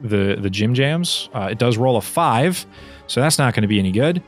the 0.00 0.36
the 0.36 0.50
gym 0.50 0.74
jams. 0.74 1.28
Uh, 1.32 1.48
it 1.50 1.58
does 1.58 1.76
roll 1.76 1.96
a 1.96 2.00
five, 2.00 2.66
so 3.06 3.20
that's 3.20 3.38
not 3.38 3.54
going 3.54 3.62
to 3.62 3.68
be 3.68 3.78
any 3.78 3.92
good. 3.92 4.22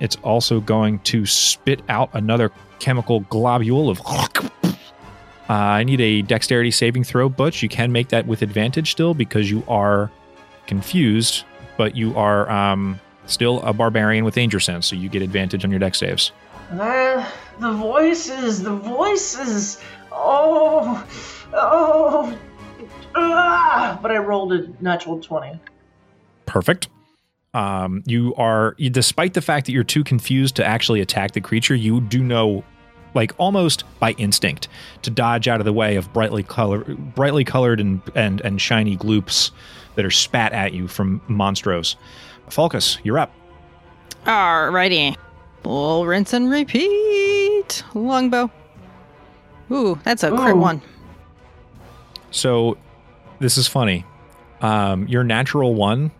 It's 0.00 0.16
also 0.16 0.60
going 0.60 1.00
to 1.00 1.26
spit 1.26 1.82
out 1.88 2.10
another 2.14 2.50
chemical 2.78 3.20
globule 3.20 3.90
of. 3.90 4.00
Uh, 5.50 5.54
I 5.54 5.82
need 5.82 5.98
a 6.02 6.20
dexterity 6.20 6.70
saving 6.70 7.04
throw, 7.04 7.30
Butch. 7.30 7.62
You 7.62 7.70
can 7.70 7.90
make 7.90 8.08
that 8.08 8.26
with 8.26 8.42
advantage 8.42 8.90
still 8.90 9.14
because 9.14 9.50
you 9.50 9.64
are 9.66 10.10
confused, 10.66 11.44
but 11.78 11.96
you 11.96 12.14
are 12.18 12.50
um, 12.50 13.00
still 13.28 13.60
a 13.62 13.72
barbarian 13.72 14.24
with 14.24 14.34
danger 14.34 14.58
sense, 14.58 14.86
so 14.86 14.96
you 14.96 15.08
get 15.08 15.22
advantage 15.22 15.64
on 15.64 15.70
your 15.70 15.78
dex 15.80 15.98
saves. 15.98 16.32
Uh, 16.72 17.24
the 17.60 17.72
voices, 17.72 18.62
the 18.62 18.74
voices. 18.74 19.80
Oh, 20.10 21.06
oh. 21.52 22.38
Ah, 23.14 23.98
but 24.02 24.10
I 24.10 24.18
rolled 24.18 24.52
a 24.52 24.68
natural 24.80 25.20
20. 25.20 25.58
Perfect. 26.46 26.88
Um, 27.54 28.02
you 28.06 28.34
are, 28.36 28.74
you- 28.78 28.90
despite 28.90 29.34
the 29.34 29.40
fact 29.40 29.66
that 29.66 29.72
you're 29.72 29.84
too 29.84 30.04
confused 30.04 30.56
to 30.56 30.64
actually 30.64 31.00
attack 31.00 31.32
the 31.32 31.40
creature, 31.40 31.74
you 31.74 32.00
do 32.00 32.22
know, 32.22 32.62
like 33.14 33.32
almost 33.38 33.84
by 33.98 34.12
instinct, 34.12 34.68
to 35.02 35.10
dodge 35.10 35.48
out 35.48 35.60
of 35.60 35.64
the 35.64 35.72
way 35.72 35.96
of 35.96 36.12
brightly 36.12 36.42
color, 36.42 36.80
brightly 36.84 37.44
colored 37.44 37.80
and 37.80 38.00
and 38.14 38.40
and 38.42 38.60
shiny 38.60 38.96
gloops 38.96 39.50
that 39.94 40.04
are 40.04 40.10
spat 40.10 40.52
at 40.52 40.74
you 40.74 40.86
from 40.86 41.20
Monstros. 41.28 41.96
Falcus, 42.52 42.98
you're 43.02 43.18
up. 43.18 43.32
Alrighty. 44.24 45.16
We'll 45.64 46.06
rinse 46.06 46.32
and 46.32 46.50
repeat. 46.50 47.82
Longbow. 47.94 48.50
Ooh, 49.70 49.98
that's 50.04 50.22
a 50.22 50.30
crit 50.30 50.56
one. 50.56 50.80
So, 52.30 52.76
this 53.38 53.56
is 53.58 53.66
funny. 53.68 54.04
Um, 54.60 55.06
your 55.08 55.24
natural 55.24 55.74
one. 55.74 56.10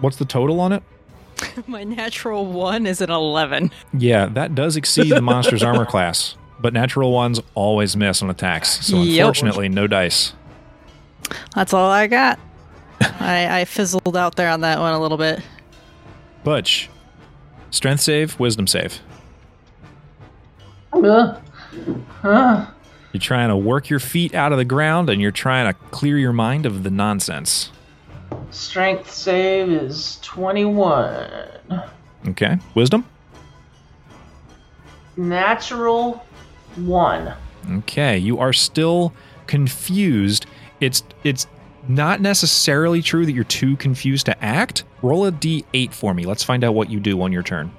What's 0.00 0.16
the 0.16 0.24
total 0.24 0.60
on 0.60 0.72
it? 0.72 0.82
My 1.66 1.84
natural 1.84 2.46
one 2.46 2.86
is 2.86 3.00
an 3.00 3.10
11. 3.10 3.70
Yeah, 3.96 4.26
that 4.26 4.54
does 4.54 4.76
exceed 4.76 5.10
the 5.10 5.20
monster's 5.22 5.62
armor 5.62 5.84
class, 5.84 6.36
but 6.60 6.72
natural 6.72 7.12
ones 7.12 7.40
always 7.54 7.96
miss 7.96 8.22
on 8.22 8.30
attacks. 8.30 8.84
So 8.86 9.02
Yep. 9.02 9.20
unfortunately, 9.20 9.68
no 9.68 9.86
dice. 9.86 10.32
That's 11.54 11.72
all 11.72 11.90
I 11.90 12.06
got. 12.06 12.38
I, 13.00 13.60
I 13.60 13.64
fizzled 13.64 14.16
out 14.16 14.36
there 14.36 14.48
on 14.50 14.60
that 14.62 14.78
one 14.78 14.92
a 14.92 15.00
little 15.00 15.18
bit. 15.18 15.40
Butch, 16.44 16.88
strength 17.70 18.00
save, 18.00 18.38
wisdom 18.40 18.66
save. 18.66 19.00
Uh, 20.92 21.38
uh, 22.22 22.66
You're 23.12 23.20
trying 23.20 23.48
to 23.48 23.56
work 23.56 23.88
your 23.88 24.00
feet 24.00 24.34
out 24.34 24.52
of 24.52 24.58
the 24.58 24.64
ground 24.64 25.08
and 25.08 25.20
you're 25.20 25.30
trying 25.30 25.72
to 25.72 25.78
clear 25.90 26.18
your 26.18 26.32
mind 26.32 26.66
of 26.66 26.82
the 26.82 26.90
nonsense. 26.90 27.70
strength 28.50 29.10
save 29.10 29.70
is 29.70 30.18
21. 30.22 31.82
Okay, 32.28 32.58
wisdom. 32.74 33.04
Natural 35.16 36.24
1. 36.76 37.34
Okay, 37.78 38.18
you 38.18 38.38
are 38.38 38.52
still 38.52 39.12
confused. 39.46 40.46
It's 40.80 41.02
it's 41.22 41.46
not 41.88 42.20
necessarily 42.20 43.02
true 43.02 43.26
that 43.26 43.32
you're 43.32 43.44
too 43.44 43.76
confused 43.76 44.26
to 44.26 44.44
act. 44.44 44.84
Roll 45.02 45.26
a 45.26 45.32
d8 45.32 45.92
for 45.92 46.14
me. 46.14 46.24
Let's 46.24 46.44
find 46.44 46.64
out 46.64 46.74
what 46.74 46.90
you 46.90 47.00
do 47.00 47.20
on 47.22 47.32
your 47.32 47.42
turn. 47.42 47.72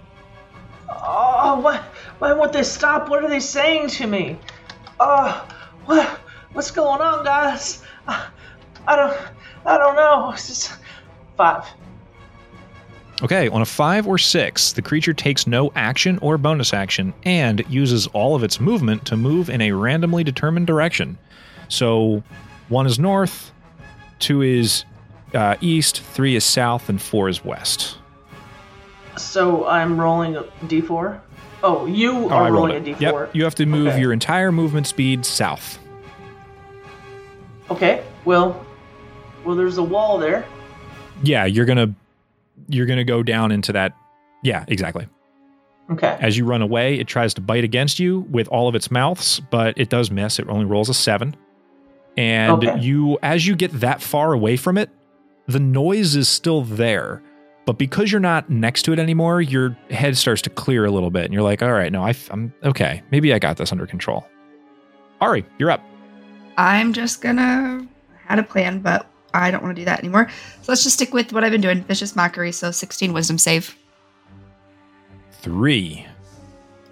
Oh, 0.89 1.59
what? 1.61 1.81
Why 2.19 2.33
won't 2.33 2.53
they 2.53 2.63
stop? 2.63 3.09
What 3.09 3.23
are 3.23 3.29
they 3.29 3.39
saying 3.39 3.89
to 3.89 4.07
me? 4.07 4.37
Oh, 4.99 5.47
what? 5.85 6.07
What's 6.53 6.71
going 6.71 7.01
on, 7.01 7.25
guys? 7.25 7.83
I 8.07 8.27
I 8.87 8.95
don't, 8.95 9.17
I 9.65 9.77
don't 9.77 9.95
know. 9.95 10.31
It's 10.31 10.47
just 10.47 10.73
five. 11.37 11.65
Okay, 13.21 13.47
on 13.47 13.61
a 13.61 13.65
five 13.65 14.07
or 14.07 14.17
six, 14.17 14.73
the 14.73 14.81
creature 14.81 15.13
takes 15.13 15.47
no 15.47 15.71
action 15.75 16.19
or 16.21 16.37
bonus 16.37 16.73
action 16.73 17.13
and 17.23 17.63
uses 17.69 18.07
all 18.07 18.35
of 18.35 18.43
its 18.43 18.59
movement 18.59 19.05
to 19.05 19.15
move 19.15 19.49
in 19.49 19.61
a 19.61 19.71
randomly 19.71 20.23
determined 20.23 20.67
direction. 20.67 21.17
So, 21.69 22.23
one 22.67 22.85
is 22.85 22.99
north, 22.99 23.51
two 24.23 24.41
is 24.41 24.85
uh, 25.33 25.55
east, 25.61 26.01
three 26.01 26.35
is 26.35 26.43
south, 26.43 26.89
and 26.89 27.01
four 27.01 27.29
is 27.29 27.43
west. 27.45 27.97
So 29.17 29.65
I'm 29.67 29.99
rolling 29.99 30.35
a 30.35 30.43
d4. 30.65 31.19
Oh, 31.61 31.85
you 31.85 32.11
Oh, 32.25 32.29
are 32.29 32.51
rolling 32.51 32.73
a 32.73 32.89
it. 32.89 32.97
d4. 32.97 33.01
Yep, 33.01 33.35
you 33.35 33.43
have 33.43 33.55
to 33.55 33.65
move 33.65 33.87
Okay. 33.89 34.01
your 34.01 34.11
entire 34.11 34.51
movement 34.51 34.87
speed 34.87 35.25
south. 35.25 35.77
Okay. 37.69 38.03
Well, 38.25 38.65
well, 39.45 39.55
there's 39.55 39.77
a 39.77 39.83
wall 39.83 40.17
there. 40.17 40.45
Yeah, 41.23 41.45
you're 41.45 41.65
gonna 41.65 41.93
you're 42.69 42.85
gonna 42.85 43.03
go 43.03 43.23
down 43.23 43.51
into 43.51 43.71
that. 43.73 43.93
Yeah, 44.43 44.65
exactly. 44.67 45.07
Okay. 45.91 46.17
As 46.19 46.37
you 46.37 46.45
run 46.45 46.61
away, 46.61 46.95
it 46.99 47.07
tries 47.07 47.33
to 47.35 47.41
bite 47.41 47.63
against 47.63 47.99
you 47.99 48.21
with 48.31 48.47
all 48.49 48.67
of 48.67 48.75
its 48.75 48.89
mouths, 48.89 49.39
but 49.51 49.77
it 49.77 49.89
does 49.89 50.11
miss. 50.11 50.39
It 50.39 50.47
only 50.49 50.65
rolls 50.65 50.89
a 50.89 50.93
seven. 50.93 51.35
And 52.17 52.63
Okay. 52.63 52.79
you, 52.79 53.17
as 53.23 53.47
you 53.47 53.55
get 53.55 53.71
that 53.79 54.01
far 54.01 54.33
away 54.33 54.55
from 54.57 54.77
it, 54.77 54.89
the 55.47 55.59
noise 55.59 56.15
is 56.15 56.29
still 56.29 56.61
there. 56.61 57.21
But 57.65 57.77
because 57.77 58.11
you're 58.11 58.21
not 58.21 58.49
next 58.49 58.83
to 58.83 58.93
it 58.93 58.99
anymore, 58.99 59.41
your 59.41 59.77
head 59.89 60.17
starts 60.17 60.41
to 60.43 60.49
clear 60.49 60.85
a 60.85 60.91
little 60.91 61.09
bit. 61.09 61.25
And 61.25 61.33
you're 61.33 61.43
like, 61.43 61.61
all 61.63 61.71
right, 61.71 61.91
no, 61.91 62.03
I, 62.03 62.13
am 62.29 62.53
okay. 62.63 63.01
Maybe 63.09 63.33
I 63.33 63.39
got 63.39 63.57
this 63.57 63.71
under 63.71 63.87
control. 63.87 64.25
Ari, 65.21 65.45
you're 65.57 65.71
up. 65.71 65.81
I'm 66.57 66.93
just 66.93 67.21
gonna 67.21 67.87
had 68.25 68.39
a 68.39 68.43
plan, 68.43 68.79
but 68.79 69.07
I 69.33 69.49
don't 69.49 69.63
want 69.63 69.75
to 69.75 69.81
do 69.81 69.85
that 69.85 69.99
anymore. 69.99 70.29
So 70.61 70.71
let's 70.71 70.83
just 70.83 70.95
stick 70.95 71.13
with 71.13 71.31
what 71.33 71.43
I've 71.43 71.51
been 71.51 71.61
doing. 71.61 71.83
Vicious 71.83 72.15
mockery. 72.15 72.51
So 72.51 72.71
16 72.71 73.13
wisdom 73.13 73.37
save. 73.37 73.75
Three. 75.31 76.05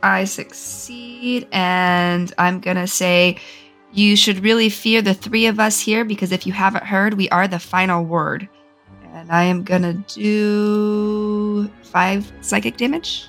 I 0.03 0.23
succeed, 0.23 1.47
and 1.51 2.33
I'm 2.37 2.59
gonna 2.59 2.87
say 2.87 3.37
you 3.93 4.15
should 4.15 4.43
really 4.43 4.69
fear 4.69 5.01
the 5.01 5.13
three 5.13 5.45
of 5.47 5.59
us 5.59 5.79
here 5.79 6.05
because 6.05 6.31
if 6.31 6.47
you 6.47 6.53
haven't 6.53 6.85
heard, 6.85 7.15
we 7.15 7.29
are 7.29 7.47
the 7.47 7.59
final 7.59 8.03
word. 8.03 8.47
And 9.13 9.31
I 9.31 9.43
am 9.43 9.63
gonna 9.63 9.93
do 9.93 11.67
five 11.83 12.31
psychic 12.41 12.77
damage. 12.77 13.27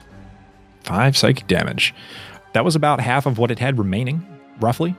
Five 0.85 1.17
psychic 1.17 1.47
damage. 1.47 1.95
That 2.53 2.65
was 2.65 2.77
about 2.77 3.01
half 3.01 3.27
of 3.27 3.39
what 3.39 3.51
it 3.51 3.59
had 3.59 3.79
remaining, 3.79 4.25
roughly. 4.61 4.95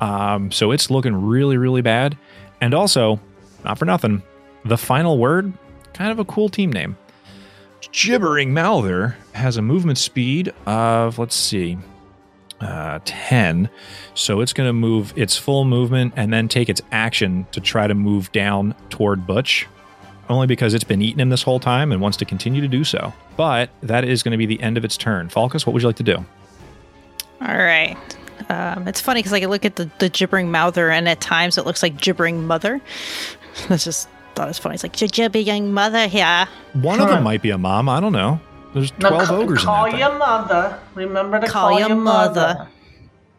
Um, 0.00 0.50
so 0.50 0.72
it's 0.72 0.90
looking 0.90 1.14
really, 1.14 1.56
really 1.56 1.82
bad. 1.82 2.16
And 2.60 2.74
also, 2.74 3.20
not 3.64 3.78
for 3.78 3.84
nothing, 3.84 4.22
the 4.64 4.76
final 4.78 5.18
word, 5.18 5.52
kind 5.92 6.10
of 6.10 6.18
a 6.18 6.24
cool 6.24 6.48
team 6.48 6.72
name. 6.72 6.96
Gibbering 7.92 8.52
Mouther 8.52 9.16
has 9.32 9.56
a 9.56 9.62
movement 9.62 9.98
speed 9.98 10.52
of, 10.66 11.18
let's 11.18 11.36
see, 11.36 11.78
uh, 12.60 13.00
10. 13.04 13.68
So 14.14 14.40
it's 14.40 14.52
going 14.52 14.68
to 14.68 14.72
move 14.72 15.12
its 15.16 15.36
full 15.36 15.64
movement 15.64 16.14
and 16.16 16.32
then 16.32 16.48
take 16.48 16.68
its 16.68 16.80
action 16.92 17.46
to 17.52 17.60
try 17.60 17.86
to 17.86 17.94
move 17.94 18.32
down 18.32 18.74
toward 18.90 19.26
Butch. 19.26 19.66
Only 20.28 20.48
because 20.48 20.74
it's 20.74 20.84
been 20.84 21.02
eating 21.02 21.20
him 21.20 21.30
this 21.30 21.42
whole 21.42 21.60
time 21.60 21.92
and 21.92 22.00
wants 22.00 22.16
to 22.18 22.24
continue 22.24 22.60
to 22.60 22.68
do 22.68 22.82
so. 22.82 23.12
But 23.36 23.70
that 23.82 24.04
is 24.04 24.22
going 24.22 24.32
to 24.32 24.38
be 24.38 24.46
the 24.46 24.60
end 24.60 24.76
of 24.76 24.84
its 24.84 24.96
turn. 24.96 25.28
Falcus, 25.28 25.66
what 25.66 25.72
would 25.72 25.82
you 25.82 25.88
like 25.88 25.96
to 25.96 26.02
do? 26.02 26.24
All 27.40 27.56
right. 27.56 27.96
Um, 28.48 28.88
it's 28.88 29.00
funny 29.00 29.20
because 29.20 29.32
like, 29.32 29.42
I 29.42 29.46
look 29.46 29.64
at 29.64 29.76
the, 29.76 29.90
the 29.98 30.08
gibbering 30.08 30.50
mouther, 30.50 30.90
and 30.90 31.08
at 31.08 31.20
times 31.20 31.58
it 31.58 31.66
looks 31.66 31.82
like 31.82 32.00
gibbering 32.00 32.46
mother. 32.46 32.80
That's 33.68 33.84
just 33.84 34.08
thought 34.34 34.44
it 34.44 34.50
was 34.50 34.58
funny. 34.58 34.74
It's 34.74 34.82
like 34.82 34.92
gibbering 34.92 35.72
mother 35.72 36.08
here. 36.08 36.48
One 36.74 37.00
of 37.00 37.08
them 37.08 37.22
might 37.22 37.42
be 37.42 37.50
a 37.50 37.58
mom. 37.58 37.88
I 37.88 38.00
don't 38.00 38.12
know. 38.12 38.40
There's 38.76 38.92
Now, 38.98 39.08
12 39.08 39.28
ca- 39.28 39.34
ogres 39.36 39.60
in 39.62 39.66
call 39.66 39.84
that 39.84 39.90
thing. 39.92 40.00
your 40.00 40.18
mother. 40.18 40.78
Remember 40.94 41.40
to 41.40 41.46
Call 41.46 41.70
call, 41.70 41.78
your 41.80 41.88
your 41.88 41.96
mother. 41.96 42.40
mother. 42.58 42.68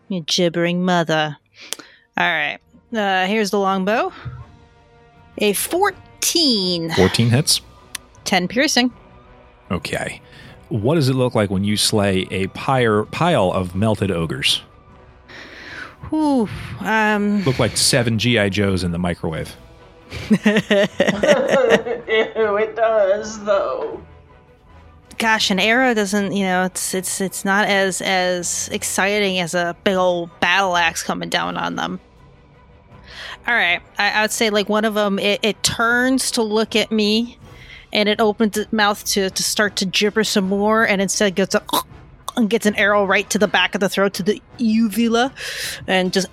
You 0.09 0.21
gibbering 0.21 0.83
mother. 0.83 1.37
All 2.17 2.25
right. 2.25 2.57
Uh, 2.91 3.27
here's 3.27 3.51
the 3.51 3.59
longbow. 3.59 4.11
A 5.37 5.53
14. 5.53 6.89
14 6.91 7.29
hits. 7.29 7.61
10 8.23 8.47
piercing. 8.47 8.91
Okay. 9.69 10.21
What 10.69 10.95
does 10.95 11.07
it 11.07 11.13
look 11.13 11.35
like 11.35 11.51
when 11.51 11.63
you 11.63 11.77
slay 11.77 12.27
a 12.31 12.47
pyre, 12.47 13.03
pile 13.05 13.51
of 13.51 13.75
melted 13.75 14.09
ogres? 14.09 14.63
Whew. 16.09 16.49
Um, 16.79 17.43
Look 17.43 17.59
like 17.59 17.77
seven 17.77 18.17
GI 18.17 18.49
Joes 18.49 18.83
in 18.83 18.91
the 18.91 18.97
microwave. 18.97 19.55
Ew, 20.09 20.27
it 22.57 22.75
does 22.75 23.43
though. 23.45 24.01
Gosh, 25.17 25.49
an 25.51 25.59
arrow 25.59 25.93
doesn't, 25.93 26.31
you 26.33 26.43
know, 26.43 26.65
it's 26.65 26.93
it's 26.93 27.21
it's 27.21 27.43
not 27.43 27.67
as 27.67 28.01
as 28.01 28.69
exciting 28.71 29.39
as 29.39 29.53
a 29.53 29.75
big 29.83 29.95
old 29.95 30.29
battle 30.39 30.75
axe 30.75 31.03
coming 31.03 31.29
down 31.29 31.57
on 31.57 31.75
them. 31.75 31.99
All 33.47 33.53
right, 33.53 33.81
I, 33.97 34.11
I 34.11 34.21
would 34.21 34.31
say 34.31 34.49
like 34.49 34.67
one 34.69 34.85
of 34.85 34.93
them, 34.93 35.19
it, 35.19 35.39
it 35.41 35.63
turns 35.63 36.31
to 36.31 36.43
look 36.43 36.75
at 36.75 36.91
me, 36.91 37.37
and 37.93 38.09
it 38.09 38.19
opens 38.19 38.57
its 38.57 38.71
mouth 38.73 39.03
to 39.05 39.29
to 39.29 39.43
start 39.43 39.77
to 39.77 39.85
gibber 39.85 40.23
some 40.23 40.45
more, 40.45 40.85
and 40.85 41.01
instead 41.01 41.35
gets 41.35 41.55
a 41.55 41.63
and 42.35 42.49
gets 42.49 42.65
an 42.65 42.75
arrow 42.75 43.05
right 43.05 43.29
to 43.29 43.39
the 43.39 43.47
back 43.47 43.73
of 43.73 43.81
the 43.81 43.89
throat 43.89 44.13
to 44.15 44.23
the 44.23 44.41
uvula, 44.57 45.33
and 45.87 46.13
just 46.13 46.27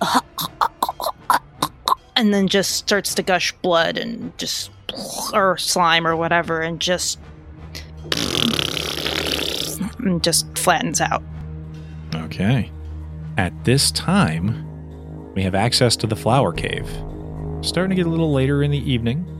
and 2.15 2.33
then 2.33 2.47
just 2.47 2.71
starts 2.75 3.15
to 3.15 3.23
gush 3.23 3.51
blood 3.53 3.97
and 3.97 4.37
just 4.37 4.71
or 5.33 5.57
slime 5.57 6.05
or 6.05 6.15
whatever, 6.15 6.61
and 6.61 6.79
just 6.79 7.19
and 9.99 10.23
just 10.23 10.57
flattens 10.57 11.01
out. 11.01 11.23
Okay. 12.13 12.71
At 13.37 13.65
this 13.65 13.91
time, 13.91 14.63
we 15.33 15.43
have 15.43 15.55
access 15.55 15.95
to 15.97 16.07
the 16.07 16.15
flower 16.15 16.53
cave. 16.53 16.87
Starting 17.61 17.89
to 17.89 17.95
get 17.95 18.05
a 18.05 18.09
little 18.09 18.31
later 18.31 18.63
in 18.63 18.71
the 18.71 18.89
evening. 18.89 19.31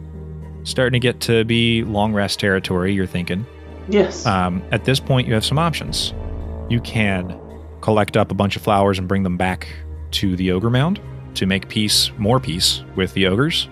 Starting 0.63 0.93
to 0.93 0.99
get 0.99 1.21
to 1.21 1.45
be 1.45 1.83
long 1.83 2.13
rest 2.13 2.39
territory, 2.39 2.93
you're 2.93 3.05
thinking. 3.05 3.45
Yes. 3.87 4.25
Um, 4.25 4.63
at 4.71 4.83
this 4.83 4.99
point, 4.99 5.27
you 5.27 5.33
have 5.33 5.45
some 5.45 5.59
options. 5.59 6.13
You 6.69 6.81
can 6.81 7.39
collect 7.81 8.17
up 8.17 8.31
a 8.31 8.33
bunch 8.33 8.55
of 8.55 8.63
flowers 8.63 8.97
and 8.97 9.07
bring 9.07 9.23
them 9.23 9.37
back 9.37 9.67
to 10.11 10.35
the 10.35 10.51
ogre 10.51 10.71
mound 10.71 10.99
to 11.35 11.45
make 11.45 11.69
peace, 11.69 12.11
more 12.17 12.39
peace 12.39 12.83
with 12.95 13.13
the 13.13 13.27
ogres. 13.27 13.69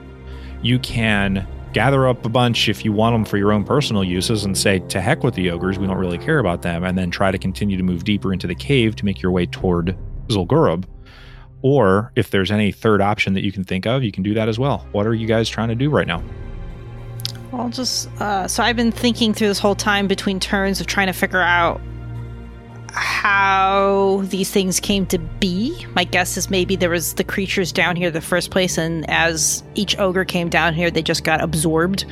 You 0.61 0.77
can 0.79 1.47
gather 1.74 2.07
up 2.07 2.26
a 2.26 2.30
bunch 2.30 2.69
if 2.69 2.86
you 2.86 2.91
want 2.91 3.13
them 3.13 3.26
for 3.26 3.38
your 3.38 3.51
own 3.51 3.63
personal 3.63 4.03
uses 4.03 4.45
and 4.45 4.57
say, 4.57 4.80
to 4.80 5.01
heck 5.01 5.24
with 5.24 5.34
the 5.34 5.49
ogres, 5.49 5.78
we 5.78 5.88
don't 5.88 5.97
really 5.97 6.17
care 6.17 6.39
about 6.39 6.61
them, 6.61 6.84
and 6.84 6.97
then 6.97 7.11
try 7.11 7.32
to 7.32 7.38
continue 7.38 7.76
to 7.76 7.84
move 7.84 8.03
deeper 8.03 8.32
into 8.32 8.47
the 8.47 8.55
cave 8.55 8.95
to 8.95 9.05
make 9.05 9.21
your 9.21 9.32
way 9.32 9.45
toward 9.45 9.97
Zul'Gurub. 10.28 10.86
Or 11.61 12.11
if 12.15 12.30
there's 12.30 12.51
any 12.51 12.71
third 12.71 13.01
option 13.01 13.34
that 13.34 13.43
you 13.43 13.51
can 13.51 13.63
think 13.63 13.86
of, 13.86 14.03
you 14.03 14.11
can 14.11 14.24
do 14.24 14.34
that 14.34 14.49
as 14.49 14.59
well. 14.59 14.88
What 14.91 15.07
are 15.07 15.13
you 15.13 15.28
guys 15.28 15.49
trying 15.49 15.69
to 15.69 15.76
do 15.76 15.89
right 15.89 16.07
now? 16.07 16.24
I'll 17.53 17.69
just 17.69 18.09
uh, 18.19 18.47
so 18.47 18.63
I've 18.63 18.76
been 18.76 18.91
thinking 18.91 19.34
through 19.34 19.47
this 19.47 19.59
whole 19.59 19.76
time 19.76 20.07
between 20.07 20.39
turns 20.39 20.82
of 20.82 20.88
trying 20.88 21.07
to 21.07 21.13
figure 21.13 21.41
out 21.41 21.80
how 22.93 24.21
these 24.25 24.51
things 24.51 24.79
came 24.79 25.05
to 25.07 25.17
be. 25.17 25.85
My 25.95 26.03
guess 26.03 26.37
is 26.37 26.49
maybe 26.49 26.75
there 26.75 26.89
was 26.89 27.15
the 27.15 27.23
creatures 27.23 27.71
down 27.71 27.95
here 27.95 28.11
the 28.11 28.21
first 28.21 28.51
place, 28.51 28.77
and 28.77 29.09
as 29.09 29.63
each 29.75 29.97
ogre 29.99 30.25
came 30.25 30.49
down 30.49 30.73
here, 30.73 30.91
they 30.91 31.01
just 31.01 31.23
got 31.23 31.41
absorbed. 31.41 32.05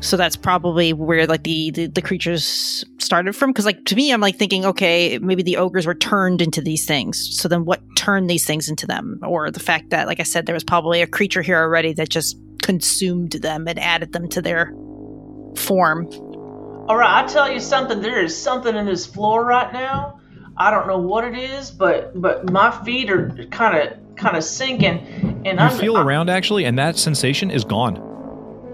So 0.00 0.16
that's 0.16 0.36
probably 0.36 0.92
where 0.92 1.26
like 1.26 1.44
the 1.44 1.70
the, 1.70 1.86
the 1.86 2.02
creatures 2.02 2.84
started 2.98 3.34
from. 3.34 3.50
Because 3.50 3.64
like 3.64 3.84
to 3.86 3.96
me, 3.96 4.12
I'm 4.12 4.20
like 4.20 4.36
thinking, 4.36 4.64
okay, 4.64 5.18
maybe 5.18 5.42
the 5.42 5.56
ogres 5.56 5.86
were 5.86 5.94
turned 5.94 6.42
into 6.42 6.60
these 6.60 6.84
things. 6.84 7.38
So 7.38 7.48
then, 7.48 7.64
what 7.64 7.80
turned 7.96 8.28
these 8.28 8.44
things 8.44 8.68
into 8.68 8.86
them? 8.86 9.20
Or 9.22 9.50
the 9.50 9.60
fact 9.60 9.90
that, 9.90 10.06
like 10.06 10.20
I 10.20 10.24
said, 10.24 10.46
there 10.46 10.54
was 10.54 10.64
probably 10.64 11.02
a 11.02 11.06
creature 11.06 11.42
here 11.42 11.58
already 11.58 11.92
that 11.94 12.08
just 12.08 12.36
consumed 12.62 13.32
them 13.32 13.68
and 13.68 13.78
added 13.78 14.12
them 14.12 14.28
to 14.30 14.42
their 14.42 14.72
form. 15.56 16.08
All 16.88 16.96
right, 16.96 17.24
I 17.24 17.26
tell 17.26 17.50
you 17.50 17.58
something. 17.60 18.00
There 18.00 18.22
is 18.22 18.36
something 18.40 18.74
in 18.76 18.86
this 18.86 19.06
floor 19.06 19.44
right 19.44 19.72
now. 19.72 20.20
I 20.56 20.70
don't 20.70 20.86
know 20.86 20.98
what 20.98 21.24
it 21.24 21.34
is, 21.36 21.70
but 21.70 22.18
but 22.20 22.50
my 22.50 22.70
feet 22.84 23.10
are 23.10 23.28
kind 23.50 23.76
of 23.92 24.16
kind 24.16 24.36
of 24.36 24.44
sinking, 24.44 24.98
and 25.44 25.58
You 25.58 25.64
I'm, 25.66 25.76
feel 25.78 25.96
I- 25.96 26.02
around 26.02 26.30
actually, 26.30 26.64
and 26.64 26.78
that 26.78 26.96
sensation 26.96 27.50
is 27.50 27.64
gone. 27.64 27.94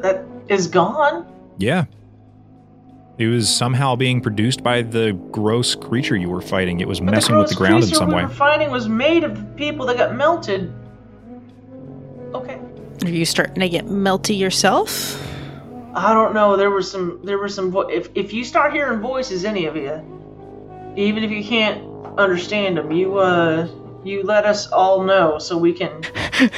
that 0.02 0.24
is 0.48 0.66
gone. 0.68 1.26
Yeah. 1.58 1.84
It 3.18 3.26
was 3.28 3.48
somehow 3.48 3.94
being 3.94 4.20
produced 4.20 4.62
by 4.62 4.82
the 4.82 5.12
gross 5.30 5.74
creature 5.74 6.16
you 6.16 6.28
were 6.30 6.40
fighting. 6.40 6.80
It 6.80 6.88
was 6.88 6.98
But 6.98 7.10
messing 7.12 7.36
with 7.36 7.48
the 7.50 7.54
ground 7.54 7.74
in 7.76 7.80
creature 7.82 7.94
some 7.96 8.08
we 8.08 8.14
way. 8.16 8.22
were 8.24 8.28
fighting 8.28 8.70
was 8.70 8.88
made 8.88 9.22
of 9.22 9.56
people 9.56 9.86
that 9.86 9.96
got 9.98 10.14
melted. 10.16 10.72
Okay. 12.34 12.58
Are 13.04 13.08
you 13.10 13.24
starting 13.24 13.60
to 13.60 13.68
get 13.68 13.86
melty 13.86 14.36
yourself? 14.38 15.18
I 15.94 16.14
don't 16.14 16.32
know. 16.34 16.56
There 16.56 16.70
was 16.70 16.90
some. 16.90 17.20
There 17.22 17.38
was 17.38 17.54
some. 17.54 17.70
Vo- 17.70 17.88
if 17.88 18.08
if 18.14 18.32
you 18.32 18.44
start 18.44 18.72
hearing 18.72 19.00
voices, 19.00 19.44
any 19.44 19.66
of 19.66 19.76
you, 19.76 20.00
even 20.96 21.22
if 21.22 21.30
you 21.30 21.44
can't 21.44 21.84
understand 22.18 22.78
them, 22.78 22.90
you 22.92 23.18
uh, 23.18 23.68
you 24.04 24.22
let 24.22 24.46
us 24.46 24.70
all 24.72 25.02
know 25.02 25.38
so 25.38 25.56
we 25.56 25.72
can. 25.72 26.02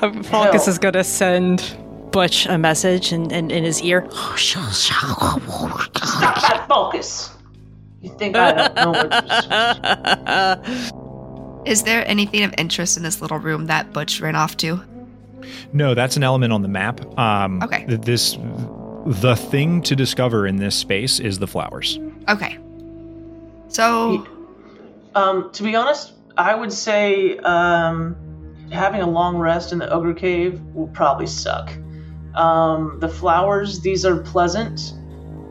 Um, 0.00 0.22
Falcus 0.22 0.68
is 0.68 0.78
gonna 0.78 1.02
send 1.02 1.76
Butch 2.12 2.46
a 2.46 2.56
message 2.56 3.12
in, 3.12 3.32
in, 3.32 3.50
in 3.50 3.64
his 3.64 3.82
ear. 3.82 4.06
Stop 4.36 5.42
that 5.42 6.64
focus. 6.68 7.30
You 8.00 8.10
think 8.16 8.36
I 8.36 8.52
don't 8.52 8.74
know 8.76 8.92
what? 8.92 9.10
Is 11.66 11.82
there 11.82 12.06
anything 12.08 12.44
of 12.44 12.54
interest 12.56 12.96
in 12.96 13.02
this 13.02 13.20
little 13.20 13.38
room 13.38 13.66
that 13.66 13.92
Butch 13.92 14.20
ran 14.20 14.36
off 14.36 14.56
to? 14.58 14.80
No, 15.72 15.94
that's 15.94 16.16
an 16.16 16.22
element 16.22 16.52
on 16.52 16.62
the 16.62 16.68
map. 16.68 17.00
Um, 17.18 17.62
Okay. 17.62 17.84
th- 17.86 18.00
This, 18.02 18.38
the 19.06 19.36
thing 19.36 19.82
to 19.82 19.94
discover 19.96 20.46
in 20.46 20.56
this 20.56 20.74
space 20.74 21.20
is 21.20 21.38
the 21.38 21.46
flowers. 21.46 21.98
Okay. 22.28 22.58
So, 23.68 24.26
Um, 25.14 25.48
to 25.52 25.62
be 25.62 25.74
honest, 25.74 26.12
I 26.36 26.54
would 26.54 26.72
say 26.72 27.38
um, 27.38 28.14
having 28.70 29.00
a 29.00 29.08
long 29.08 29.38
rest 29.38 29.72
in 29.72 29.78
the 29.78 29.90
ogre 29.90 30.12
cave 30.12 30.60
will 30.74 30.88
probably 30.88 31.26
suck. 31.26 31.72
Um, 32.34 32.98
the 33.00 33.08
flowers, 33.08 33.80
these 33.80 34.04
are 34.04 34.16
pleasant. 34.16 34.92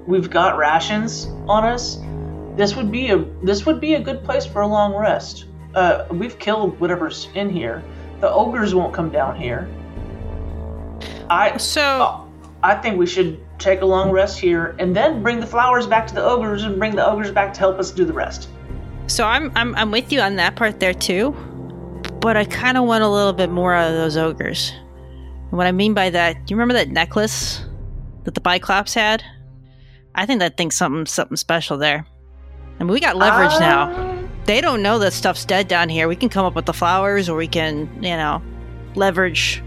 We've 0.07 0.29
got 0.29 0.57
rations 0.57 1.27
on 1.47 1.63
us. 1.65 1.97
This 2.55 2.75
would 2.75 2.91
be 2.91 3.09
a 3.09 3.25
this 3.43 3.65
would 3.65 3.81
be 3.81 3.95
a 3.95 3.99
good 3.99 4.23
place 4.23 4.45
for 4.45 4.61
a 4.61 4.67
long 4.67 4.93
rest. 4.95 5.45
Uh, 5.73 6.05
we've 6.11 6.37
killed 6.37 6.79
whatever's 6.79 7.27
in 7.33 7.49
here. 7.49 7.83
The 8.21 8.29
ogres 8.31 8.75
won't 8.75 8.93
come 8.93 9.09
down 9.09 9.35
here. 9.35 9.67
I 11.29 11.57
So, 11.57 12.27
I 12.63 12.75
think 12.75 12.97
we 12.97 13.05
should 13.05 13.39
take 13.59 13.81
a 13.81 13.85
long 13.85 14.11
rest 14.11 14.39
here 14.39 14.75
and 14.79 14.95
then 14.95 15.23
bring 15.23 15.39
the 15.39 15.45
flowers 15.47 15.87
back 15.87 16.07
to 16.07 16.13
the 16.15 16.23
ogres 16.23 16.63
and 16.63 16.77
bring 16.77 16.95
the 16.95 17.05
ogres 17.05 17.31
back 17.31 17.53
to 17.53 17.59
help 17.59 17.79
us 17.79 17.91
do 17.91 18.03
the 18.05 18.13
rest. 18.13 18.49
so 19.07 19.25
I'm, 19.25 19.51
I'm 19.55 19.75
I'm 19.75 19.91
with 19.91 20.11
you 20.11 20.19
on 20.19 20.35
that 20.37 20.55
part 20.55 20.79
there 20.79 20.93
too, 20.93 21.31
but 22.21 22.35
I 22.35 22.43
kind 22.45 22.77
of 22.77 22.85
want 22.85 23.03
a 23.03 23.07
little 23.07 23.33
bit 23.33 23.49
more 23.51 23.73
out 23.73 23.89
of 23.91 23.95
those 23.95 24.17
ogres. 24.17 24.73
And 25.49 25.51
what 25.51 25.67
I 25.67 25.71
mean 25.71 25.93
by 25.93 26.09
that, 26.09 26.33
do 26.33 26.53
you 26.53 26.57
remember 26.57 26.73
that 26.73 26.89
necklace 26.89 27.63
that 28.23 28.33
the 28.33 28.41
Biclops 28.41 28.93
had? 28.95 29.23
I 30.15 30.25
think 30.25 30.39
that 30.39 30.57
thing's 30.57 30.75
something 30.75 31.05
something 31.05 31.37
special 31.37 31.77
there. 31.77 32.05
I 32.79 32.83
mean, 32.83 32.91
we 32.91 32.99
got 32.99 33.15
leverage 33.15 33.57
now. 33.59 33.93
Um, 33.95 34.29
They 34.45 34.59
don't 34.59 34.81
know 34.81 34.99
that 34.99 35.13
stuff's 35.13 35.45
dead 35.45 35.67
down 35.67 35.87
here. 35.87 36.07
We 36.07 36.15
can 36.15 36.29
come 36.29 36.45
up 36.45 36.55
with 36.55 36.65
the 36.65 36.73
flowers, 36.73 37.29
or 37.29 37.37
we 37.37 37.47
can, 37.47 37.89
you 38.03 38.17
know, 38.17 38.41
leverage 38.95 39.61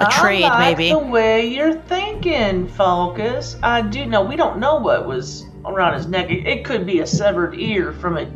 a 0.00 0.06
trade 0.06 0.44
I 0.44 0.48
like 0.48 0.78
maybe. 0.78 0.90
the 0.92 0.98
way 0.98 1.46
you're 1.46 1.74
thinking, 1.74 2.66
Focus. 2.68 3.56
I 3.62 3.82
do 3.82 4.06
know 4.06 4.22
we 4.22 4.36
don't 4.36 4.58
know 4.58 4.76
what 4.76 5.06
was 5.06 5.46
around 5.66 5.94
his 5.94 6.06
neck. 6.06 6.30
It, 6.30 6.46
it 6.46 6.64
could 6.64 6.86
be 6.86 7.00
a 7.00 7.06
severed 7.06 7.54
ear 7.54 7.92
from 7.92 8.16
a 8.16 8.30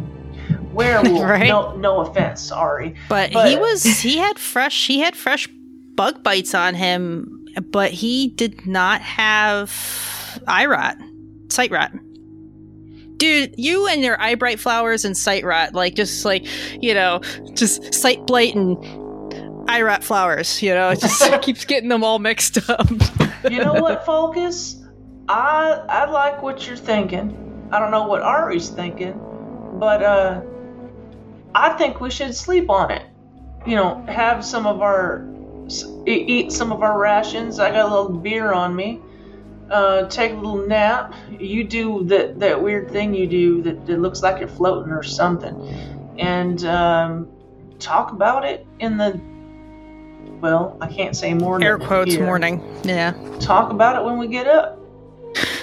werewolf. 0.72 1.22
Right. 1.24 1.48
No, 1.48 1.74
no 1.76 2.00
offense. 2.00 2.42
Sorry. 2.42 2.94
But, 3.08 3.30
he 3.30 3.56
was 3.56 3.82
he 3.82 4.18
had 4.18 4.38
fresh 4.38 4.86
he 4.86 5.00
had 5.00 5.16
fresh 5.16 5.48
bug 5.94 6.22
bites 6.22 6.54
on 6.54 6.74
him, 6.74 7.46
but 7.70 7.92
he 7.92 8.28
did 8.28 8.66
not 8.66 9.00
have 9.00 9.72
eye 10.46 10.66
rot, 10.66 10.96
sight 11.48 11.70
rot. 11.70 11.92
Dude, 13.16 13.54
you 13.56 13.86
and 13.86 14.02
your 14.02 14.20
eye 14.20 14.34
bright 14.34 14.60
flowers 14.60 15.04
and 15.04 15.16
sight 15.16 15.44
rot, 15.44 15.72
like 15.72 15.94
just 15.94 16.24
like 16.26 16.46
you 16.82 16.92
know, 16.92 17.20
just 17.54 17.94
sight 17.94 18.26
blight 18.26 18.54
and 18.54 18.76
eye 19.68 19.82
rot 19.82 20.04
flowers. 20.04 20.62
You 20.62 20.74
know, 20.74 20.90
it 20.90 21.00
just 21.00 21.22
keeps 21.42 21.64
getting 21.64 21.88
them 21.88 22.04
all 22.04 22.18
mixed 22.18 22.58
up. 22.68 22.88
You 23.50 23.58
know 23.62 23.74
what, 23.74 24.06
Focus? 24.06 24.82
I 25.28 25.84
I 25.88 26.10
like 26.10 26.42
what 26.42 26.66
you're 26.66 26.78
thinking. 26.78 27.68
I 27.70 27.78
don't 27.78 27.90
know 27.90 28.06
what 28.06 28.22
Ari's 28.22 28.70
thinking, 28.70 29.20
but 29.74 30.02
uh, 30.02 30.40
I 31.54 31.74
think 31.74 32.00
we 32.00 32.10
should 32.10 32.34
sleep 32.34 32.70
on 32.70 32.90
it. 32.90 33.02
You 33.66 33.76
know, 33.76 34.02
have 34.08 34.44
some 34.44 34.66
of 34.66 34.80
our 34.80 35.26
eat 36.06 36.52
some 36.52 36.72
of 36.72 36.82
our 36.82 36.98
rations. 36.98 37.58
I 37.58 37.70
got 37.70 37.86
a 37.86 37.94
little 37.94 38.18
beer 38.18 38.52
on 38.52 38.74
me. 38.74 39.00
Uh, 39.70 40.06
take 40.08 40.32
a 40.32 40.36
little 40.36 40.66
nap. 40.66 41.14
You 41.38 41.64
do 41.64 42.04
that 42.04 42.38
that 42.40 42.62
weird 42.62 42.90
thing 42.90 43.14
you 43.14 43.26
do 43.26 43.62
that, 43.62 43.86
that 43.86 44.00
looks 44.00 44.22
like 44.22 44.38
you're 44.38 44.48
floating 44.48 44.92
or 44.92 45.02
something, 45.02 45.54
and 46.18 46.64
um, 46.64 47.28
talk 47.78 48.12
about 48.12 48.44
it 48.44 48.66
in 48.78 48.96
the. 48.96 49.20
Well, 50.44 50.76
I 50.82 50.88
can't 50.88 51.16
say 51.16 51.32
morning. 51.32 51.66
Air 51.66 51.78
quotes 51.78 52.12
here. 52.12 52.22
morning. 52.26 52.62
Yeah. 52.84 53.12
Talk 53.40 53.70
about 53.72 53.96
it 53.96 54.04
when 54.04 54.18
we 54.18 54.26
get 54.28 54.46
up. 54.46 54.78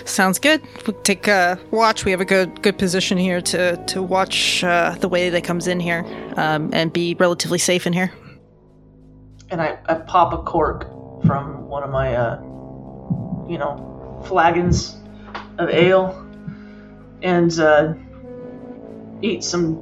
Sounds 0.05 0.39
good. 0.39 0.59
We 0.88 0.93
take 1.03 1.27
a 1.27 1.59
watch. 1.69 2.03
We 2.03 2.09
have 2.09 2.19
a 2.19 2.25
good 2.25 2.63
good 2.63 2.79
position 2.79 3.15
here 3.19 3.41
to 3.41 3.77
to 3.77 4.01
watch 4.01 4.63
uh, 4.63 4.95
the 4.99 5.07
way 5.07 5.29
that 5.29 5.43
comes 5.43 5.67
in 5.67 5.79
here, 5.79 6.03
um, 6.36 6.71
and 6.73 6.91
be 6.91 7.13
relatively 7.19 7.59
safe 7.59 7.86
in 7.86 7.93
here. 7.93 8.11
and 9.51 9.61
I, 9.61 9.77
I 9.86 9.93
pop 9.93 10.34
a 10.34 10.39
cork 10.41 10.86
from 11.27 11.67
one 11.69 11.84
of 11.84 11.91
my, 11.91 12.15
uh, 12.15 12.39
you 13.47 13.59
know, 13.59 14.23
flagons 14.27 14.95
of 15.59 15.69
ale, 15.69 16.07
and 17.21 17.51
uh, 17.59 17.93
eat 19.21 19.43
some 19.43 19.75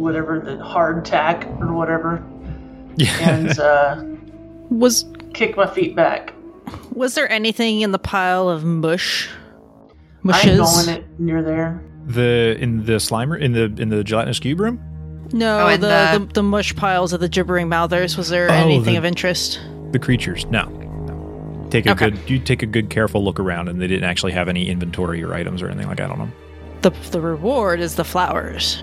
whatever 0.00 0.38
the 0.38 0.52
hardtack 0.62 1.60
or 1.60 1.72
whatever, 1.72 2.22
Yeah. 2.94 3.28
and 3.28 3.58
uh, 3.58 4.04
Was 4.70 5.04
kick 5.34 5.56
my 5.56 5.66
feet 5.66 5.94
back. 5.94 6.32
was 6.92 7.14
there 7.14 7.30
anything 7.30 7.80
in 7.82 7.92
the 7.92 7.98
pile 7.98 8.48
of 8.48 8.64
mush? 8.64 9.28
I 9.28 9.88
Mushes? 10.22 10.46
ain't 10.58 10.86
going 10.86 10.98
it 10.98 11.20
near 11.20 11.42
there. 11.42 11.80
the 12.06 12.56
in 12.60 12.84
the 12.84 12.94
slimer 12.94 13.40
in 13.40 13.52
the 13.52 13.64
in 13.80 13.88
the 13.90 14.02
gelatinous 14.02 14.40
cube 14.40 14.58
room. 14.60 14.80
No, 15.32 15.66
Oh, 15.68 15.70
the, 15.72 15.76
the- 15.78 16.18
the 16.26 16.32
the 16.34 16.42
mush 16.42 16.74
piles 16.76 17.12
of 17.12 17.20
the 17.20 17.28
gibbering 17.28 17.68
mouthers. 17.68 18.16
Was 18.16 18.28
there 18.28 18.48
Oh, 18.50 18.54
anything 18.54 18.94
the- 18.94 18.98
of 18.98 19.04
interest? 19.04 19.60
The 19.92 19.98
creatures. 19.98 20.46
No. 20.46 20.64
no. 20.64 21.66
Take 21.70 21.86
a 21.86 21.92
Okay. 21.92 22.10
good 22.10 22.30
you 22.30 22.38
take 22.38 22.62
a 22.62 22.66
good 22.66 22.90
careful 22.90 23.24
look 23.24 23.38
around 23.40 23.68
and 23.68 23.80
they 23.80 23.86
didn't 23.86 24.04
actually 24.04 24.32
have 24.32 24.48
any 24.48 24.68
inventory 24.68 25.22
or 25.22 25.32
items 25.34 25.62
or 25.62 25.68
anything 25.68 25.88
like 25.88 25.98
that 25.98 26.10
on 26.10 26.18
them. 26.18 26.32
The 26.82 26.90
the 27.12 27.20
reward 27.20 27.80
is 27.80 27.94
the 27.96 28.04
flowers. 28.04 28.82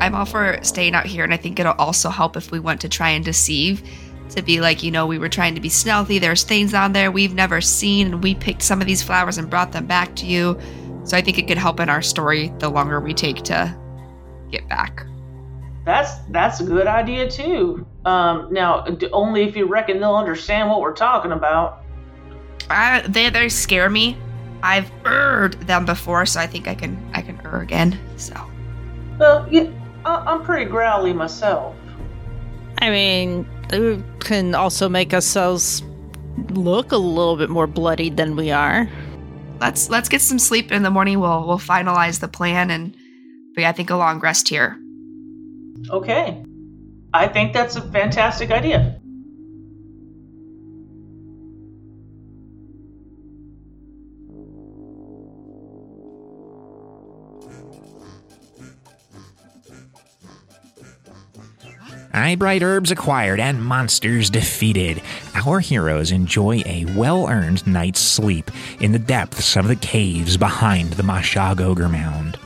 I'm 0.00 0.14
all 0.14 0.24
for 0.24 0.58
staying 0.62 0.94
out 0.94 1.04
here, 1.06 1.24
and 1.24 1.34
I 1.34 1.36
think 1.36 1.58
it'll 1.60 1.72
also 1.74 2.08
help 2.08 2.36
if 2.36 2.50
we 2.50 2.58
want 2.58 2.80
to 2.80 2.88
try 2.88 3.10
and 3.10 3.24
deceive. 3.24 3.82
To 4.30 4.42
be 4.42 4.60
like, 4.60 4.82
you 4.82 4.90
know, 4.90 5.06
we 5.06 5.18
were 5.18 5.28
trying 5.28 5.54
to 5.56 5.60
be 5.60 5.68
stealthy. 5.68 6.18
There's 6.18 6.44
things 6.44 6.72
on 6.72 6.92
there 6.92 7.10
we've 7.10 7.34
never 7.34 7.60
seen, 7.60 8.06
and 8.06 8.22
we 8.22 8.34
picked 8.34 8.62
some 8.62 8.80
of 8.80 8.86
these 8.86 9.02
flowers 9.02 9.38
and 9.38 9.50
brought 9.50 9.72
them 9.72 9.86
back 9.86 10.14
to 10.16 10.26
you. 10.26 10.58
So 11.04 11.16
I 11.16 11.22
think 11.22 11.38
it 11.38 11.48
could 11.48 11.58
help 11.58 11.80
in 11.80 11.88
our 11.88 12.02
story 12.02 12.52
the 12.58 12.68
longer 12.68 13.00
we 13.00 13.12
take 13.12 13.42
to 13.44 13.76
get 14.50 14.68
back. 14.68 15.04
That's 15.84 16.18
that's 16.30 16.60
a 16.60 16.64
good 16.64 16.86
idea 16.86 17.28
too. 17.28 17.86
Um, 18.04 18.52
now, 18.52 18.86
only 19.12 19.42
if 19.42 19.56
you 19.56 19.66
reckon 19.66 19.98
they'll 19.98 20.14
understand 20.14 20.70
what 20.70 20.80
we're 20.80 20.94
talking 20.94 21.32
about. 21.32 21.82
I, 22.68 23.00
they 23.08 23.30
they 23.30 23.48
scare 23.48 23.90
me. 23.90 24.16
I've 24.62 24.90
erred 25.04 25.54
them 25.62 25.86
before, 25.86 26.26
so 26.26 26.38
I 26.38 26.46
think 26.46 26.68
I 26.68 26.74
can 26.74 27.10
I 27.14 27.22
can 27.22 27.40
err 27.44 27.60
again. 27.60 27.98
So 28.16 28.34
Well, 29.18 29.48
yeah, 29.50 29.70
I, 30.04 30.16
I'm 30.16 30.44
pretty 30.44 30.66
growly 30.66 31.12
myself. 31.12 31.74
I 32.80 32.90
mean, 32.90 33.46
it 33.70 34.02
can 34.20 34.54
also 34.54 34.88
make 34.88 35.12
ourselves 35.12 35.82
look 36.50 36.92
a 36.92 36.96
little 36.96 37.36
bit 37.36 37.50
more 37.50 37.66
bloodied 37.66 38.16
than 38.16 38.36
we 38.36 38.50
are. 38.50 38.88
let's 39.60 39.90
let's 39.90 40.08
get 40.08 40.20
some 40.20 40.38
sleep 40.38 40.72
in 40.72 40.82
the 40.82 40.90
morning. 40.90 41.20
We'll 41.20 41.46
we'll 41.46 41.58
finalize 41.58 42.20
the 42.20 42.28
plan, 42.28 42.70
and 42.70 42.96
but 43.54 43.62
yeah, 43.62 43.68
I 43.68 43.72
think 43.72 43.90
a 43.90 43.96
long 43.96 44.20
rest 44.20 44.48
here. 44.48 44.78
Okay. 45.90 46.44
I 47.12 47.26
think 47.26 47.52
that's 47.52 47.76
a 47.76 47.82
fantastic 47.90 48.50
idea. 48.50 48.99
Eyebright 62.12 62.62
herbs 62.62 62.90
acquired 62.90 63.38
and 63.38 63.64
monsters 63.64 64.30
defeated. 64.30 65.00
Our 65.34 65.60
heroes 65.60 66.10
enjoy 66.10 66.62
a 66.66 66.86
well 66.96 67.28
earned 67.28 67.64
night's 67.66 68.00
sleep 68.00 68.50
in 68.80 68.90
the 68.90 68.98
depths 68.98 69.56
of 69.56 69.68
the 69.68 69.76
caves 69.76 70.36
behind 70.36 70.94
the 70.94 71.04
Mosh'Ogg 71.04 71.60
Ogre 71.60 71.88
Mound. 71.88 72.38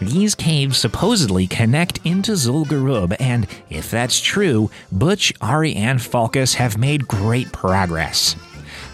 These 0.00 0.34
caves 0.34 0.78
supposedly 0.78 1.46
connect 1.46 2.00
into 2.04 2.32
Zul'Gurub, 2.32 3.16
and 3.20 3.46
if 3.70 3.90
that's 3.90 4.20
true, 4.20 4.70
Butch, 4.90 5.32
Ari, 5.40 5.74
and 5.74 6.00
Falkus 6.00 6.54
have 6.54 6.78
made 6.78 7.06
great 7.06 7.52
progress. 7.52 8.36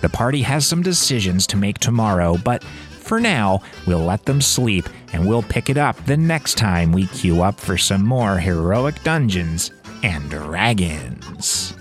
The 0.01 0.09
party 0.09 0.43
has 0.43 0.67
some 0.67 0.83
decisions 0.83 1.47
to 1.49 1.57
make 1.57 1.79
tomorrow, 1.79 2.37
but 2.45 2.63
for 2.63 3.21
now, 3.21 3.63
we'll 3.87 4.05
let 4.05 4.27
them 4.27 4.43
sleep 4.43 4.87
and 5.15 5.27
we'll 5.27 5.43
pick 5.43 5.71
it 5.71 5.79
up 5.79 5.97
the 6.05 6.17
next 6.17 6.59
time 6.59 6.93
we 6.93 7.07
queue 7.07 7.43
up 7.43 7.59
for 7.59 7.79
some 7.79 8.05
more 8.05 8.39
heroic 8.39 9.03
dungeons 9.03 9.71
and 10.03 10.31
dragons. 10.31 11.75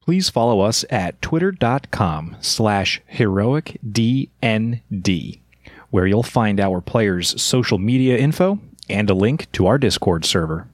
Please 0.00 0.30
follow 0.30 0.60
us 0.60 0.86
at 0.88 1.20
twitter.com 1.20 2.36
slash 2.40 3.02
heroicdnd, 3.12 4.80
where 5.90 6.06
you'll 6.06 6.22
find 6.22 6.58
our 6.58 6.80
players' 6.80 7.40
social 7.42 7.76
media 7.76 8.16
info 8.16 8.58
and 8.88 9.10
a 9.10 9.14
link 9.14 9.52
to 9.52 9.66
our 9.66 9.76
Discord 9.76 10.24
server. 10.24 10.66